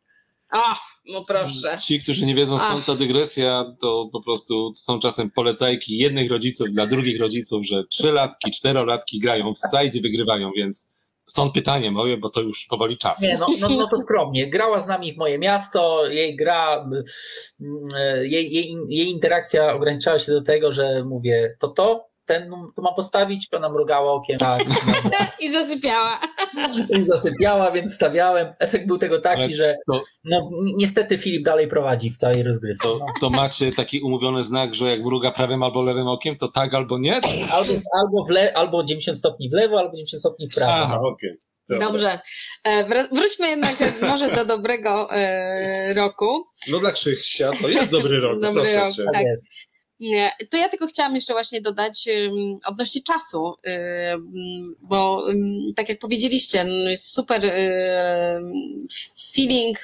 A, 0.50 0.78
no 1.06 1.24
proszę. 1.24 1.78
Ci, 1.86 2.00
którzy 2.00 2.26
nie 2.26 2.34
wiedzą 2.34 2.58
skąd 2.58 2.86
ta 2.86 2.94
dygresja, 2.94 3.64
to 3.80 4.08
po 4.12 4.22
prostu 4.22 4.72
są 4.74 4.98
czasem 4.98 5.30
polecajki 5.30 5.98
jednych 5.98 6.30
rodziców 6.30 6.68
dla 6.70 6.86
drugich 6.86 7.20
rodziców, 7.20 7.66
że 7.66 7.84
trzylatki, 7.84 8.50
czterolatki 8.50 9.18
grają 9.18 9.52
w 9.54 9.58
side 9.58 9.98
i 9.98 10.02
wygrywają, 10.02 10.50
więc 10.56 11.00
Stąd 11.30 11.54
pytanie 11.54 11.90
moje, 11.90 12.16
bo 12.16 12.30
to 12.30 12.40
już 12.40 12.66
powoli 12.66 12.96
czas. 12.96 13.22
Nie, 13.22 13.38
no, 13.38 13.46
no, 13.60 13.68
no 13.68 13.88
to 13.88 13.98
skromnie. 13.98 14.50
Grała 14.50 14.80
z 14.80 14.86
nami 14.86 15.12
w 15.12 15.16
moje 15.16 15.38
miasto, 15.38 16.06
jej 16.06 16.36
gra, 16.36 16.88
mm, 16.90 17.04
jej, 18.22 18.52
jej, 18.52 18.76
jej 18.88 19.08
interakcja 19.08 19.74
ograniczała 19.74 20.18
się 20.18 20.32
do 20.32 20.42
tego, 20.42 20.72
że 20.72 21.04
mówię 21.04 21.56
to 21.58 21.68
to, 21.68 22.09
ten 22.30 22.50
tu 22.76 22.82
ma 22.82 22.92
postawić, 22.92 23.48
ona 23.52 23.68
mrugała 23.68 24.12
okiem. 24.12 24.38
Tak. 24.38 24.64
I 25.44 25.50
zasypiała. 25.50 26.20
I 26.98 27.02
zasypiała, 27.02 27.70
więc 27.70 27.94
stawiałem. 27.94 28.52
Efekt 28.58 28.86
był 28.86 28.98
tego 28.98 29.20
taki, 29.20 29.42
Ale 29.42 29.54
że 29.54 29.76
to, 29.86 30.02
no, 30.24 30.40
niestety 30.76 31.18
Filip 31.18 31.44
dalej 31.44 31.68
prowadzi 31.68 32.10
w 32.10 32.16
całej 32.16 32.42
rozgrywce. 32.42 32.88
To, 32.88 33.06
to, 33.20 33.30
macie 33.30 33.72
taki 33.72 34.00
umówiony 34.00 34.42
znak, 34.42 34.74
że 34.74 34.90
jak 34.90 35.00
mruga 35.00 35.30
prawym 35.30 35.62
albo 35.62 35.82
lewym 35.82 36.08
okiem, 36.08 36.36
to 36.36 36.48
tak 36.48 36.74
albo 36.74 36.98
nie? 36.98 37.14
Albo, 37.52 37.72
albo, 37.92 38.24
w 38.24 38.30
le, 38.30 38.56
albo 38.56 38.84
90 38.84 39.18
stopni 39.18 39.50
w 39.50 39.52
lewo, 39.52 39.78
albo 39.78 39.92
90 39.92 40.20
stopni 40.20 40.48
w 40.48 40.54
prawo. 40.54 40.72
Aha, 40.72 41.00
okej. 41.00 41.30
Okay. 41.30 41.78
Dobrze. 41.78 42.20
Wróćmy 43.12 43.48
jednak 43.48 43.74
może 44.02 44.30
do 44.30 44.44
dobrego 44.44 45.12
e, 45.12 45.94
roku. 45.94 46.44
No 46.68 46.78
dla 46.78 46.92
Krzysia 46.92 47.50
to 47.62 47.68
jest 47.68 47.90
dobry 47.90 48.20
rok, 48.20 48.40
dobry 48.40 48.62
proszę 48.62 48.76
rok, 48.76 48.92
cię. 48.92 49.04
Tak. 49.12 49.24
To 50.50 50.56
ja 50.56 50.68
tylko 50.68 50.86
chciałam 50.86 51.14
jeszcze 51.14 51.32
właśnie 51.32 51.60
dodać 51.60 52.08
odnośnie 52.66 53.02
czasu, 53.02 53.54
bo 54.82 55.26
tak 55.76 55.88
jak 55.88 55.98
powiedzieliście, 55.98 56.64
no 56.64 56.90
super 56.96 57.52
feeling 59.34 59.78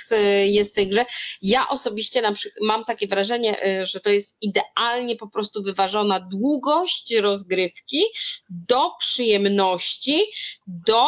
jest 0.45 0.73
w 0.73 0.75
tej 0.75 0.89
grze. 0.89 1.05
Ja 1.43 1.69
osobiście 1.69 2.23
mam 2.63 2.85
takie 2.85 3.07
wrażenie, 3.07 3.67
y, 3.81 3.87
że 3.87 4.01
to 4.01 4.11
jest 4.11 4.39
idealnie 4.43 5.17
po 5.17 5.29
prostu 5.29 5.63
wyważona 5.63 6.21
długość 6.21 7.15
rozgrywki 7.15 8.03
do 8.51 8.91
przyjemności, 8.99 10.21
do 10.67 11.07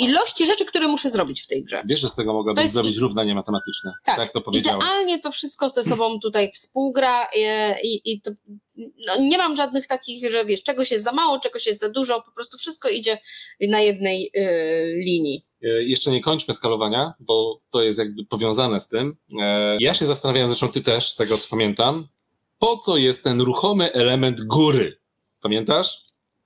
ilości 0.00 0.46
rzeczy, 0.46 0.64
które 0.64 0.88
muszę 0.88 1.10
zrobić 1.10 1.42
w 1.42 1.46
tej 1.46 1.64
grze. 1.64 1.82
Wiesz, 1.86 2.00
że 2.00 2.08
z 2.08 2.14
tego 2.14 2.32
mogłabyś 2.32 2.62
jest... 2.62 2.74
zrobić 2.74 2.96
równanie 2.96 3.34
matematyczne. 3.34 3.92
Tak, 4.04 4.16
tak 4.16 4.32
to 4.32 4.40
powiedziałeś. 4.40 4.84
Idealnie 4.84 5.20
to 5.20 5.30
wszystko 5.30 5.68
ze 5.68 5.84
sobą 5.84 6.20
tutaj 6.20 6.52
współgra 6.54 7.26
i, 7.36 7.42
i, 7.82 8.12
i 8.12 8.20
to, 8.20 8.30
no, 9.06 9.16
nie 9.20 9.38
mam 9.38 9.56
żadnych 9.56 9.86
takich, 9.86 10.30
że 10.30 10.44
wiesz, 10.44 10.62
czegoś 10.62 10.90
jest 10.90 11.04
za 11.04 11.12
mało, 11.12 11.38
czegoś 11.38 11.66
jest 11.66 11.80
za 11.80 11.88
dużo, 11.88 12.22
po 12.22 12.32
prostu 12.32 12.58
wszystko 12.58 12.88
idzie 12.88 13.18
na 13.60 13.80
jednej 13.80 14.30
y, 14.36 15.02
linii. 15.04 15.42
E, 15.62 15.68
jeszcze 15.68 16.10
nie 16.10 16.20
kończmy 16.20 16.54
skalowania, 16.54 17.14
bo 17.20 17.60
to 17.70 17.82
jest 17.82 17.98
jakby 17.98 18.24
powiązane 18.24 18.80
z 18.80 18.88
tym. 18.88 19.16
E, 19.40 19.76
ja 19.80 19.94
się 19.94 20.06
zastanawiałem, 20.06 20.50
zresztą 20.50 20.68
ty 20.68 20.82
też, 20.82 21.10
z 21.10 21.16
tego 21.16 21.38
co 21.38 21.48
pamiętam, 21.50 22.08
po 22.58 22.76
co 22.76 22.96
jest 22.96 23.24
ten 23.24 23.40
ruchomy 23.40 23.92
element 23.92 24.40
góry? 24.40 25.00
Pamiętasz? 25.40 26.02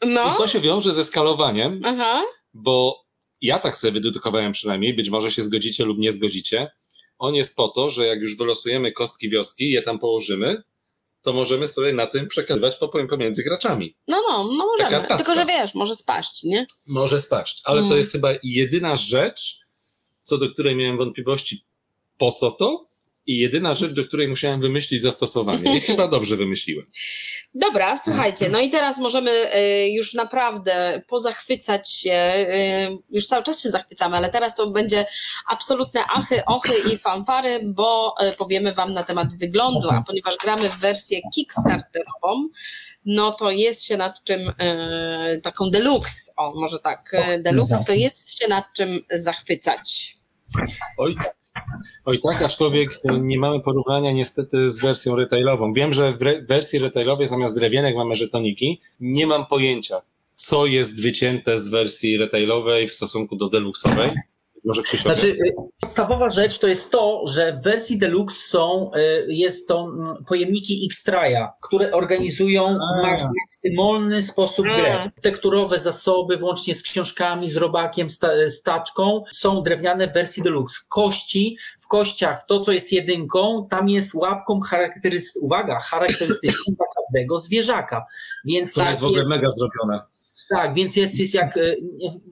No. 0.06 0.34
I 0.34 0.36
to 0.36 0.48
się 0.48 0.60
wiąże 0.60 0.92
ze 0.92 1.04
skalowaniem, 1.04 1.80
Aha. 1.84 2.22
bo 2.54 3.03
ja 3.44 3.58
tak 3.58 3.78
sobie 3.78 3.92
wydedukowałem 3.92 4.52
przynajmniej, 4.52 4.94
być 4.94 5.10
może 5.10 5.30
się 5.30 5.42
zgodzicie 5.42 5.84
lub 5.84 5.98
nie 5.98 6.12
zgodzicie. 6.12 6.70
On 7.18 7.34
jest 7.34 7.56
po 7.56 7.68
to, 7.68 7.90
że 7.90 8.06
jak 8.06 8.20
już 8.20 8.36
wylosujemy 8.36 8.92
kostki 8.92 9.30
wioski, 9.30 9.70
je 9.70 9.82
tam 9.82 9.98
położymy, 9.98 10.62
to 11.22 11.32
możemy 11.32 11.68
sobie 11.68 11.92
na 11.92 12.06
tym 12.06 12.28
przekazywać 12.28 12.76
pomiędzy 13.08 13.44
graczami. 13.44 13.96
No, 14.08 14.22
no, 14.28 14.44
no 14.44 14.66
możemy. 14.66 15.06
Tylko, 15.16 15.34
że 15.34 15.46
wiesz, 15.46 15.74
może 15.74 15.94
spaść, 15.94 16.42
nie? 16.42 16.66
Może 16.86 17.18
spaść, 17.18 17.60
ale 17.64 17.78
mm. 17.78 17.90
to 17.90 17.96
jest 17.96 18.12
chyba 18.12 18.30
jedyna 18.42 18.96
rzecz, 18.96 19.58
co 20.22 20.38
do 20.38 20.50
której 20.50 20.76
miałem 20.76 20.96
wątpliwości, 20.96 21.64
po 22.18 22.32
co 22.32 22.50
to, 22.50 22.88
i 23.26 23.38
jedyna 23.38 23.74
rzecz, 23.74 23.92
do 23.92 24.04
której 24.04 24.28
musiałem 24.28 24.60
wymyślić 24.60 25.02
zastosowanie. 25.02 25.76
I 25.76 25.80
chyba 25.80 26.08
dobrze 26.08 26.36
wymyśliłem. 26.36 26.86
Dobra, 27.54 27.96
słuchajcie, 27.96 28.48
no 28.48 28.60
i 28.60 28.70
teraz 28.70 28.98
możemy 28.98 29.30
y, 29.30 29.88
już 29.88 30.14
naprawdę 30.14 31.02
pozachwycać 31.08 31.92
się, 31.92 32.34
y, 32.38 32.98
już 33.10 33.26
cały 33.26 33.42
czas 33.42 33.62
się 33.62 33.70
zachwycamy, 33.70 34.16
ale 34.16 34.30
teraz 34.30 34.56
to 34.56 34.66
będzie 34.66 35.06
absolutne 35.48 36.00
achy, 36.06 36.44
ochy 36.46 36.72
i 36.92 36.98
fanfary, 36.98 37.60
bo 37.64 38.14
y, 38.32 38.36
powiemy 38.36 38.72
Wam 38.72 38.92
na 38.92 39.02
temat 39.02 39.28
wyglądu, 39.38 39.90
a 39.90 40.02
ponieważ 40.06 40.36
gramy 40.36 40.70
w 40.70 40.78
wersję 40.78 41.20
kickstarterową, 41.34 42.48
no 43.04 43.32
to 43.32 43.50
jest 43.50 43.84
się 43.84 43.96
nad 43.96 44.24
czym, 44.24 44.52
taką 45.42 45.70
deluxe, 45.70 46.32
o 46.36 46.60
może 46.60 46.78
tak, 46.78 47.12
deluxe, 47.40 47.84
to 47.86 47.92
jest 47.92 48.38
się 48.38 48.48
nad 48.48 48.64
czym 48.72 49.04
zachwycać. 49.10 50.16
Oj, 50.98 51.16
Oj 52.04 52.20
tak, 52.20 52.42
aczkolwiek 52.42 52.90
nie 53.20 53.38
mamy 53.38 53.60
porównania 53.60 54.12
niestety 54.12 54.70
z 54.70 54.82
wersją 54.82 55.16
retailową. 55.16 55.72
Wiem, 55.72 55.92
że 55.92 56.12
w 56.12 56.46
wersji 56.46 56.78
retailowej 56.78 57.26
zamiast 57.26 57.58
drewienek 57.58 57.96
mamy 57.96 58.14
żetoniki. 58.14 58.80
Nie 59.00 59.26
mam 59.26 59.46
pojęcia, 59.46 60.02
co 60.34 60.66
jest 60.66 61.02
wycięte 61.02 61.58
z 61.58 61.68
wersji 61.68 62.16
retailowej 62.16 62.88
w 62.88 62.92
stosunku 62.92 63.36
do 63.36 63.48
deluxowej. 63.48 64.10
Może 64.64 64.82
Krzysiek. 64.82 65.02
Znaczy, 65.02 65.28
y, 65.28 65.54
podstawowa 65.80 66.28
rzecz 66.28 66.58
to 66.58 66.66
jest 66.66 66.90
to, 66.90 67.22
że 67.26 67.52
w 67.52 67.62
wersji 67.62 67.98
Deluxe 67.98 68.48
są, 68.48 68.90
y, 68.96 69.26
jest 69.28 69.68
to 69.68 69.80
mm, 69.80 70.24
pojemniki 70.24 70.88
Xtraja, 70.90 71.52
które 71.60 71.92
organizują 71.92 72.78
w 72.78 73.28
maksymalny 73.32 74.22
sposób 74.22 74.66
grę. 74.66 75.10
Tekturowe 75.22 75.78
zasoby, 75.78 76.36
włącznie 76.36 76.74
z 76.74 76.82
książkami, 76.82 77.48
z 77.48 77.56
robakiem, 77.56 78.08
z 78.46 78.62
taczką, 78.62 79.24
są 79.30 79.62
drewniane 79.62 80.08
w 80.08 80.14
wersji 80.14 80.42
Deluxe. 80.42 80.76
Kości, 80.88 81.56
w 81.80 81.88
kościach 81.88 82.46
to, 82.46 82.60
co 82.60 82.72
jest 82.72 82.92
jedynką, 82.92 83.66
tam 83.70 83.88
jest 83.88 84.14
łapką 84.14 84.60
charakterystyczną, 84.60 85.42
uwaga, 85.42 85.80
charakterystyczną 85.80 86.74
dla 86.78 86.86
każdego 86.96 87.38
zwierzaka. 87.38 88.06
Więc 88.44 88.74
to 88.74 88.80
tak 88.80 88.90
jest 88.90 89.02
w 89.02 89.04
ogóle 89.04 89.18
jest, 89.18 89.30
mega 89.30 89.48
zrobione. 89.50 90.13
Tak, 90.50 90.74
więc 90.74 90.96
jest, 90.96 91.18
jest 91.18 91.34
jak, 91.34 91.56
e, 91.56 91.74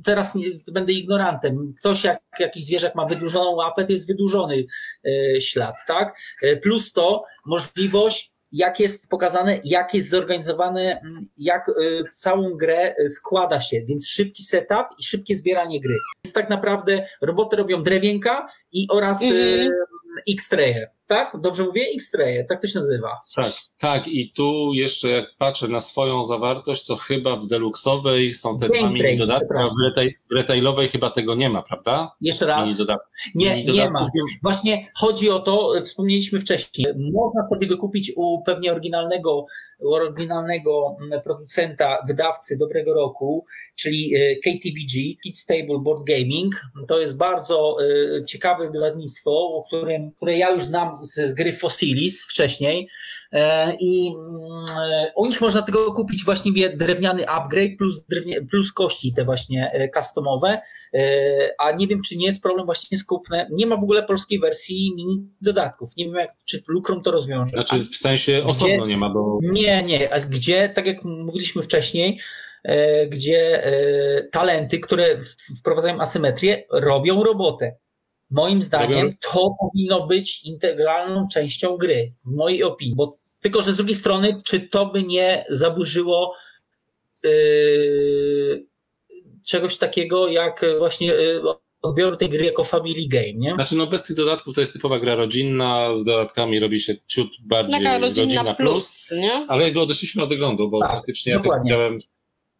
teraz 0.04 0.34
nie, 0.34 0.46
będę 0.72 0.92
ignorantem, 0.92 1.74
ktoś 1.78 2.04
jak 2.04 2.20
jakiś 2.38 2.64
zwierzak 2.64 2.94
ma 2.94 3.06
wydłużoną 3.06 3.50
łapę, 3.50 3.84
to 3.84 3.92
jest 3.92 4.06
wydłużony 4.06 4.64
e, 5.06 5.40
ślad, 5.40 5.74
tak? 5.86 6.18
E, 6.42 6.56
plus 6.56 6.92
to 6.92 7.24
możliwość 7.46 8.32
jak 8.52 8.80
jest 8.80 9.08
pokazane, 9.08 9.60
jak 9.64 9.94
jest 9.94 10.08
zorganizowane, 10.08 11.02
jak 11.36 11.70
całą 12.14 12.56
grę 12.56 12.94
składa 13.08 13.60
się, 13.60 13.84
więc 13.84 14.08
szybki 14.08 14.42
setup 14.42 14.86
i 14.98 15.04
szybkie 15.04 15.36
zbieranie 15.36 15.80
gry. 15.80 15.94
Więc 16.24 16.34
tak 16.34 16.50
naprawdę 16.50 17.06
roboty 17.20 17.56
robią 17.56 17.82
drewienka 17.82 18.48
i 18.72 18.86
oraz 18.90 19.22
mm-hmm. 19.22 19.68
X-Trayer 20.28 20.90
tak? 21.06 21.40
Dobrze 21.40 21.62
mówię? 21.62 21.82
X-Raye, 21.94 22.44
tak 22.44 22.60
to 22.60 22.66
się 22.66 22.80
nazywa. 22.80 23.20
Tak, 23.36 23.52
tak. 23.78 24.08
I 24.08 24.32
tu 24.32 24.70
jeszcze 24.74 25.08
jak 25.08 25.24
patrzę 25.38 25.68
na 25.68 25.80
swoją 25.80 26.24
zawartość, 26.24 26.86
to 26.86 26.96
chyba 26.96 27.36
w 27.36 27.46
deluxowej 27.46 28.34
są 28.34 28.58
te 28.58 28.68
dwa 28.68 28.90
mini 28.90 29.18
dodatki, 29.18 29.54
a 29.58 29.66
w, 29.66 29.84
retail, 29.84 30.10
w 30.30 30.34
retailowej 30.34 30.88
chyba 30.88 31.10
tego 31.10 31.34
nie 31.34 31.50
ma, 31.50 31.62
prawda? 31.62 32.14
Jeszcze 32.20 32.46
raz. 32.46 32.70
nie, 33.34 33.64
nie 33.64 33.90
ma. 33.90 34.08
Właśnie 34.42 34.88
chodzi 34.96 35.30
o 35.30 35.38
to, 35.38 35.72
wspomnieliśmy 35.84 36.40
wcześniej, 36.40 36.86
można 37.12 37.46
sobie 37.46 37.66
dokupić 37.66 38.12
u 38.16 38.42
pewnie 38.42 38.72
oryginalnego, 38.72 39.46
oryginalnego 39.84 40.96
producenta, 41.24 41.98
wydawcy 42.06 42.56
dobrego 42.56 42.94
roku, 42.94 43.44
czyli 43.76 44.14
e, 44.14 44.36
KTBG, 44.36 45.22
Kids 45.22 45.46
Table 45.46 45.78
Board 45.78 46.04
Gaming. 46.04 46.54
To 46.88 47.00
jest 47.00 47.16
bardzo 47.16 47.76
e, 48.20 48.24
ciekawe 48.24 48.70
wydawnictwo, 48.70 49.30
o 49.30 49.64
którym, 49.66 50.12
które 50.12 50.38
ja 50.38 50.50
już 50.50 50.62
znam 50.62 50.91
z 51.02 51.34
gry 51.34 51.52
Fossilis 51.52 52.22
wcześniej 52.22 52.88
e, 53.32 53.74
i 53.80 54.08
mm, 54.08 55.10
u 55.16 55.26
nich 55.26 55.40
można 55.40 55.62
tego 55.62 55.92
kupić 55.92 56.24
właściwie 56.24 56.76
drewniany 56.76 57.28
upgrade 57.28 57.76
plus, 57.78 58.06
drewnie, 58.06 58.42
plus 58.42 58.72
kości 58.72 59.12
te 59.14 59.24
właśnie 59.24 59.70
e, 59.72 59.88
customowe, 59.88 60.60
e, 60.94 61.00
a 61.58 61.72
nie 61.72 61.86
wiem 61.86 62.02
czy 62.02 62.16
nie 62.16 62.26
jest 62.26 62.42
problem 62.42 62.66
właśnie 62.66 62.98
z 62.98 63.04
kupnem, 63.04 63.46
nie 63.50 63.66
ma 63.66 63.76
w 63.76 63.82
ogóle 63.82 64.02
polskiej 64.02 64.40
wersji 64.40 64.92
mini 64.96 65.28
dodatków, 65.40 65.96
nie 65.96 66.04
wiem 66.04 66.14
jak, 66.14 66.30
czy 66.44 66.62
Lukrum 66.68 67.02
to 67.02 67.10
rozwiąże. 67.10 67.50
Znaczy 67.50 67.84
w 67.92 67.96
sensie 67.96 68.44
osobno 68.44 68.86
nie 68.86 68.96
ma, 68.96 69.10
bo... 69.10 69.38
Nie, 69.42 69.82
nie, 69.82 70.14
a 70.14 70.20
gdzie, 70.20 70.68
tak 70.68 70.86
jak 70.86 71.04
mówiliśmy 71.04 71.62
wcześniej, 71.62 72.20
gdzie 73.08 73.62
talenty, 74.32 74.78
które 74.78 75.20
wprowadzają 75.60 76.00
asymetrię, 76.00 76.64
robią 76.70 77.22
robotę. 77.22 77.76
Moim 78.32 78.62
zdaniem 78.62 79.16
to 79.32 79.54
powinno 79.60 80.06
być 80.06 80.44
integralną 80.44 81.28
częścią 81.32 81.76
gry, 81.76 82.12
w 82.24 82.30
mojej 82.30 82.62
opinii. 82.62 82.94
Bo 82.96 83.18
tylko, 83.40 83.62
że 83.62 83.72
z 83.72 83.76
drugiej 83.76 83.94
strony, 83.96 84.42
czy 84.44 84.60
to 84.60 84.86
by 84.86 85.02
nie 85.02 85.44
zaburzyło 85.50 86.34
yy, 87.24 88.66
czegoś 89.46 89.78
takiego 89.78 90.28
jak 90.28 90.64
właśnie 90.78 91.06
yy, 91.06 91.42
odbioru 91.82 92.16
tej 92.16 92.28
gry 92.28 92.44
jako 92.44 92.64
family 92.64 93.08
game, 93.08 93.32
nie? 93.34 93.54
Znaczy, 93.54 93.76
no 93.76 93.86
bez 93.86 94.02
tych 94.02 94.16
dodatków 94.16 94.54
to 94.54 94.60
jest 94.60 94.72
typowa 94.72 94.98
gra 94.98 95.14
rodzinna, 95.14 95.94
z 95.94 96.04
dodatkami 96.04 96.60
robi 96.60 96.80
się 96.80 96.94
ciut 97.06 97.28
bardziej 97.40 97.82
Taka 97.82 97.98
rodzinna, 97.98 98.24
rodzinna 98.24 98.54
plus, 98.54 98.72
plus, 98.72 99.10
nie? 99.20 99.32
ale 99.48 99.64
jakby 99.64 99.80
odeszliśmy 99.80 100.22
od 100.22 100.28
wyglądu, 100.28 100.70
bo 100.70 100.80
tak, 100.80 100.90
faktycznie 100.90 101.32
dokładnie. 101.32 101.70
ja 101.70 101.76
też 101.76 101.92
widziałem, 101.92 101.98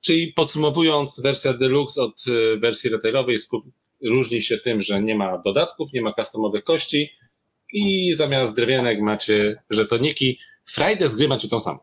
czyli 0.00 0.32
podsumowując, 0.32 1.20
wersja 1.20 1.52
deluxe 1.52 2.02
od 2.02 2.24
y, 2.28 2.58
wersji 2.58 2.90
retailowej 2.90 3.38
różni 4.04 4.42
się 4.42 4.58
tym, 4.58 4.80
że 4.80 5.02
nie 5.02 5.14
ma 5.14 5.38
dodatków, 5.38 5.92
nie 5.92 6.02
ma 6.02 6.12
customowych 6.12 6.64
kości 6.64 7.12
i 7.72 8.14
zamiast 8.14 8.56
drewienek 8.56 9.00
macie 9.00 9.62
żetoniki. 9.70 10.38
Frajdę 10.64 11.08
z 11.08 11.16
gry 11.16 11.28
macie 11.28 11.48
tą 11.48 11.60
samą. 11.60 11.78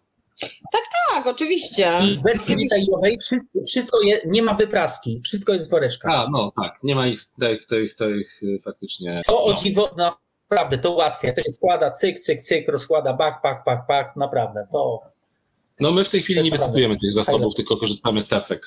Tak, 0.71 0.81
tak, 1.13 1.27
oczywiście. 1.27 1.99
I 2.03 2.17
w 2.17 2.23
wersji 2.23 2.55
detailowej 2.57 3.17
wszystko, 3.21 3.59
wszystko 3.67 4.01
je, 4.01 4.21
nie 4.25 4.41
ma 4.41 4.53
wypraski, 4.53 5.21
wszystko 5.25 5.53
jest 5.53 5.67
w 5.67 5.71
woreczkach. 5.71 6.11
A, 6.15 6.27
no 6.31 6.51
tak, 6.61 6.77
nie 6.83 6.95
ma 6.95 7.07
ich 7.07 7.19
tych, 7.39 7.65
tych, 7.65 7.95
tych 7.95 8.39
faktycznie. 8.63 9.21
To 9.27 9.33
no. 9.33 9.43
o 9.43 9.53
dziwo, 9.53 9.95
naprawdę, 10.49 10.77
to 10.77 10.91
ułatwia. 10.91 11.33
To 11.33 11.41
się 11.41 11.51
składa, 11.51 11.91
cyk, 11.91 12.19
cyk, 12.19 12.41
cyk, 12.41 12.67
rozkłada, 12.67 13.13
bach, 13.13 13.41
pach, 13.43 13.63
pach, 13.65 13.79
pach, 13.87 14.15
naprawdę, 14.15 14.67
to... 14.71 15.01
No 15.79 15.91
my 15.91 16.05
w 16.05 16.09
tej 16.09 16.21
chwili 16.21 16.41
nie 16.41 16.51
wysypujemy 16.51 16.95
tych 16.97 17.13
zasobów, 17.13 17.55
tylko 17.55 17.77
korzystamy 17.77 18.21
z 18.21 18.27
tacek. 18.27 18.65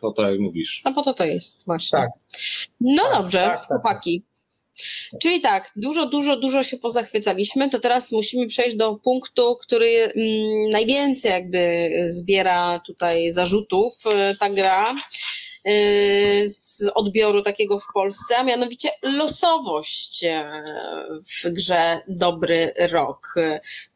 To 0.00 0.12
tak 0.12 0.30
jak 0.30 0.40
mówisz. 0.40 0.82
A 0.84 0.90
po 0.90 1.02
to 1.02 1.14
to 1.14 1.24
jest, 1.24 1.64
właśnie. 1.64 1.98
Tak. 1.98 2.10
No 2.80 3.02
tak, 3.02 3.18
dobrze, 3.18 3.38
tak, 3.38 3.58
tak, 3.58 3.66
chłopaki. 3.66 4.22
Czyli 5.22 5.40
tak, 5.40 5.72
dużo, 5.76 6.06
dużo, 6.06 6.36
dużo 6.36 6.62
się 6.62 6.76
pozachwycaliśmy, 6.76 7.70
to 7.70 7.78
teraz 7.78 8.12
musimy 8.12 8.46
przejść 8.46 8.76
do 8.76 8.94
punktu, 8.94 9.56
który 9.56 9.86
mm, 9.86 10.68
najwięcej 10.68 11.30
jakby 11.30 11.90
zbiera 12.04 12.80
tutaj 12.86 13.32
zarzutów, 13.32 13.92
e, 14.06 14.34
ta 14.34 14.50
gra 14.50 14.94
e, 15.64 16.48
z 16.48 16.90
odbioru 16.94 17.42
takiego 17.42 17.78
w 17.78 17.86
Polsce, 17.94 18.36
a 18.36 18.44
mianowicie 18.44 18.88
losowość 19.02 20.24
e, 20.24 20.64
w 21.44 21.48
grze 21.50 22.00
Dobry 22.08 22.72
Rok. 22.90 23.34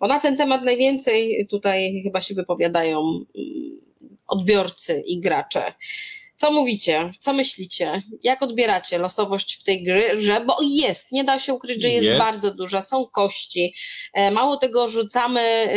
Bo 0.01 0.07
na 0.07 0.21
ten 0.21 0.37
temat 0.37 0.65
najwięcej 0.65 1.47
tutaj 1.51 2.01
chyba 2.03 2.21
się 2.21 2.35
wypowiadają 2.35 3.01
mm, 3.01 3.90
odbiorcy 4.31 5.03
i 5.07 5.21
gracze. 5.21 5.75
Co 6.41 6.53
mówicie? 6.53 7.11
Co 7.19 7.33
myślicie? 7.33 8.03
Jak 8.23 8.43
odbieracie 8.43 8.99
losowość 8.99 9.61
w 9.61 9.65
tej 9.65 9.85
gry? 9.85 10.21
Że, 10.21 10.41
bo 10.41 10.57
jest, 10.63 11.13
nie 11.13 11.25
da 11.25 11.39
się 11.39 11.55
ukryć, 11.55 11.83
że 11.83 11.89
jest, 11.89 12.07
jest. 12.07 12.19
bardzo 12.19 12.55
duża, 12.55 12.81
są 12.81 13.07
kości. 13.07 13.75
E, 14.13 14.31
mało 14.31 14.57
tego, 14.57 14.89
rzucamy, 14.89 15.69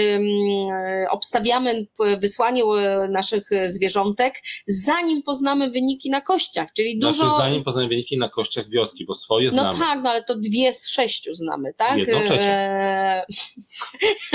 obstawiamy 1.09 1.87
wysłanie 2.19 2.63
naszych 3.09 3.43
zwierzątek, 3.67 4.35
zanim 4.67 5.23
poznamy 5.23 5.69
wyniki 5.69 6.09
na 6.09 6.21
kościach, 6.21 6.73
czyli 6.73 6.91
znaczy, 6.91 7.07
dużo... 7.07 7.29
Znaczy, 7.29 7.43
zanim 7.43 7.63
poznamy 7.63 7.87
wyniki 7.87 8.17
na 8.17 8.29
kościach 8.29 8.69
wioski, 8.69 9.05
bo 9.05 9.13
swoje 9.13 9.45
no 9.45 9.51
znamy. 9.51 9.69
No 9.79 9.85
tak, 9.85 10.03
no 10.03 10.09
ale 10.09 10.23
to 10.23 10.35
dwie 10.35 10.73
z 10.73 10.87
sześciu 10.87 11.35
znamy, 11.35 11.73
tak? 11.73 11.97
Jedną 11.97 12.23
trzecią. 12.23 12.47
E... 12.49 13.25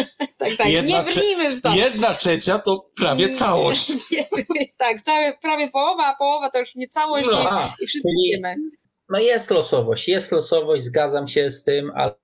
tak, 0.39 0.57
tak, 0.59 0.69
jedna 0.69 0.99
nie 0.99 1.13
brnijmy 1.13 1.57
w 1.57 1.61
to. 1.61 1.75
Jedna 1.75 2.15
trzecia 2.15 2.59
to 2.59 2.91
prawie 2.97 3.31
całość. 3.31 3.93
tak, 4.79 4.97
prawie 5.43 5.69
połowa, 5.69 6.18
połowa 6.19 6.51
to 6.51 6.59
już 6.59 6.75
nie 6.75 6.89
całość 6.89 7.29
no, 7.33 7.43
i, 7.43 7.85
i 7.85 7.87
wszyscy 7.87 8.09
wiemy. 8.31 8.55
No 9.09 9.19
jest 9.19 9.51
losowość, 9.51 10.09
jest 10.09 10.33
losowość, 10.33 10.85
zgadzam 10.85 11.29
się 11.29 11.51
z 11.51 11.65
tym, 11.65 11.93
ale 11.97 12.15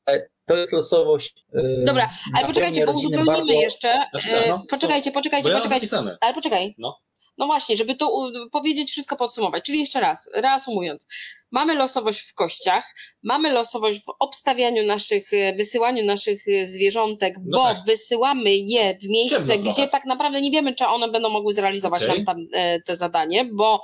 to 0.47 0.57
jest 0.57 0.72
losowość. 0.72 1.34
Yy, 1.53 1.82
Dobra, 1.86 2.11
ale 2.34 2.47
poczekajcie, 2.47 2.86
bo 2.86 2.92
uzupełnimy 2.92 3.36
bardzo... 3.36 3.53
jeszcze. 3.53 4.07
Znaczy, 4.11 4.49
no, 4.49 4.62
poczekajcie, 4.70 5.12
poczekajcie, 5.12 5.51
poczekajcie. 5.51 5.88
Ale 6.20 6.34
poczekaj. 6.34 6.74
No. 6.78 6.99
No 7.39 7.47
właśnie, 7.47 7.76
żeby 7.76 7.95
to 7.95 8.30
powiedzieć, 8.53 8.91
wszystko 8.91 9.16
podsumować. 9.16 9.64
Czyli 9.64 9.80
jeszcze 9.80 10.01
raz, 10.01 10.30
reasumując. 10.35 11.07
Mamy 11.55 11.74
losowość 11.74 12.20
w 12.20 12.35
kościach, 12.35 12.95
mamy 13.22 13.53
losowość 13.53 14.05
w 14.05 14.12
obstawianiu 14.18 14.87
naszych, 14.87 15.32
e, 15.32 15.55
wysyłaniu 15.55 16.05
naszych 16.05 16.49
e, 16.49 16.68
zwierzątek, 16.68 17.35
no 17.45 17.59
bo 17.59 17.64
tak. 17.64 17.78
wysyłamy 17.87 18.57
je 18.57 18.99
w 19.03 19.09
miejsce, 19.09 19.59
gdzie 19.59 19.89
tak 19.89 20.05
naprawdę 20.05 20.41
nie 20.41 20.51
wiemy, 20.51 20.74
czy 20.74 20.87
one 20.87 21.09
będą 21.09 21.30
mogły 21.30 21.53
zrealizować 21.53 22.03
okay. 22.03 22.16
nam 22.16 22.24
tam, 22.24 22.47
e, 22.53 22.80
to 22.80 22.97
zadanie, 22.97 23.45
bo 23.53 23.80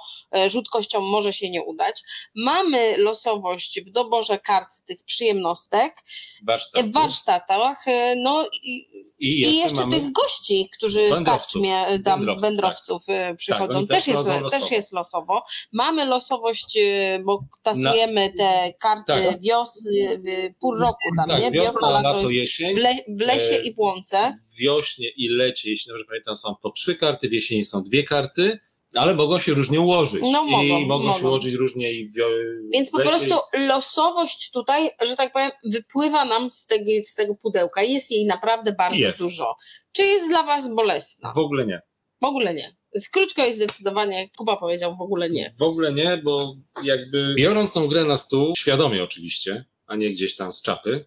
rzut 0.48 0.68
kością 0.68 1.00
może 1.00 1.32
się 1.32 1.50
nie 1.50 1.62
udać. 1.62 2.02
Mamy 2.34 2.98
losowość 2.98 3.80
w 3.80 3.90
doborze 3.90 4.38
kart 4.38 4.84
tych 4.86 5.04
przyjemnostek, 5.04 5.94
w 6.82 6.92
warsztatach, 6.92 7.84
no 8.16 8.48
i 8.62 9.00
i 9.20 9.38
jeszcze, 9.38 9.54
I 9.54 9.58
jeszcze 9.58 9.90
tych 9.90 10.12
gości, 10.12 10.68
którzy 10.76 11.10
w 11.20 11.24
kaczmie, 11.24 12.00
tam 12.04 12.20
wędrowców, 12.20 12.42
wędrowców 12.42 13.06
tak. 13.06 13.39
Przychodzą, 13.40 13.86
tak, 13.86 13.96
też, 13.96 14.06
jest, 14.06 14.28
też 14.50 14.70
jest 14.70 14.92
losowo. 14.92 15.42
Mamy 15.72 16.04
losowość, 16.04 16.78
bo 17.24 17.44
tasujemy 17.62 18.28
Na, 18.28 18.36
te 18.36 18.72
karty 18.80 19.04
tak. 19.06 19.40
wios, 19.40 19.88
pół 20.60 20.74
roku 20.74 21.08
tam, 21.16 21.28
tak, 21.28 21.40
nie? 21.40 21.50
Wiosna, 21.50 21.72
wiosna 21.72 21.90
lato, 21.90 22.30
jesień. 22.30 22.74
W, 22.74 22.78
le, 22.78 22.94
w 23.08 23.20
lesie 23.20 23.54
e, 23.54 23.62
i 23.62 23.74
w 23.74 23.78
łące. 23.78 24.36
Wiośnie 24.58 25.08
i 25.16 25.28
lecie, 25.28 25.70
jeśli 25.70 25.88
dobrze 25.88 26.04
pamiętam, 26.08 26.36
są 26.36 26.54
po 26.62 26.70
trzy 26.70 26.96
karty, 26.96 27.28
w 27.28 27.32
jesieni 27.32 27.64
są 27.64 27.82
dwie 27.82 28.04
karty. 28.04 28.58
Ale 28.94 29.14
mogą 29.14 29.38
się 29.38 29.54
różnie 29.54 29.80
ułożyć. 29.80 30.22
No, 30.32 30.44
mogą, 30.44 30.62
I 30.62 30.86
mogą, 30.86 31.04
mogą. 31.04 31.18
się 31.18 31.28
ułożyć 31.28 31.54
różnie. 31.54 31.92
I 31.92 32.10
Więc 32.72 32.90
po 32.90 32.98
prostu 32.98 33.34
losowość 33.68 34.50
tutaj, 34.50 34.90
że 35.06 35.16
tak 35.16 35.32
powiem, 35.32 35.50
wypływa 35.64 36.24
nam 36.24 36.50
z 36.50 36.66
tego, 36.66 36.90
z 37.04 37.14
tego 37.14 37.34
pudełka. 37.34 37.82
Jest 37.82 38.10
jej 38.10 38.26
naprawdę 38.26 38.72
bardzo 38.72 38.98
jest. 38.98 39.20
dużo. 39.20 39.56
Czy 39.92 40.02
jest 40.02 40.28
dla 40.28 40.42
Was 40.42 40.74
bolesna? 40.74 41.32
W 41.34 41.38
ogóle 41.38 41.66
nie. 41.66 41.82
W 42.22 42.24
ogóle 42.24 42.54
nie. 42.54 42.76
Krótko 43.12 43.46
i 43.46 43.54
zdecydowanie 43.54 44.30
Kuba 44.36 44.56
powiedział 44.56 44.96
w 44.96 45.02
ogóle 45.02 45.30
nie. 45.30 45.52
W 45.58 45.62
ogóle 45.62 45.92
nie, 45.92 46.20
bo 46.24 46.56
jakby 46.82 47.34
biorąc 47.38 47.72
tą 47.72 47.86
grę 47.86 48.04
na 48.04 48.16
stół, 48.16 48.54
świadomie 48.56 49.04
oczywiście, 49.04 49.64
a 49.86 49.96
nie 49.96 50.10
gdzieś 50.10 50.36
tam 50.36 50.52
z 50.52 50.62
czapy, 50.62 51.04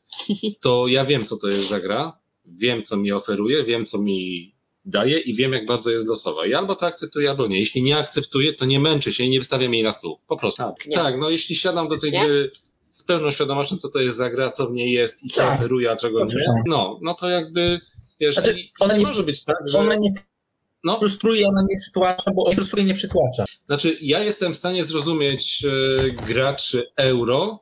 to 0.61 0.88
ja 0.88 1.05
wiem, 1.05 1.23
co 1.23 1.38
to 1.38 1.47
jest 1.47 1.67
za 1.67 1.79
gra, 1.79 2.19
wiem, 2.45 2.84
co 2.84 2.97
mi 2.97 3.11
oferuje, 3.11 3.63
wiem, 3.63 3.86
co 3.86 3.97
mi 3.97 4.53
daje 4.86 5.19
i 5.19 5.36
wiem, 5.36 5.53
jak 5.53 5.65
bardzo 5.65 5.91
jest 5.91 6.07
losowa. 6.07 6.45
I 6.45 6.53
albo 6.53 6.75
to 6.75 6.86
akceptuję, 6.86 7.29
albo 7.29 7.47
nie. 7.47 7.59
Jeśli 7.59 7.84
nie 7.84 7.97
akceptuję, 7.97 8.53
to 8.53 8.65
nie 8.65 8.79
męczę 8.79 9.13
się 9.13 9.23
i 9.23 9.29
nie 9.29 9.39
wystawiam 9.39 9.73
jej 9.73 9.84
na 9.84 9.91
stół. 9.91 10.19
Po 10.27 10.38
prostu. 10.38 10.63
Tak, 10.63 10.75
tak 10.93 11.19
no 11.19 11.29
jeśli 11.29 11.55
siadam 11.55 11.88
do 11.88 11.97
tej 11.97 12.11
nie? 12.11 12.25
gry 12.25 12.51
z 12.91 13.03
pełną 13.03 13.31
świadomością, 13.31 13.77
co 13.77 13.89
to 13.89 13.99
jest 13.99 14.17
za 14.17 14.29
gra, 14.29 14.51
co 14.51 14.67
w 14.67 14.71
niej 14.71 14.91
jest 14.91 15.23
i 15.23 15.29
co 15.29 15.41
tak. 15.41 15.53
oferuje, 15.53 15.91
a 15.91 15.95
czego 15.95 16.25
nie, 16.25 16.36
no, 16.65 16.99
no 17.01 17.13
to 17.13 17.29
jakby, 17.29 17.79
wiesz, 18.19 18.34
znaczy, 18.34 18.55
ona 18.79 18.97
nie, 18.97 19.03
może 19.03 19.23
być 19.23 19.43
tak, 19.43 19.57
że... 19.65 19.97
Nie 19.97 20.09
no. 20.84 20.99
frustruje, 20.99 21.47
ona 21.47 21.61
nie 21.69 21.75
przytłacza, 21.77 22.31
bo 22.31 22.53
frustruje, 22.53 22.86
nie 22.86 22.93
przytłacza. 22.93 23.43
Znaczy, 23.65 23.97
ja 24.01 24.19
jestem 24.19 24.53
w 24.53 24.57
stanie 24.57 24.84
zrozumieć 24.84 25.65
e, 25.65 26.11
graczy 26.27 26.91
euro, 26.95 27.59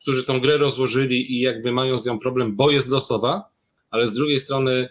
którzy 0.00 0.24
tą 0.24 0.40
grę 0.40 0.56
rozłożyli 0.56 1.32
i 1.32 1.40
jakby 1.40 1.72
mają 1.72 1.98
z 1.98 2.06
nią 2.06 2.18
problem, 2.18 2.56
bo 2.56 2.70
jest 2.70 2.88
losowa, 2.88 3.50
ale 3.90 4.06
z 4.06 4.12
drugiej 4.12 4.38
strony 4.38 4.88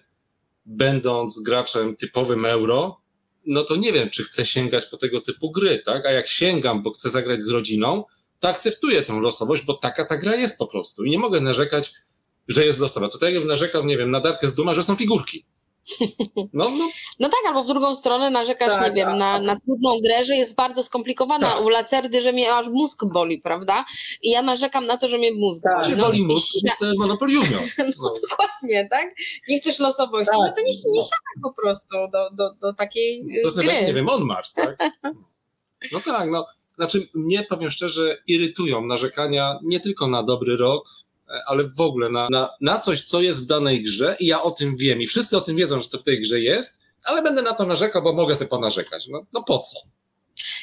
będąc 0.66 1.40
graczem 1.40 1.96
typowym 1.96 2.46
euro, 2.46 3.02
no 3.46 3.64
to 3.64 3.76
nie 3.76 3.94
wiem, 3.94 4.10
czy 4.10 4.24
chcę 4.24 4.46
sięgać 4.46 4.86
po 4.86 4.98
tego 4.98 5.22
typu 5.22 5.52
gry, 5.52 5.82
tak? 5.86 6.06
A 6.06 6.12
jak 6.12 6.28
sięgam, 6.28 6.84
bo 6.84 6.92
chcę 6.92 7.10
zagrać 7.10 7.42
z 7.42 7.50
rodziną, 7.50 8.04
to 8.40 8.50
akceptuję 8.50 9.02
tę 9.02 9.14
losowość, 9.14 9.66
bo 9.66 9.74
taka 9.74 10.06
ta 10.06 10.18
gra 10.18 10.36
jest 10.36 10.58
po 10.58 10.68
prostu. 10.68 11.04
I 11.04 11.10
nie 11.10 11.20
mogę 11.20 11.42
narzekać, 11.42 11.94
że 12.48 12.66
jest 12.66 12.80
losowa. 12.80 13.10
To 13.10 13.18
tak 13.18 13.30
jakbym 13.30 13.48
narzekał, 13.48 13.86
nie 13.86 13.98
wiem, 13.98 14.12
na 14.12 14.20
Darkę 14.20 14.48
z 14.48 14.56
Duma, 14.56 14.74
że 14.74 14.84
są 14.84 14.96
figurki. 14.96 15.46
No, 16.54 16.70
no. 16.70 16.70
no 17.20 17.30
tak, 17.30 17.40
albo 17.48 17.64
w 17.64 17.68
drugą 17.68 17.96
stronę 17.96 18.30
narzekasz, 18.30 18.74
tak, 18.74 18.90
nie 18.90 18.96
wiem, 18.96 19.08
tak. 19.10 19.20
na, 19.20 19.40
na 19.40 19.60
trudną 19.60 20.00
grę, 20.00 20.26
że 20.26 20.36
jest 20.36 20.56
bardzo 20.56 20.84
skomplikowana. 20.84 21.52
Tak. 21.52 21.62
U 21.62 21.70
Lacerdy, 21.70 22.22
że 22.22 22.34
mnie 22.34 22.54
aż 22.54 22.70
mózg 22.70 23.06
boli, 23.06 23.42
prawda? 23.42 23.86
I 24.22 24.30
ja 24.30 24.42
narzekam 24.42 24.86
na 24.86 24.98
to, 24.98 25.08
że 25.08 25.18
mnie 25.18 25.34
mózg 25.34 25.64
tak. 25.64 25.84
boli. 25.84 25.96
No, 25.96 26.06
boli 26.06 26.24
mózg, 26.24 26.56
i... 26.56 26.70
to 26.80 26.86
monopoliumią. 26.98 27.58
No, 27.78 27.86
no 28.02 28.10
dokładnie, 28.30 28.88
tak? 28.90 29.16
Nie 29.50 29.58
chcesz 29.58 29.80
losowości, 29.80 30.32
tak. 30.32 30.40
no 30.40 30.54
to 30.56 30.62
nie, 30.62 30.72
nie 30.92 31.02
siadaj 31.02 31.42
po 31.44 31.54
prostu 31.62 31.96
do, 32.12 32.30
do, 32.32 32.54
do 32.62 32.74
takiej 32.74 33.26
To 33.44 33.50
sobie 33.50 33.68
gry. 33.68 33.86
nie 33.88 33.94
wiem, 33.94 34.10
on 34.10 34.24
marsz, 34.24 34.54
tak? 34.54 34.78
No 35.92 36.00
tak, 36.00 36.30
no. 36.30 36.46
Znaczy, 36.76 37.08
mnie, 37.14 37.44
powiem 37.44 37.72
szczerze, 37.72 38.18
irytują 38.28 38.86
narzekania 38.86 39.60
nie 39.64 39.80
tylko 39.80 40.08
na 40.08 40.24
dobry 40.24 40.58
rok, 40.58 40.90
ale 41.48 41.64
w 41.70 41.82
ogóle 41.82 42.10
na, 42.10 42.28
na, 42.32 42.50
na 42.62 42.80
coś, 42.80 43.06
co 43.06 43.22
jest 43.22 43.44
w 43.44 43.48
danej 43.48 43.84
grze 43.84 44.16
i 44.20 44.26
ja 44.26 44.44
o 44.44 44.52
tym 44.52 44.78
wiem 44.78 45.02
i 45.02 45.08
wszyscy 45.08 45.38
o 45.38 45.42
tym 45.42 45.56
wiedzą, 45.56 45.80
że 45.80 45.90
to 45.90 45.98
w 45.98 46.04
tej 46.04 46.20
grze 46.20 46.40
jest, 46.40 46.82
ale 47.04 47.22
będę 47.22 47.42
na 47.42 47.54
to 47.54 47.66
narzekał, 47.66 48.04
bo 48.04 48.14
mogę 48.14 48.36
sobie 48.36 48.50
ponarzekać. 48.50 49.08
No, 49.08 49.26
no 49.34 49.44
po 49.44 49.60
co? 49.60 49.80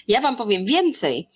Ja 0.08 0.20
Wam 0.20 0.36
powiem 0.36 0.66
więcej. 0.66 1.28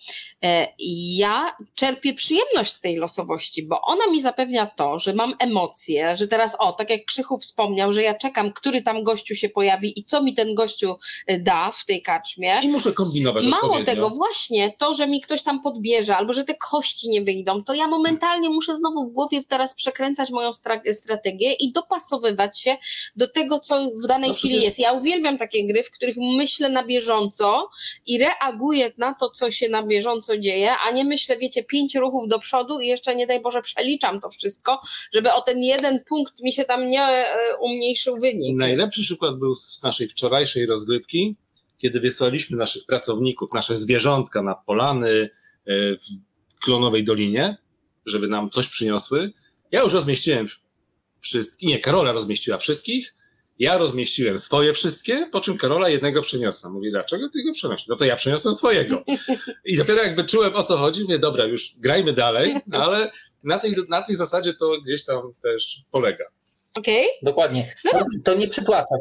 E, 0.43 0.67
ja 1.15 1.55
czerpię 1.75 2.13
przyjemność 2.13 2.73
z 2.73 2.81
tej 2.81 2.95
losowości, 2.95 3.63
bo 3.63 3.81
ona 3.81 4.07
mi 4.11 4.21
zapewnia 4.21 4.65
to, 4.65 4.99
że 4.99 5.13
mam 5.13 5.33
emocje, 5.39 6.17
że 6.17 6.27
teraz, 6.27 6.55
o, 6.59 6.71
tak 6.71 6.89
jak 6.89 7.05
Krzychu 7.05 7.37
wspomniał, 7.37 7.93
że 7.93 8.03
ja 8.03 8.13
czekam, 8.13 8.51
który 8.53 8.81
tam 8.81 9.03
gościu 9.03 9.35
się 9.35 9.49
pojawi 9.49 9.99
i 9.99 10.05
co 10.05 10.23
mi 10.23 10.33
ten 10.33 10.55
gościu 10.55 10.95
e, 11.27 11.39
da 11.39 11.71
w 11.71 11.85
tej 11.85 12.01
kaczmie. 12.01 12.59
I 12.63 12.67
muszę 12.67 12.93
kombinować. 12.93 13.45
Mało 13.45 13.83
tego, 13.83 14.09
właśnie 14.09 14.73
to, 14.77 14.93
że 14.93 15.07
mi 15.07 15.21
ktoś 15.21 15.43
tam 15.43 15.61
podbierze, 15.61 16.17
albo 16.17 16.33
że 16.33 16.43
te 16.43 16.55
kości 16.55 17.09
nie 17.09 17.21
wyjdą, 17.21 17.63
to 17.63 17.73
ja 17.73 17.87
momentalnie 17.87 18.49
muszę 18.49 18.77
znowu 18.77 19.09
w 19.09 19.13
głowie 19.13 19.43
teraz 19.43 19.75
przekręcać 19.75 20.29
moją 20.29 20.51
strategię 20.93 21.53
i 21.53 21.71
dopasowywać 21.71 22.61
się 22.61 22.77
do 23.15 23.27
tego, 23.27 23.59
co 23.59 23.89
w 24.03 24.07
danej 24.07 24.29
no 24.29 24.35
chwili 24.35 24.63
jest. 24.63 24.79
Ja 24.79 24.91
uwielbiam 24.91 25.37
takie 25.37 25.67
gry, 25.67 25.83
w 25.83 25.91
których 25.91 26.15
myślę 26.17 26.69
na 26.69 26.83
bieżąco 26.83 27.69
i 28.05 28.17
reaguję 28.17 28.58
reaguję 28.59 28.91
na 28.97 29.13
to, 29.13 29.29
co 29.29 29.51
się 29.51 29.69
na 29.69 29.83
bieżąco 29.83 30.37
dzieje, 30.37 30.75
a 30.87 30.91
nie 30.91 31.05
myślę, 31.05 31.37
wiecie, 31.37 31.63
pięć 31.63 31.95
ruchów 31.95 32.27
do 32.27 32.39
przodu 32.39 32.79
i 32.79 32.87
jeszcze 32.87 33.15
nie 33.15 33.27
daj 33.27 33.41
Boże 33.41 33.61
przeliczam 33.61 34.19
to 34.19 34.29
wszystko, 34.29 34.79
żeby 35.13 35.33
o 35.33 35.41
ten 35.41 35.59
jeden 35.59 36.03
punkt 36.03 36.41
mi 36.41 36.53
się 36.53 36.63
tam 36.63 36.89
nie 36.89 37.01
e, 37.01 37.35
umniejszył 37.61 38.19
wynik. 38.19 38.57
Najlepszy 38.57 39.01
przykład 39.01 39.39
był 39.39 39.55
z 39.55 39.83
naszej 39.83 40.07
wczorajszej 40.07 40.65
rozgrywki, 40.65 41.35
kiedy 41.77 41.99
wysłaliśmy 41.99 42.57
naszych 42.57 42.85
pracowników, 42.85 43.53
nasze 43.53 43.77
zwierzątka 43.77 44.41
na 44.41 44.55
polany 44.55 45.09
e, 45.09 45.71
w 46.47 46.59
Klonowej 46.63 47.03
Dolinie, 47.03 47.57
żeby 48.05 48.27
nam 48.27 48.49
coś 48.49 48.67
przyniosły. 48.67 49.31
Ja 49.71 49.81
już 49.81 49.93
rozmieściłem 49.93 50.47
wszystkich, 51.19 51.69
nie, 51.69 51.79
Karola 51.79 52.11
rozmieściła 52.11 52.57
wszystkich, 52.57 53.15
ja 53.59 53.77
rozmieściłem 53.77 54.39
swoje 54.39 54.73
wszystkie, 54.73 55.29
po 55.31 55.41
czym 55.41 55.57
Karola 55.57 55.89
jednego 55.89 56.21
przeniosła. 56.21 56.69
Mówi, 56.69 56.91
dlaczego 56.91 57.29
ty 57.29 57.43
go 57.43 57.53
przenosisz? 57.53 57.87
No 57.87 57.95
to 57.95 58.05
ja 58.05 58.15
przeniosłem 58.15 58.53
swojego. 58.53 59.03
I 59.65 59.77
dopiero 59.77 60.03
jak 60.03 60.15
wyczułem 60.15 60.55
o 60.55 60.63
co 60.63 60.77
chodzi, 60.77 61.01
mówię, 61.01 61.19
dobra, 61.19 61.45
już 61.45 61.75
grajmy 61.77 62.13
dalej, 62.13 62.55
ale 62.71 63.11
na 63.43 63.59
tej, 63.59 63.75
na 63.89 64.01
tej 64.01 64.15
zasadzie 64.15 64.53
to 64.53 64.81
gdzieś 64.81 65.05
tam 65.05 65.33
też 65.43 65.77
polega. 65.91 66.25
Okej. 66.75 67.05
Okay. 67.05 67.19
Dokładnie. 67.23 67.75
No 67.85 67.91
to 68.23 68.33
nie 68.33 68.47
przytłacza. 68.47 68.95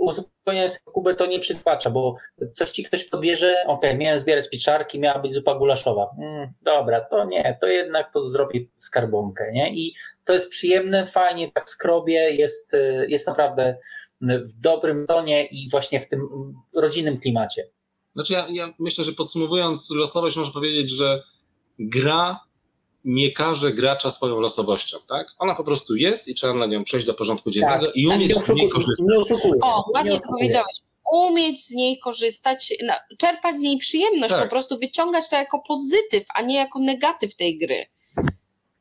Uzupełniając 0.00 0.78
Kubę, 0.84 1.14
to 1.14 1.26
nie 1.26 1.40
przytłacza, 1.40 1.90
bo 1.90 2.16
coś 2.54 2.70
ci 2.70 2.84
ktoś 2.84 3.04
podbierze, 3.04 3.64
ok, 3.66 3.82
miałem 3.96 4.20
zbierać 4.20 4.50
pieczarki, 4.50 4.98
miała 4.98 5.18
być 5.18 5.34
zupa 5.34 5.54
gulaszowa. 5.54 6.10
Mm, 6.18 6.52
dobra, 6.62 7.00
to 7.00 7.24
nie, 7.24 7.58
to 7.60 7.66
jednak 7.66 8.12
to 8.12 8.30
zrobi 8.30 8.70
skarbonkę, 8.78 9.52
nie? 9.52 9.74
I 9.74 9.94
to 10.24 10.32
jest 10.32 10.48
przyjemne, 10.48 11.06
fajnie 11.06 11.52
tak 11.52 11.70
skrobie, 11.70 12.30
jest, 12.30 12.76
jest 13.08 13.26
naprawdę 13.26 13.76
w 14.20 14.60
dobrym 14.60 15.06
tonie 15.06 15.46
i 15.46 15.70
właśnie 15.70 16.00
w 16.00 16.08
tym 16.08 16.20
rodzinnym 16.74 17.20
klimacie. 17.20 17.68
Znaczy 18.14 18.32
ja, 18.32 18.46
ja 18.50 18.74
myślę, 18.78 19.04
że 19.04 19.12
podsumowując 19.12 19.90
losowość, 19.90 20.36
można 20.36 20.52
powiedzieć, 20.52 20.90
że 20.90 21.22
gra 21.78 22.40
nie 23.06 23.32
każe 23.32 23.72
gracza 23.72 24.10
swoją 24.10 24.40
losowością, 24.40 24.98
tak? 25.08 25.26
Ona 25.38 25.54
po 25.54 25.64
prostu 25.64 25.96
jest 25.96 26.28
i 26.28 26.34
trzeba 26.34 26.54
na 26.54 26.66
nią 26.66 26.84
przejść 26.84 27.06
do 27.06 27.14
porządku 27.14 27.50
dziennego 27.50 27.86
tak, 27.86 27.96
i 27.96 28.06
umieć 28.06 28.34
tak, 28.34 28.44
z 28.44 28.48
niej 28.48 28.68
korzystać. 28.68 29.06
Nie. 29.44 29.50
O, 29.62 29.84
ładnie 29.94 30.20
to 30.20 30.28
powiedziałeś. 30.28 30.76
Umieć 31.12 31.64
z 31.64 31.70
niej 31.70 31.98
korzystać, 31.98 32.74
czerpać 33.18 33.58
z 33.58 33.60
niej 33.60 33.78
przyjemność, 33.78 34.34
tak. 34.34 34.42
po 34.42 34.48
prostu 34.50 34.78
wyciągać 34.78 35.28
to 35.28 35.36
jako 35.36 35.62
pozytyw, 35.68 36.24
a 36.34 36.42
nie 36.42 36.56
jako 36.56 36.78
negatyw 36.78 37.34
tej 37.34 37.58
gry. 37.58 37.86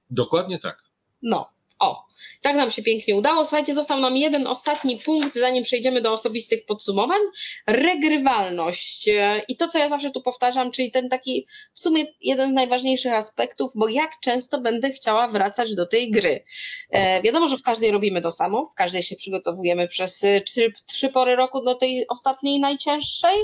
Dokładnie 0.10 0.60
tak. 0.60 0.84
No. 1.22 1.55
O, 1.86 2.06
tak 2.42 2.56
nam 2.56 2.72
się 2.72 2.84
pięknie 2.84 3.16
udało. 3.16 3.46
Słuchajcie, 3.46 3.74
został 3.74 4.00
nam 4.00 4.18
jeden 4.18 4.48
ostatni 4.48 4.98
punkt, 5.00 5.36
zanim 5.36 5.64
przejdziemy 5.64 6.02
do 6.02 6.12
osobistych 6.12 6.66
podsumowań. 6.66 7.20
Regrywalność. 7.68 9.10
I 9.48 9.58
to, 9.58 9.68
co 9.68 9.78
ja 9.78 9.90
zawsze 9.90 10.12
tu 10.12 10.22
powtarzam, 10.22 10.72
czyli 10.72 10.92
ten 10.92 11.10
taki 11.10 11.48
w 11.74 11.80
sumie 11.80 12.06
jeden 12.22 12.50
z 12.50 12.54
najważniejszych 12.54 13.14
aspektów, 13.14 13.72
bo 13.76 13.88
jak 13.88 14.12
często 14.22 14.62
będę 14.62 14.92
chciała 14.92 15.28
wracać 15.28 15.76
do 15.76 15.86
tej 15.86 16.12
gry. 16.12 16.44
E, 16.90 17.22
wiadomo, 17.22 17.48
że 17.48 17.58
w 17.58 17.62
każdej 17.62 17.92
robimy 17.92 18.22
to 18.22 18.32
samo, 18.32 18.70
w 18.74 18.76
każdej 18.76 19.04
się 19.04 19.16
przygotowujemy 19.16 19.88
przez 19.88 20.26
trzy, 20.46 20.74
trzy 20.88 21.10
pory 21.10 21.36
roku 21.36 21.64
do 21.64 21.76
tej 21.76 22.08
ostatniej, 22.08 22.60
najcięższej. 22.60 23.38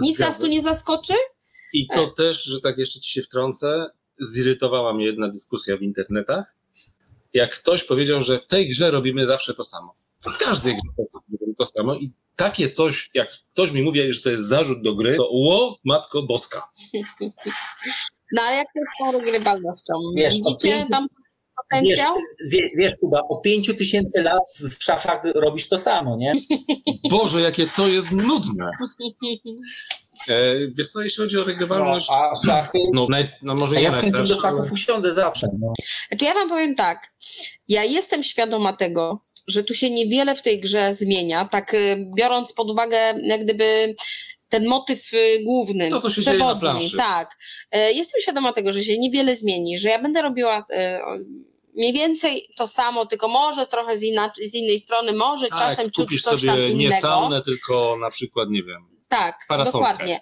Nic 0.00 0.18
nas 0.18 0.38
tu 0.38 0.46
nie 0.46 0.62
zaskoczy. 0.62 1.14
I 1.72 1.86
to 1.94 2.04
e. 2.04 2.10
też, 2.16 2.44
że 2.44 2.60
tak 2.60 2.78
jeszcze 2.78 3.00
ci 3.00 3.12
się 3.12 3.22
wtrącę, 3.22 3.86
zirytowała 4.20 4.94
mnie 4.94 5.06
jedna 5.06 5.28
dyskusja 5.28 5.76
w 5.76 5.82
internetach, 5.82 6.54
jak 7.34 7.54
ktoś 7.54 7.84
powiedział, 7.84 8.22
że 8.22 8.38
w 8.38 8.46
tej 8.46 8.68
grze 8.68 8.90
robimy 8.90 9.26
zawsze 9.26 9.54
to 9.54 9.64
samo. 9.64 9.94
W 10.20 10.38
każdej 10.38 10.72
grze 10.74 11.06
robimy 11.14 11.54
to 11.58 11.66
samo 11.66 11.94
i 11.94 12.12
takie 12.36 12.70
coś, 12.70 13.10
jak 13.14 13.28
ktoś 13.52 13.72
mi 13.72 13.82
mówi, 13.82 14.12
że 14.12 14.20
to 14.20 14.30
jest 14.30 14.44
zarzut 14.44 14.82
do 14.82 14.94
gry, 14.94 15.16
to 15.16 15.28
ło, 15.30 15.78
matko 15.84 16.22
boska. 16.22 16.68
No 18.32 18.42
ale 18.42 18.56
jak 18.56 18.66
to 18.74 18.80
jest 18.80 19.18
regrywalnością? 19.18 19.94
Widzicie 20.16 20.68
pięciu, 20.68 20.90
tam 20.90 21.06
potencjał? 21.62 22.14
Wiesz, 22.48 22.72
wiesz 22.76 22.94
Kuba, 23.00 23.20
o 23.28 23.40
pięciu 23.40 23.74
tysięcy 23.74 24.22
lat 24.22 24.42
w 24.78 24.84
szachach 24.84 25.20
robisz 25.34 25.68
to 25.68 25.78
samo, 25.78 26.16
nie? 26.16 26.32
Boże, 27.10 27.40
jakie 27.40 27.66
to 27.66 27.88
jest 27.88 28.12
nudne. 28.12 28.70
E, 30.28 30.54
wiesz 30.74 30.88
co, 30.88 31.02
jeśli 31.02 31.22
chodzi 31.22 31.38
o 31.38 31.44
regrywalność... 31.44 32.08
No, 32.10 32.30
a 32.32 32.46
szachy? 32.46 32.78
No, 32.92 33.08
no 33.42 33.54
może 33.54 33.76
a 33.76 33.80
ja 33.80 33.92
z 33.92 34.10
do 34.10 34.26
szachów 34.26 34.72
usiądę 34.72 35.14
zawsze. 35.14 35.48
No. 35.60 35.72
Znaczy 36.08 36.24
ja 36.24 36.34
wam 36.34 36.48
powiem 36.48 36.74
tak, 36.74 37.14
ja 37.68 37.84
jestem 37.84 38.22
świadoma 38.22 38.72
tego, 38.72 39.24
że 39.46 39.64
tu 39.64 39.74
się 39.74 39.90
niewiele 39.90 40.34
w 40.36 40.42
tej 40.42 40.60
grze 40.60 40.94
zmienia, 40.94 41.44
tak 41.44 41.74
y, 41.74 42.10
biorąc 42.16 42.52
pod 42.52 42.70
uwagę 42.70 43.14
jak 43.22 43.44
gdyby 43.44 43.94
ten 44.48 44.66
motyw 44.66 45.12
y, 45.12 45.42
główny, 45.44 45.88
to, 45.88 46.00
co 46.00 46.10
się 46.10 46.20
przewodni, 46.20 46.90
tak. 46.96 47.38
E, 47.70 47.92
jestem 47.92 48.20
świadoma 48.20 48.52
tego, 48.52 48.72
że 48.72 48.84
się 48.84 48.98
niewiele 48.98 49.36
zmieni, 49.36 49.78
że 49.78 49.88
ja 49.88 50.02
będę 50.02 50.22
robiła 50.22 50.66
e, 50.72 51.00
mniej 51.76 51.92
więcej 51.92 52.48
to 52.56 52.66
samo, 52.66 53.06
tylko 53.06 53.28
może 53.28 53.66
trochę 53.66 53.98
z, 53.98 54.02
inaczej, 54.02 54.46
z 54.46 54.54
innej 54.54 54.78
strony, 54.80 55.12
może 55.12 55.48
tak, 55.48 55.58
czasem 55.58 55.90
czuć 55.90 56.22
coś 56.22 56.44
tam 56.46 56.58
innego. 56.58 56.78
nie 56.78 56.92
saunę, 56.92 57.42
tylko 57.42 57.96
na 58.00 58.10
przykład, 58.10 58.48
nie 58.50 58.62
wiem, 58.62 58.93
tak, 59.08 59.38
dokładnie. 59.72 60.20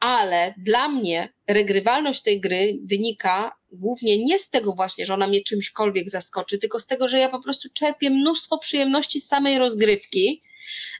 Ale 0.00 0.54
dla 0.58 0.88
mnie 0.88 1.32
regrywalność 1.48 2.22
tej 2.22 2.40
gry 2.40 2.78
wynika 2.84 3.52
głównie 3.72 4.24
nie 4.24 4.38
z 4.38 4.50
tego 4.50 4.74
właśnie, 4.74 5.06
że 5.06 5.14
ona 5.14 5.26
mnie 5.26 5.42
czymśkolwiek 5.42 6.10
zaskoczy, 6.10 6.58
tylko 6.58 6.80
z 6.80 6.86
tego, 6.86 7.08
że 7.08 7.18
ja 7.18 7.28
po 7.28 7.42
prostu 7.42 7.68
czerpię 7.74 8.10
mnóstwo 8.10 8.58
przyjemności 8.58 9.20
z 9.20 9.26
samej 9.28 9.58
rozgrywki 9.58 10.42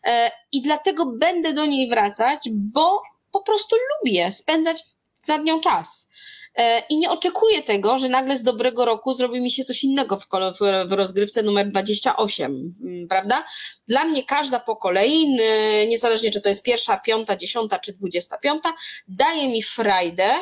e, 0.04 0.30
i 0.52 0.62
dlatego 0.62 1.06
będę 1.06 1.52
do 1.52 1.66
niej 1.66 1.88
wracać, 1.88 2.48
bo 2.52 3.02
po 3.32 3.42
prostu 3.42 3.76
lubię 3.76 4.32
spędzać 4.32 4.84
nad 5.28 5.44
nią 5.44 5.60
czas. 5.60 6.11
E, 6.54 6.82
i 6.90 6.96
nie 6.96 7.10
oczekuję 7.10 7.62
tego, 7.62 7.98
że 7.98 8.08
nagle 8.08 8.36
z 8.36 8.42
dobrego 8.42 8.84
roku 8.84 9.14
zrobi 9.14 9.40
mi 9.40 9.50
się 9.50 9.64
coś 9.64 9.84
innego 9.84 10.16
w, 10.16 10.26
w 10.86 10.92
rozgrywce 10.92 11.42
numer 11.42 11.70
28, 11.70 12.74
mm, 12.82 13.08
prawda? 13.08 13.44
Dla 13.88 14.04
mnie 14.04 14.24
każda 14.24 14.60
po 14.60 14.76
kolei, 14.76 15.36
niezależnie 15.88 16.30
czy 16.30 16.40
to 16.40 16.48
jest 16.48 16.62
pierwsza, 16.62 16.96
piąta, 16.96 17.36
dziesiąta 17.36 17.78
czy 17.78 17.92
dwudziesta 17.92 18.38
piąta, 18.38 18.74
daje 19.08 19.48
mi 19.48 19.62
frajdę, 19.62 20.34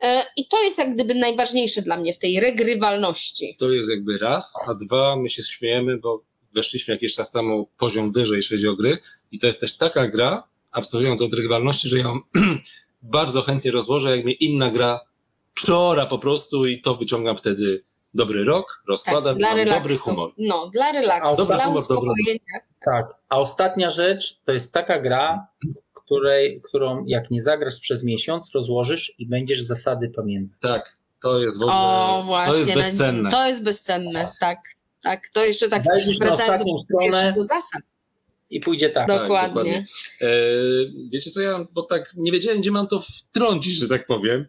e, 0.00 0.24
i 0.36 0.48
to 0.48 0.62
jest 0.62 0.78
jak 0.78 0.94
gdyby 0.94 1.14
najważniejsze 1.14 1.82
dla 1.82 1.96
mnie 1.96 2.12
w 2.12 2.18
tej 2.18 2.40
regrywalności. 2.40 3.56
To 3.58 3.70
jest 3.70 3.90
jakby 3.90 4.18
raz, 4.18 4.54
a 4.66 4.74
dwa, 4.74 5.16
my 5.16 5.28
się 5.28 5.42
śmiejemy, 5.42 5.98
bo 5.98 6.22
weszliśmy 6.54 6.94
jakiś 6.94 7.14
czas 7.14 7.30
temu 7.30 7.68
poziom 7.78 8.12
wyżej, 8.12 8.36
jeśli 8.36 8.76
gry 8.76 8.98
i 9.32 9.38
to 9.38 9.46
jest 9.46 9.60
też 9.60 9.76
taka 9.76 10.08
gra, 10.08 10.48
absolwując 10.70 11.22
od 11.22 11.32
regrywalności, 11.32 11.88
że 11.88 11.98
ją 11.98 12.20
bardzo 13.02 13.42
chętnie 13.42 13.70
rozłożę, 13.70 14.16
jak 14.16 14.24
mnie 14.24 14.34
inna 14.34 14.70
gra 14.70 15.11
wczora 15.54 16.06
po 16.06 16.18
prostu 16.18 16.66
i 16.66 16.80
to 16.80 16.94
wyciągam 16.94 17.36
wtedy 17.36 17.82
dobry 18.14 18.44
rok, 18.44 18.82
rozkładam 18.88 19.38
tak, 19.38 19.66
i 19.66 19.70
dobry 19.70 19.96
humor. 19.96 20.32
No, 20.38 20.70
dla 20.74 20.92
relaksu, 20.92 21.36
dobry 21.36 21.56
dla 21.56 21.64
humor, 21.64 21.80
uspokojenia. 21.80 22.60
Tak, 22.84 23.06
a 23.28 23.38
ostatnia 23.38 23.90
rzecz 23.90 24.40
to 24.44 24.52
jest 24.52 24.72
taka 24.72 25.00
gra, 25.00 25.46
której, 25.94 26.62
którą 26.68 27.04
jak 27.06 27.30
nie 27.30 27.42
zagrasz 27.42 27.80
przez 27.80 28.04
miesiąc, 28.04 28.50
rozłożysz 28.54 29.14
i 29.18 29.26
będziesz 29.26 29.62
zasady 29.62 30.08
pamiętać. 30.08 30.58
Tak, 30.60 30.96
to 31.22 31.38
jest 31.38 31.58
w 31.58 31.62
ogóle, 31.62 31.76
o, 31.76 32.22
właśnie, 32.26 32.52
to 32.52 32.58
jest 32.58 32.74
bezcenne. 32.74 33.30
To 33.30 33.48
jest 33.48 33.62
bezcenne, 33.62 34.32
tak, 34.40 34.58
tak, 35.02 35.28
to 35.34 35.44
jeszcze 35.44 35.68
tak 35.68 35.84
Zajdziesz 35.84 36.18
wracając 36.18 36.62
do, 36.64 36.78
stronę, 36.78 37.34
zasad. 37.38 37.82
I 38.50 38.60
pójdzie 38.60 38.90
tak. 38.90 39.08
Dokładnie. 39.08 39.36
Tak, 39.38 39.48
dokładnie. 39.48 39.84
E, 40.20 40.28
wiecie 41.10 41.30
co, 41.30 41.40
ja, 41.40 41.66
bo 41.72 41.82
tak 41.82 42.12
nie 42.16 42.32
wiedziałem, 42.32 42.60
gdzie 42.60 42.70
mam 42.70 42.86
to 42.86 43.00
wtrącić, 43.00 43.74
że 43.74 43.88
tak 43.88 44.06
powiem. 44.06 44.46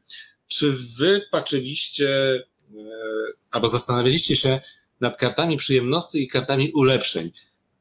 Czy 0.54 0.72
wy 0.98 1.22
patrzyliście 1.32 2.10
e, 2.10 2.44
albo 3.52 3.68
zastanawialiście 3.68 4.36
się 4.36 4.60
nad 5.02 5.18
kartami 5.18 5.58
przyjemności 5.58 6.24
i 6.24 6.28
kartami 6.28 6.72
ulepszeń? 6.72 7.32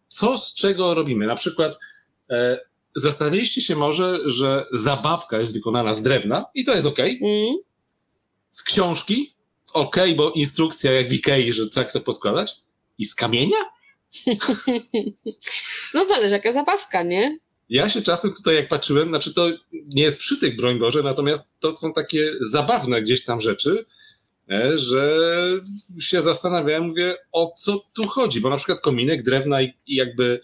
Co 0.09 0.39
z 0.39 0.55
czego 0.55 0.95
robimy? 0.95 1.27
Na 1.27 1.35
przykład 1.35 1.79
e, 2.31 2.61
zastanawialiście 2.95 3.61
się 3.61 3.77
może, 3.77 4.19
że 4.25 4.67
zabawka 4.73 5.39
jest 5.39 5.55
wykonana 5.55 5.95
z 5.95 6.03
drewna 6.03 6.47
i 6.55 6.65
to 6.65 6.75
jest 6.75 6.87
ok. 6.87 6.99
Mm. 6.99 7.57
Z 8.51 8.63
książki 8.63 9.35
ok, 9.73 9.97
bo 10.17 10.31
instrukcja 10.31 10.93
jak 10.93 11.09
w 11.09 11.13
Ikei, 11.13 11.53
że 11.53 11.63
jak 11.77 11.93
to 11.93 12.01
poskładać. 12.01 12.55
I 12.99 13.07
z 13.07 13.15
kamienia? 13.15 13.57
no 15.95 16.05
zależy 16.05 16.35
jaka 16.35 16.53
zabawka, 16.53 17.03
nie? 17.03 17.39
Ja 17.73 17.89
się 17.89 18.03
czasem 18.03 18.33
tutaj, 18.33 18.55
jak 18.55 18.69
patrzyłem, 18.69 19.09
znaczy 19.09 19.35
to 19.35 19.51
nie 19.73 20.03
jest 20.03 20.19
przytyk, 20.19 20.57
broń 20.57 20.79
Boże, 20.79 21.03
natomiast 21.03 21.53
to 21.61 21.77
są 21.77 21.93
takie 21.93 22.31
zabawne 22.41 23.03
gdzieś 23.03 23.25
tam 23.25 23.41
rzeczy, 23.41 23.85
e, 24.51 24.79
że 24.79 25.31
się 26.01 26.23
zastanawiałem, 26.23 26.89
mówię, 26.89 27.15
o 27.33 27.53
co 27.57 27.79
tu 27.93 28.09
chodzi, 28.09 28.41
bo 28.41 28.51
na 28.51 28.57
przykład 28.57 28.81
kominek, 28.81 29.23
drewna 29.23 29.63
i, 29.63 29.75
jakby 29.87 30.41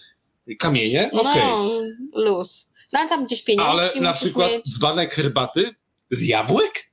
kamienie, 0.59 1.11
no, 1.13 1.21
okej. 1.21 1.43
Okay. 1.43 1.97
No, 2.13 2.21
luz. 2.25 2.73
No 2.93 2.99
ale 2.99 3.09
tam 3.09 3.27
gdzieś 3.27 3.43
pieniążki 3.43 3.71
Ale 3.71 4.01
na 4.01 4.13
przykład 4.13 4.51
mieć... 4.51 4.75
dzbanek 4.75 5.15
herbaty 5.15 5.75
z 6.11 6.23
jabłek? 6.23 6.91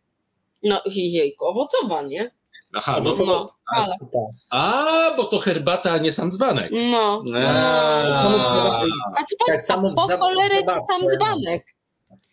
No 0.64 0.82
jejku, 0.86 1.46
owocowa, 1.46 2.02
nie? 2.02 2.32
Aha, 2.76 3.00
no, 3.04 3.12
no, 3.20 3.26
no 3.26 3.56
ale. 3.76 3.96
A, 4.50 5.14
bo 5.18 5.24
to 5.24 5.40
herbata, 5.40 5.92
a 5.92 5.98
nie 5.98 6.12
sam 6.12 6.32
dzbanek. 6.32 6.72
No. 6.72 7.22
A, 7.36 7.40
a, 7.40 8.82
a 9.18 9.24
co 9.26 9.36
tak 9.48 9.64
samo 9.64 9.94
po 9.96 10.08
cholerę 10.18 10.64
to 10.64 10.76
sam 10.92 11.02
dzbanek. 11.10 11.64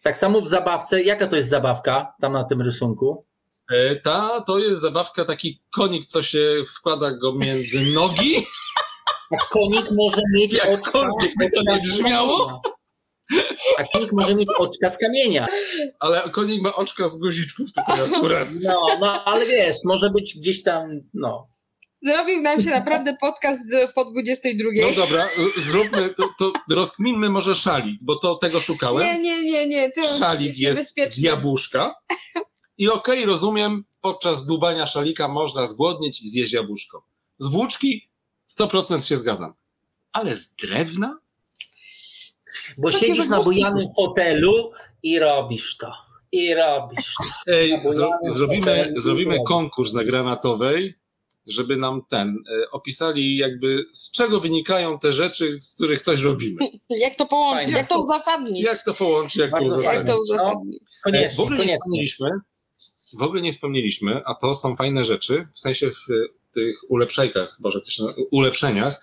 Tak 0.03 0.19
samo 0.19 0.41
w 0.41 0.47
zabawce, 0.49 1.03
jaka 1.03 1.27
to 1.27 1.37
jest 1.37 1.49
zabawka 1.49 2.15
tam 2.21 2.33
na 2.33 2.45
tym 2.45 2.63
rysunku? 2.63 3.25
E, 3.71 3.97
ta 3.97 4.41
to 4.47 4.59
jest 4.59 4.81
zabawka, 4.81 5.25
taki 5.25 5.63
konik, 5.71 6.07
co 6.07 6.23
się 6.23 6.63
wkłada 6.77 7.11
go 7.11 7.33
między 7.33 7.95
nogi. 7.95 8.37
A 9.33 9.37
konik 9.51 9.91
może 9.91 10.21
mieć 10.35 10.53
Jakkolwiek 10.53 11.33
by 11.39 11.51
to 11.51 11.63
nie 11.63 11.77
brzmiało. 11.85 12.63
A 13.79 13.85
konik 13.85 14.13
może 14.13 14.35
mieć 14.35 14.49
oczka 14.59 14.91
z 14.91 14.99
kamienia. 14.99 15.47
Ale 16.01 16.21
konik 16.21 16.63
ma 16.63 16.75
oczka 16.75 17.09
z 17.09 17.17
guziczków 17.17 17.67
tutaj 17.73 18.01
akurat. 18.15 18.49
No, 18.65 18.87
no, 19.01 19.25
ale 19.25 19.47
wiesz, 19.47 19.77
może 19.85 20.11
być 20.11 20.35
gdzieś 20.39 20.63
tam, 20.63 21.01
no. 21.15 21.49
Zrobił 22.05 22.43
nam 22.43 22.63
się 22.63 22.71
naprawdę 22.71 23.17
podcast 23.21 23.63
po 23.95 24.05
22. 24.05 24.71
No 24.75 25.07
dobra, 25.07 25.29
zróbmy, 25.57 26.15
to, 26.17 26.29
to 26.39 26.53
rozkminmy 26.75 27.31
może 27.31 27.55
szalik, 27.55 27.99
bo 28.03 28.17
to 28.17 28.35
tego 28.35 28.61
szukałem. 28.61 29.07
Nie, 29.07 29.19
nie, 29.19 29.51
nie, 29.51 29.69
nie. 29.69 29.91
To 29.91 30.19
szalik 30.19 30.59
jest, 30.59 30.97
jest 30.97 31.15
z 31.15 31.19
jabłuszka. 31.19 31.95
I 32.79 32.89
okej, 32.89 33.15
okay, 33.15 33.27
rozumiem, 33.27 33.85
podczas 34.01 34.47
dubania 34.47 34.87
szalika 34.87 35.29
można 35.29 35.67
zgłodnieć 35.67 36.23
i 36.23 36.29
zjeść 36.29 36.53
jabłuszko. 36.53 37.07
Z 37.39 37.49
włóczki 37.49 38.11
100% 38.61 39.09
się 39.09 39.17
zgadzam. 39.17 39.55
Ale 40.13 40.37
z 40.37 40.55
drewna? 40.55 41.22
Bo 42.79 42.91
Takie 42.91 43.07
siedzisz 43.07 43.29
na 43.29 43.41
bujanym 43.41 43.85
fotelu 43.97 44.73
i 45.03 45.19
robisz 45.19 45.77
to. 45.77 45.93
I 46.33 46.55
robisz 46.55 47.15
to. 47.19 47.53
Ej, 47.53 47.83
zro, 47.87 48.11
zrobimy, 48.27 48.93
zrobimy 48.97 49.39
konkurs 49.47 49.93
na 49.93 50.05
granatowej, 50.05 50.95
żeby 51.47 51.77
nam 51.77 52.03
ten 52.09 52.29
e, 52.29 52.71
opisali 52.71 53.37
jakby 53.37 53.85
z 53.93 54.13
czego 54.13 54.41
wynikają 54.41 54.99
te 54.99 55.13
rzeczy, 55.13 55.59
z 55.61 55.75
których 55.75 56.03
coś 56.03 56.21
robimy. 56.21 56.59
jak 56.91 57.17
to 57.17 57.27
połączyć, 57.27 57.65
Fajne. 57.65 57.79
jak 57.79 57.89
to 57.89 58.01
uzasadnić. 58.01 58.65
Jak 58.65 58.85
to 58.85 58.95
połączyć, 58.95 59.37
jak 59.37 59.51
to 59.51 59.65
uzasadnić. 59.65 59.95
Jak 59.95 60.07
to 60.07 60.21
uzasadnić. 60.21 60.81
No, 60.83 61.13
koniecznie, 61.13 61.37
w 61.37 61.41
ogóle 61.41 61.57
koniecznie. 61.57 61.75
nie 61.75 61.79
wspomnieliśmy, 61.79 62.31
w 63.19 63.23
ogóle 63.23 63.43
nie 63.43 63.53
wspomnieliśmy, 63.53 64.23
a 64.25 64.35
to 64.35 64.55
są 64.55 64.77
fajne 64.77 65.05
rzeczy, 65.05 65.49
w 65.55 65.61
sensie 65.61 65.91
w 65.91 66.07
tych 66.53 66.91
ulepszajkach, 66.91 67.57
boże, 67.61 67.81
ulepszeniach, 68.31 69.01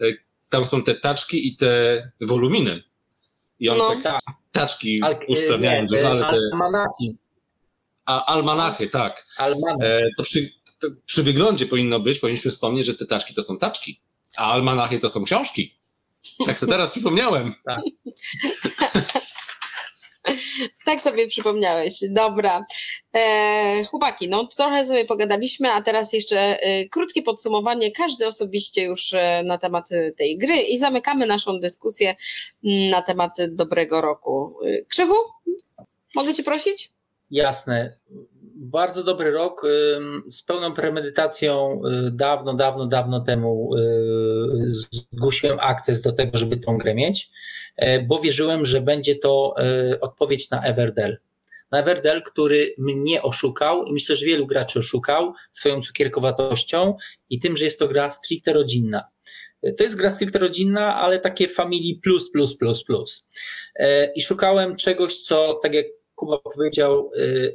e, 0.00 0.04
tam 0.48 0.64
są 0.64 0.82
te 0.82 0.94
taczki 0.94 1.48
i 1.48 1.56
te 1.56 2.02
woluminy. 2.20 2.82
I 3.60 3.68
on 3.68 3.78
no. 3.78 4.00
tak 4.02 4.18
taczki 4.52 5.02
Al, 5.02 5.16
usprawniają 5.28 5.86
dużo, 5.86 6.10
ale 6.10 6.30
te... 6.30 6.36
Almanaki. 6.52 7.16
A, 8.04 8.26
almanachy, 8.26 8.88
tak. 8.88 9.26
Almanach. 9.38 9.76
E, 9.80 10.10
to, 10.16 10.22
przy, 10.22 10.50
to 10.80 10.88
przy 11.06 11.22
wyglądzie 11.22 11.66
powinno 11.66 12.00
być, 12.00 12.18
powinniśmy 12.18 12.50
wspomnieć, 12.50 12.86
że 12.86 12.94
te 12.94 13.06
taczki 13.06 13.34
to 13.34 13.42
są 13.42 13.58
taczki, 13.58 14.00
a 14.36 14.52
almanachy 14.52 14.98
to 14.98 15.08
są 15.08 15.24
książki. 15.24 15.74
Tak 16.46 16.58
sobie 16.58 16.72
teraz 16.72 16.90
przypomniałem. 16.94 17.52
Tak. 17.64 17.80
tak 20.86 21.02
sobie 21.02 21.26
przypomniałeś. 21.26 22.04
Dobra. 22.10 22.66
E, 23.12 23.84
chłopaki, 23.84 24.28
no 24.28 24.44
trochę 24.56 24.86
sobie 24.86 25.04
pogadaliśmy, 25.04 25.72
a 25.72 25.82
teraz 25.82 26.12
jeszcze 26.12 26.38
e, 26.38 26.88
krótkie 26.88 27.22
podsumowanie, 27.22 27.90
każdy 27.90 28.26
osobiście 28.26 28.84
już 28.84 29.12
e, 29.12 29.42
na 29.46 29.58
temat 29.58 29.88
tej 30.16 30.38
gry 30.38 30.56
i 30.56 30.78
zamykamy 30.78 31.26
naszą 31.26 31.58
dyskusję 31.58 32.14
mm, 32.64 32.90
na 32.90 33.02
temat 33.02 33.36
dobrego 33.48 34.00
roku. 34.00 34.56
E, 34.64 34.84
Krzychu, 34.84 35.14
mogę 36.14 36.34
Cię 36.34 36.42
prosić? 36.42 36.90
Jasne. 37.30 37.96
Bardzo 38.66 39.04
dobry 39.04 39.30
rok. 39.30 39.62
Z 40.30 40.42
pełną 40.42 40.74
premedytacją 40.74 41.80
y, 42.06 42.10
dawno, 42.10 42.54
dawno, 42.54 42.86
dawno 42.86 43.20
temu 43.20 43.76
y, 43.76 43.80
zgłosiłem 45.12 45.58
akces 45.60 46.02
do 46.02 46.12
tego, 46.12 46.38
żeby 46.38 46.56
tą 46.56 46.78
grę 46.78 46.94
mieć. 46.94 47.30
E, 47.76 48.02
bo 48.02 48.18
wierzyłem, 48.18 48.64
że 48.64 48.80
będzie 48.80 49.16
to 49.16 49.54
e, 49.58 50.00
odpowiedź 50.00 50.50
na 50.50 50.62
Everdell. 50.62 51.18
Na 51.70 51.80
Everdell, 51.80 52.22
który 52.22 52.74
mnie 52.78 53.22
oszukał 53.22 53.84
i 53.84 53.92
myślę, 53.92 54.16
że 54.16 54.26
wielu 54.26 54.46
graczy 54.46 54.78
oszukał 54.78 55.32
swoją 55.52 55.82
cukierkowatością 55.82 56.96
i 57.30 57.40
tym, 57.40 57.56
że 57.56 57.64
jest 57.64 57.78
to 57.78 57.88
gra 57.88 58.10
stricte 58.10 58.52
rodzinna. 58.52 59.04
E, 59.62 59.72
to 59.72 59.84
jest 59.84 59.96
gra 59.96 60.10
stricte 60.10 60.38
rodzinna, 60.38 60.96
ale 60.96 61.18
takie 61.18 61.48
familii 61.48 62.00
plus, 62.02 62.30
plus, 62.30 62.56
plus, 62.56 62.84
plus. 62.84 63.26
I 64.14 64.22
szukałem 64.22 64.76
czegoś, 64.76 65.20
co, 65.20 65.54
tak 65.62 65.74
jak 65.74 65.86
Kuba 66.14 66.38
powiedział, 66.38 67.10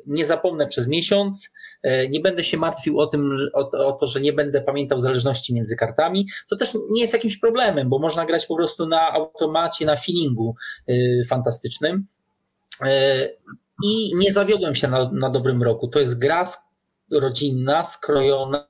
nie 0.05 0.25
zapomnę 0.25 0.67
przez 0.67 0.87
miesiąc, 0.87 1.49
E, 1.83 2.07
nie 2.07 2.19
będę 2.19 2.43
się 2.43 2.57
martwił 2.57 2.99
o 2.99 3.07
tym, 3.07 3.37
o, 3.53 3.87
o, 3.87 3.91
to, 3.91 4.07
że 4.07 4.21
nie 4.21 4.33
będę 4.33 4.61
pamiętał 4.61 4.99
zależności 4.99 5.53
między 5.53 5.75
kartami, 5.75 6.27
co 6.47 6.55
też 6.55 6.73
nie 6.89 7.01
jest 7.01 7.13
jakimś 7.13 7.37
problemem, 7.37 7.89
bo 7.89 7.99
można 7.99 8.25
grać 8.25 8.45
po 8.45 8.55
prostu 8.55 8.87
na 8.87 9.11
automacie, 9.11 9.85
na 9.85 9.95
feelingu 9.95 10.55
e, 10.87 10.93
fantastycznym. 11.29 12.05
I 13.83 14.15
nie 14.15 14.31
zawiodłem 14.31 14.75
się 14.75 14.87
na, 14.87 15.11
na 15.13 15.29
dobrym 15.29 15.63
roku. 15.63 15.87
To 15.87 15.99
jest 15.99 16.19
gra 16.19 16.45
rodzinna, 17.11 17.83
skrojona, 17.83 18.67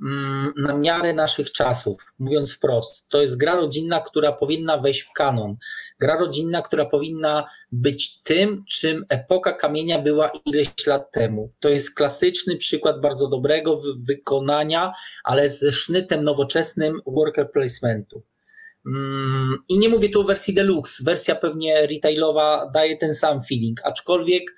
Mm, 0.00 0.52
na 0.56 0.76
miarę 0.76 1.14
naszych 1.14 1.52
czasów, 1.52 2.12
mówiąc 2.18 2.54
wprost. 2.54 3.08
To 3.08 3.20
jest 3.20 3.38
gra 3.38 3.54
rodzinna, 3.54 4.00
która 4.00 4.32
powinna 4.32 4.78
wejść 4.78 5.00
w 5.00 5.12
kanon. 5.12 5.56
Gra 5.98 6.18
rodzinna, 6.18 6.62
która 6.62 6.84
powinna 6.84 7.46
być 7.72 8.22
tym, 8.22 8.64
czym 8.68 9.04
epoka 9.08 9.52
kamienia 9.52 9.98
była 9.98 10.30
ileś 10.44 10.86
lat 10.86 11.12
temu. 11.12 11.52
To 11.60 11.68
jest 11.68 11.94
klasyczny 11.94 12.56
przykład 12.56 13.00
bardzo 13.00 13.28
dobrego 13.28 13.80
wykonania, 14.08 14.92
ale 15.24 15.50
ze 15.50 15.72
sznytem 15.72 16.24
nowoczesnym 16.24 17.00
worker 17.06 17.50
placementu. 17.50 18.22
Mm, 18.86 19.58
I 19.68 19.78
nie 19.78 19.88
mówię 19.88 20.08
tu 20.08 20.20
o 20.20 20.24
wersji 20.24 20.54
deluxe. 20.54 21.04
Wersja 21.04 21.34
pewnie 21.34 21.86
retailowa 21.86 22.70
daje 22.74 22.96
ten 22.96 23.14
sam 23.14 23.42
feeling, 23.42 23.80
aczkolwiek 23.84 24.54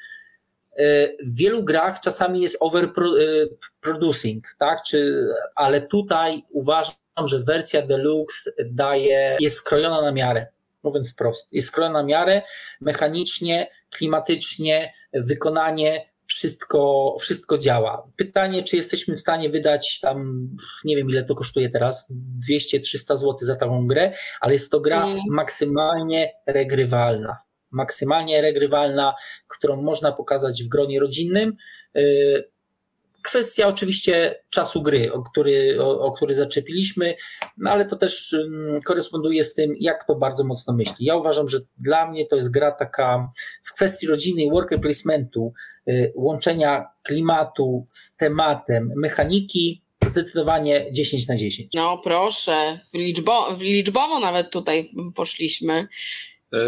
w 1.27 1.37
wielu 1.37 1.65
grach 1.65 2.01
czasami 2.01 2.43
jest 2.43 2.57
overproducing, 2.61 4.57
tak? 4.59 4.83
Czy, 4.83 5.29
ale 5.55 5.83
tutaj 5.83 6.43
uważam, 6.51 6.95
że 7.25 7.39
wersja 7.39 7.83
deluxe 7.83 8.51
daje, 8.71 9.37
jest 9.41 9.57
skrojona 9.57 10.03
na 10.03 10.13
miarę, 10.13 10.47
mówiąc 10.87 11.13
wprost. 11.13 11.53
Jest 11.53 11.69
skrojona 11.69 12.03
na 12.03 12.07
miarę, 12.07 12.43
mechanicznie, 12.81 13.71
klimatycznie, 13.91 14.93
wykonanie, 15.13 16.11
wszystko, 16.27 17.17
wszystko 17.21 17.59
działa. 17.59 18.11
Pytanie, 18.17 18.63
czy 18.63 18.77
jesteśmy 18.77 19.17
w 19.17 19.21
stanie 19.21 19.51
wydać 19.51 20.01
tam, 20.01 20.49
nie 20.85 20.97
wiem 20.97 21.11
ile 21.11 21.25
to 21.25 21.35
kosztuje 21.35 21.69
teraz, 21.69 22.13
200-300 22.51 23.17
zł 23.17 23.37
za 23.41 23.57
taką 23.57 23.87
grę, 23.87 24.13
ale 24.41 24.53
jest 24.53 24.71
to 24.71 24.81
gra 24.81 25.05
mm. 25.05 25.19
maksymalnie 25.31 26.33
regrywalna 26.47 27.47
maksymalnie 27.71 28.43
regrywalna, 28.43 29.15
którą 29.49 29.83
można 29.83 30.13
pokazać 30.13 30.65
w 30.65 30.69
gronie 30.69 31.01
rodzinnym. 31.01 31.57
Y, 31.97 32.51
kwestia 33.27 33.69
oczywiście 33.69 34.43
czasu 34.51 34.83
gry, 34.83 35.13
o 35.13 35.23
który, 35.23 35.79
o, 35.81 36.01
o 36.01 36.13
który 36.13 36.35
zaczepiliśmy, 36.35 37.17
no 37.57 37.71
ale 37.71 37.85
to 37.85 37.97
też 37.97 38.33
um, 38.33 38.83
koresponduje 38.83 39.45
z 39.45 39.55
tym, 39.55 39.75
jak 39.81 40.05
to 40.05 40.15
bardzo 40.15 40.45
mocno 40.45 40.75
myśli. 40.75 41.07
Ja 41.07 41.17
uważam, 41.17 41.49
że 41.49 41.59
dla 41.79 42.11
mnie 42.11 42.27
to 42.27 42.37
jest 42.37 42.51
gra 42.51 42.73
taka 42.73 43.29
w 43.63 43.73
kwestii 43.73 44.07
rodziny 44.07 44.43
i 44.43 44.51
worker 44.51 44.81
placementu, 44.81 45.53
y, 45.89 46.13
łączenia 46.17 46.87
klimatu 47.03 47.87
z 47.91 48.17
tematem, 48.17 48.93
mechaniki, 48.97 49.83
zdecydowanie 50.11 50.87
10 50.93 51.29
na 51.29 51.37
10. 51.37 51.69
No 51.75 52.01
proszę, 52.05 52.81
liczbo, 52.95 53.57
liczbowo 53.59 54.21
nawet 54.21 54.51
tutaj 54.51 54.91
poszliśmy. 55.15 55.89
E, 56.53 56.59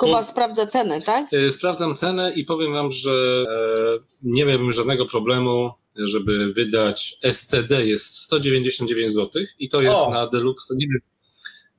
Kuba 0.00 0.16
no, 0.16 0.24
sprawdza 0.24 0.66
cenę, 0.66 1.02
tak? 1.02 1.26
E, 1.32 1.50
sprawdzam 1.50 1.94
cenę 1.94 2.32
i 2.32 2.44
powiem 2.44 2.72
wam, 2.72 2.90
że 2.90 3.10
e, 3.10 3.98
nie 4.22 4.44
miałbym 4.44 4.72
żadnego 4.72 5.06
problemu, 5.06 5.70
żeby 5.96 6.52
wydać 6.52 7.16
SCD 7.32 7.86
jest 7.86 8.16
199 8.16 9.12
zł 9.12 9.42
i 9.58 9.68
to 9.68 9.82
jest 9.82 9.96
o. 9.96 10.10
na 10.10 10.26
Deluxe. 10.26 10.74
Nie 10.76 10.86
wiem, 10.86 11.00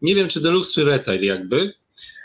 nie 0.01 0.15
wiem, 0.15 0.29
czy 0.29 0.41
Deluxe, 0.41 0.73
czy 0.73 0.83
Retail 0.83 1.23
jakby. 1.23 1.73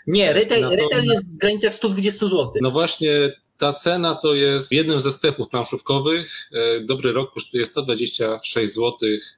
Nie, 0.06 0.32
Retail, 0.32 0.62
to, 0.62 0.70
retail 0.70 1.04
jest 1.04 1.36
w 1.36 1.38
granicach 1.38 1.74
120 1.74 2.26
zł. 2.26 2.52
No 2.60 2.70
właśnie, 2.70 3.32
ta 3.58 3.72
cena 3.72 4.14
to 4.14 4.34
jest 4.34 4.68
w 4.68 4.72
jednym 4.72 5.00
ze 5.00 5.12
sklepów 5.12 5.48
planszówkowych. 5.48 6.50
E, 6.52 6.80
dobry 6.80 7.12
rok 7.12 7.34
kosztuje 7.34 7.66
126 7.66 8.74
zł 8.74 8.92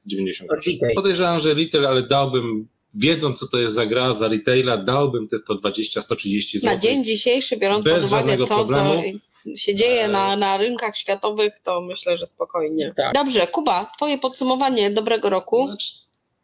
90 0.07 0.51
Podejrzewam, 0.95 1.39
że 1.39 1.55
retail, 1.55 1.87
ale 1.87 2.03
dałbym 2.03 2.69
wiedząc, 2.99 3.39
co 3.39 3.49
to 3.49 3.59
jest 3.59 3.75
za 3.75 3.87
gra, 3.87 4.13
za 4.13 4.29
retaila, 4.29 4.77
dałbym 4.77 5.29
te 5.29 5.37
120-130 5.37 6.59
zł. 6.59 6.75
Na 6.75 6.79
dzień 6.81 7.05
dzisiejszy, 7.05 7.57
biorąc 7.57 7.85
pod 7.85 8.05
uwagę 8.05 8.37
to, 8.37 8.47
problemu. 8.47 9.03
co 9.29 9.57
się 9.57 9.75
dzieje 9.75 10.09
na, 10.09 10.37
na 10.37 10.57
rynkach 10.57 10.97
światowych, 10.97 11.61
to 11.65 11.81
myślę, 11.81 12.17
że 12.17 12.27
spokojnie. 12.27 12.95
Tak. 12.97 13.15
Dobrze, 13.15 13.47
Kuba, 13.47 13.91
twoje 13.97 14.19
podsumowanie 14.19 14.91
dobrego 14.91 15.31
roku. 15.31 15.67
Znaczy, 15.67 15.95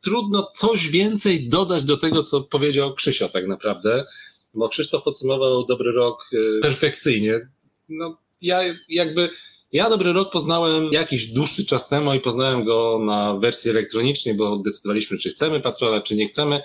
trudno 0.01 0.51
coś 0.55 0.89
więcej 0.89 1.49
dodać 1.49 1.83
do 1.83 1.97
tego, 1.97 2.23
co 2.23 2.41
powiedział 2.41 2.95
Krzysio 2.95 3.29
tak 3.29 3.47
naprawdę, 3.47 4.05
bo 4.55 4.69
Krzysztof 4.69 5.03
podsumował 5.03 5.67
dobry 5.67 5.93
rok 5.93 6.29
y, 6.33 6.61
perfekcyjnie. 6.63 7.49
No, 7.89 8.19
ja 8.43 8.61
jakby 8.89 9.31
ja 9.75 9.91
Dobry 9.91 10.13
Rok 10.13 10.33
poznałem 10.33 10.89
jakiś 10.93 11.27
dłuższy 11.27 11.67
czas 11.67 11.89
temu 11.89 12.15
i 12.15 12.21
poznałem 12.21 12.65
go 12.65 12.99
na 12.99 13.35
wersji 13.35 13.71
elektronicznej, 13.71 14.35
bo 14.35 14.59
decydowaliśmy, 14.59 15.19
czy 15.19 15.31
chcemy 15.31 15.61
patrona, 15.61 16.01
czy 16.01 16.17
nie 16.17 16.29
chcemy. 16.29 16.63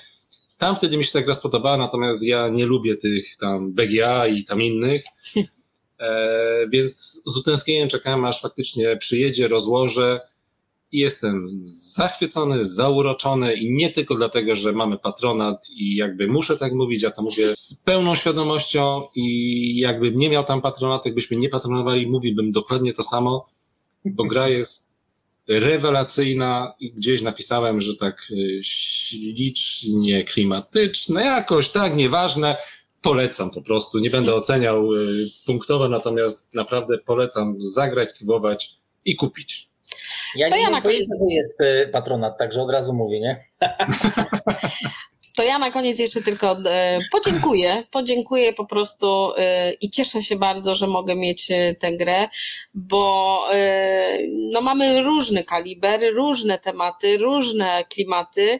tam 0.58 0.76
wtedy 0.76 0.98
mi 0.98 1.04
się 1.04 1.12
ta 1.12 1.22
gra 1.22 1.34
spodobała, 1.34 1.78
natomiast 1.78 2.24
ja 2.24 2.50
nie 2.50 2.66
lubię 2.66 2.98
tych 2.98 3.36
tam 3.38 3.74
BGA 3.74 4.28
i 4.28 4.44
tam 4.44 4.62
innych. 4.62 5.04
E, 6.00 6.68
więc 6.70 7.22
z 7.26 7.38
utęsknieniem 7.38 7.90
czekałem, 7.90 8.26
aż 8.26 8.42
faktycznie 8.42 8.98
przyjedzie, 8.98 9.48
rozłożę 9.48 10.20
i 10.92 11.00
jestem 11.00 11.48
zachwycony, 11.68 12.66
zauroczony 12.66 13.54
i 13.54 13.72
nie 13.72 13.90
tylko 13.90 14.16
dlatego, 14.16 14.56
że 14.56 14.72
mamy 14.72 14.98
patronat 14.98 15.68
i 15.76 15.96
jakby 15.96 16.28
muszę 16.28 16.58
tak 16.58 16.74
mówić, 16.74 17.04
ja 17.04 17.12
to 17.12 17.22
mówię 17.22 17.56
z 17.56 17.82
pełną 17.86 18.16
świadomością 18.16 19.04
i 19.16 19.80
jakbym 19.80 20.16
nie 20.16 20.30
miał 20.30 20.44
tam 20.44 20.62
patronatu, 20.62 21.08
jakbyśmy 21.10 21.38
nie 21.38 21.50
patronowali, 21.50 22.08
mówiłbym 22.08 22.52
dokładnie 22.52 22.94
to 22.94 23.04
samo, 23.04 23.46
bo 24.06 24.24
gra 24.24 24.50
jest 24.50 24.90
rewelacyjna 25.48 26.74
i 26.80 26.92
gdzieś 26.92 27.22
napisałem, 27.22 27.82
że 27.82 27.96
tak 27.96 28.28
y, 28.32 28.60
ślicznie 28.64 30.24
klimatyczne, 30.24 31.26
jakoś 31.26 31.70
tak, 31.70 31.96
nieważne, 31.96 32.56
polecam 33.02 33.52
po 33.52 33.62
prostu, 33.62 34.00
nie 34.00 34.10
będę 34.10 34.36
oceniał 34.36 34.94
y, 34.94 35.26
punktowo, 35.46 35.90
natomiast 35.90 36.54
naprawdę 36.54 36.98
polecam 36.98 37.56
zagrać, 37.60 38.10
spróbować 38.10 38.76
i 39.06 39.16
kupić. 39.16 39.69
Ja 40.36 40.50
to 40.50 40.56
nie 40.56 40.62
ja 40.62 40.70
na 40.70 40.82
koniec... 40.82 41.08
jest 41.30 41.62
y, 41.62 41.90
patronat, 41.92 42.38
także 42.38 42.62
od 42.62 42.72
razu 42.72 42.94
mówię, 42.94 43.20
nie? 43.20 43.46
To 45.40 45.44
ja 45.44 45.60
na 45.60 45.72
koniec 45.72 46.00
jeszcze 46.00 46.22
tylko 46.22 46.58
e, 46.66 47.00
podziękuję. 47.12 47.84
Podziękuję 47.92 48.54
po 48.54 48.66
prostu 48.66 49.32
e, 49.38 49.74
i 49.74 49.90
cieszę 49.90 50.24
się 50.24 50.36
bardzo, 50.36 50.76
że 50.76 50.88
mogę 50.88 51.16
mieć 51.16 51.52
e, 51.52 51.76
tę 51.76 51.98
grę, 51.98 52.30
bo 52.74 53.40
no 54.52 54.62
mamy 54.62 55.02
różny 55.02 55.44
kaliber, 55.44 56.14
różne 56.14 56.58
tematy, 56.58 57.18
różne 57.18 57.84
klimaty 57.90 58.60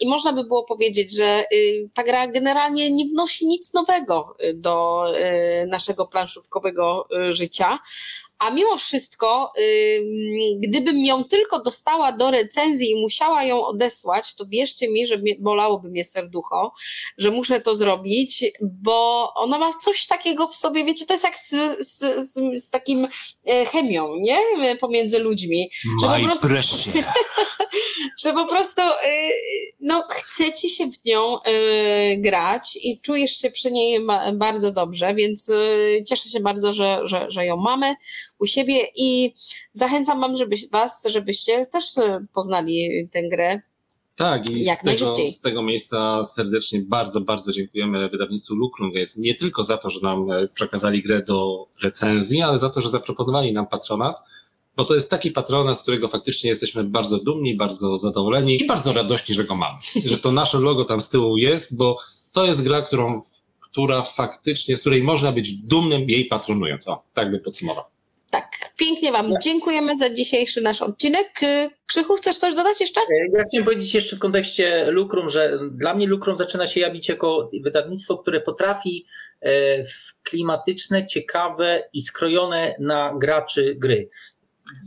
i 0.00 0.08
można 0.08 0.32
by 0.32 0.44
było 0.44 0.64
powiedzieć, 0.64 1.16
że 1.16 1.44
ta 1.94 2.02
gra 2.02 2.26
generalnie 2.26 2.90
nie 2.90 3.04
wnosi 3.04 3.46
nic 3.46 3.74
nowego 3.74 4.36
do 4.54 5.04
naszego 5.66 6.06
planszówkowego 6.06 7.08
życia, 7.28 7.78
a 8.42 8.50
mimo 8.50 8.76
wszystko, 8.76 9.52
gdybym 10.58 10.98
ją 10.98 11.24
tylko 11.24 11.62
dostała 11.62 12.12
do 12.12 12.30
recenzji 12.30 12.90
i 12.90 13.00
musiała 13.00 13.44
ją 13.44 13.64
odesłać, 13.64 14.34
to 14.34 14.44
wierzcie 14.46 14.88
mi, 14.90 15.06
że 15.06 15.18
bolałoby 15.38 15.88
mnie 15.88 16.04
serducho, 16.04 16.72
że 17.18 17.30
muszę 17.30 17.60
to 17.60 17.74
zrobić, 17.74 18.44
bo 18.62 19.32
ona 19.34 19.58
ma 19.58 19.70
coś 19.72 20.06
takiego 20.06 20.46
w 20.46 20.54
sobie, 20.54 20.84
wiecie, 20.84 21.06
to 21.06 21.14
jest 21.14 21.24
jak 21.24 21.38
z, 21.38 21.50
z, 21.78 21.98
z, 22.16 22.62
z 22.64 22.70
takim 22.70 23.08
e, 23.46 23.66
chemią, 23.66 24.14
nie? 24.16 24.38
Pomiędzy 24.80 25.18
ludźmi. 25.18 25.70
Że 26.02 26.08
po 26.08 26.46
prostu, 26.48 26.90
że 28.22 28.32
po 28.32 28.46
prostu 28.46 28.82
no, 29.82 30.04
chcecie 30.10 30.68
się 30.68 30.90
w 30.90 31.04
nią 31.04 31.36
y, 31.36 32.16
grać 32.16 32.78
i 32.82 33.00
czujesz 33.00 33.36
się 33.36 33.50
przy 33.50 33.72
niej 33.72 34.00
bardzo 34.34 34.72
dobrze, 34.72 35.14
więc 35.14 35.48
y, 35.48 36.04
cieszę 36.08 36.28
się 36.28 36.40
bardzo, 36.40 36.72
że, 36.72 37.00
że, 37.04 37.26
że 37.30 37.46
ją 37.46 37.56
mamy 37.56 37.94
u 38.42 38.46
siebie 38.46 38.82
i 38.96 39.34
zachęcam 39.72 40.20
wam, 40.20 40.36
żebyś, 40.36 40.70
was, 40.70 41.06
żebyście 41.06 41.66
też 41.66 41.84
poznali 42.32 43.08
tę 43.10 43.28
grę. 43.28 43.60
Tak, 44.16 44.50
i 44.50 44.64
z 44.64 44.78
tego, 44.78 45.14
z 45.28 45.40
tego 45.40 45.62
miejsca 45.62 46.24
serdecznie 46.24 46.80
bardzo, 46.80 47.20
bardzo 47.20 47.52
dziękujemy 47.52 48.08
wydawnictwu 48.08 48.54
Lukrum 48.54 48.92
Games. 48.92 49.16
Nie 49.16 49.34
tylko 49.34 49.62
za 49.62 49.78
to, 49.78 49.90
że 49.90 50.00
nam 50.02 50.26
przekazali 50.54 51.02
grę 51.02 51.22
do 51.22 51.66
recenzji, 51.82 52.42
ale 52.42 52.58
za 52.58 52.70
to, 52.70 52.80
że 52.80 52.88
zaproponowali 52.88 53.52
nam 53.52 53.66
patronat, 53.66 54.16
bo 54.76 54.84
to 54.84 54.94
jest 54.94 55.10
taki 55.10 55.30
patronat, 55.30 55.78
z 55.78 55.82
którego 55.82 56.08
faktycznie 56.08 56.50
jesteśmy 56.50 56.84
bardzo 56.84 57.18
dumni, 57.18 57.56
bardzo 57.56 57.96
zadowoleni 57.96 58.62
i 58.62 58.66
bardzo 58.66 58.92
radośni, 58.92 59.34
że 59.34 59.44
go 59.44 59.54
mamy. 59.54 59.78
Że 60.10 60.18
to 60.18 60.32
nasze 60.32 60.58
logo 60.58 60.84
tam 60.84 61.00
z 61.00 61.08
tyłu 61.08 61.36
jest, 61.36 61.76
bo 61.76 61.96
to 62.32 62.44
jest 62.44 62.62
gra, 62.62 62.82
którą, 62.82 63.22
która 63.60 64.02
faktycznie, 64.02 64.76
z 64.76 64.80
której 64.80 65.02
można 65.02 65.32
być 65.32 65.52
dumnym 65.52 66.10
jej 66.10 66.24
patronując. 66.24 66.88
O, 66.88 67.02
tak 67.14 67.30
by 67.30 67.38
podsumował. 67.38 67.84
Tak, 68.32 68.72
pięknie 68.76 69.12
Wam 69.12 69.34
dziękujemy 69.42 69.96
za 69.96 70.10
dzisiejszy 70.10 70.60
nasz 70.60 70.82
odcinek. 70.82 71.40
Krzychu, 71.88 72.14
chcesz 72.14 72.36
coś 72.36 72.54
dodać 72.54 72.80
jeszcze? 72.80 73.00
E, 73.00 73.38
ja 73.38 73.44
chciałem 73.48 73.64
powiedzieć 73.64 73.94
jeszcze 73.94 74.16
w 74.16 74.18
kontekście 74.18 74.90
Lukrum, 74.90 75.28
że 75.28 75.58
dla 75.70 75.94
mnie 75.94 76.06
Lukrum 76.06 76.38
zaczyna 76.38 76.66
się 76.66 76.80
jawić 76.80 77.08
jako 77.08 77.50
wydawnictwo, 77.62 78.18
które 78.18 78.40
potrafi 78.40 79.06
e, 79.40 79.84
w 79.84 80.22
klimatyczne, 80.22 81.06
ciekawe 81.06 81.88
i 81.92 82.02
skrojone 82.02 82.74
na 82.80 83.14
graczy 83.18 83.74
gry. 83.74 84.08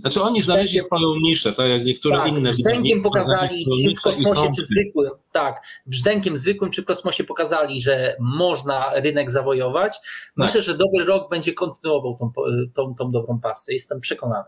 Znaczy 0.02 0.22
oni 0.22 0.42
znaleźli 0.42 0.80
swoją 0.80 1.16
niszę, 1.22 1.54
tak 1.54 1.70
jak 1.70 1.86
niektóre 1.86 2.18
tak, 2.18 2.28
inne. 2.28 2.50
Brzdękiem 2.50 3.04
pokazali, 3.04 3.66
czy 3.84 3.94
w 4.00 4.02
kosmosie, 4.02 4.52
czy 4.56 4.66
zwykłym, 4.66 5.12
tak, 5.32 5.62
brzdękiem 5.86 6.38
zwykłym, 6.38 6.72
czy 6.72 6.82
w 6.82 6.86
kosmosie 6.86 7.24
pokazali, 7.24 7.82
że 7.82 8.16
można 8.20 8.94
rynek 8.94 9.32
zawojować. 9.32 9.94
Tak. 9.94 10.32
Myślę, 10.38 10.62
że 10.62 10.78
dobry 10.78 11.06
rok 11.06 11.30
będzie 11.30 11.54
kontynuował 11.54 12.18
tą, 12.20 12.32
tą, 12.74 12.96
tą 12.96 13.12
dobrą 13.12 13.40
pasę. 13.40 13.74
Jestem 13.74 14.00
przekonany. 14.00 14.46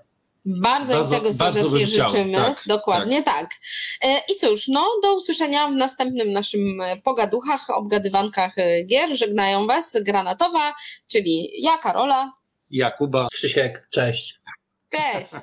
Bardzo, 0.47 0.93
bardzo 0.93 1.15
im 1.15 1.21
tego 1.21 1.33
serdecznie 1.33 1.87
życzymy. 1.87 2.33
Tak, 2.33 2.63
Dokładnie 2.67 3.23
tak. 3.23 3.35
tak. 3.35 3.49
E, 4.01 4.21
I 4.29 4.35
cóż, 4.35 4.67
no 4.67 4.87
do 5.03 5.15
usłyszenia 5.15 5.67
w 5.67 5.71
następnym 5.71 6.31
naszym 6.31 6.79
pogaduchach, 7.03 7.69
obgadywankach 7.69 8.57
e, 8.57 8.83
gier. 8.83 9.17
Żegnają 9.17 9.67
Was 9.67 9.97
Granatowa, 10.01 10.73
czyli 11.07 11.49
ja, 11.61 11.77
Karola. 11.77 12.31
Jakuba. 12.69 13.27
Krzysiek, 13.33 13.87
cześć. 13.91 14.36
Cześć. 14.89 15.33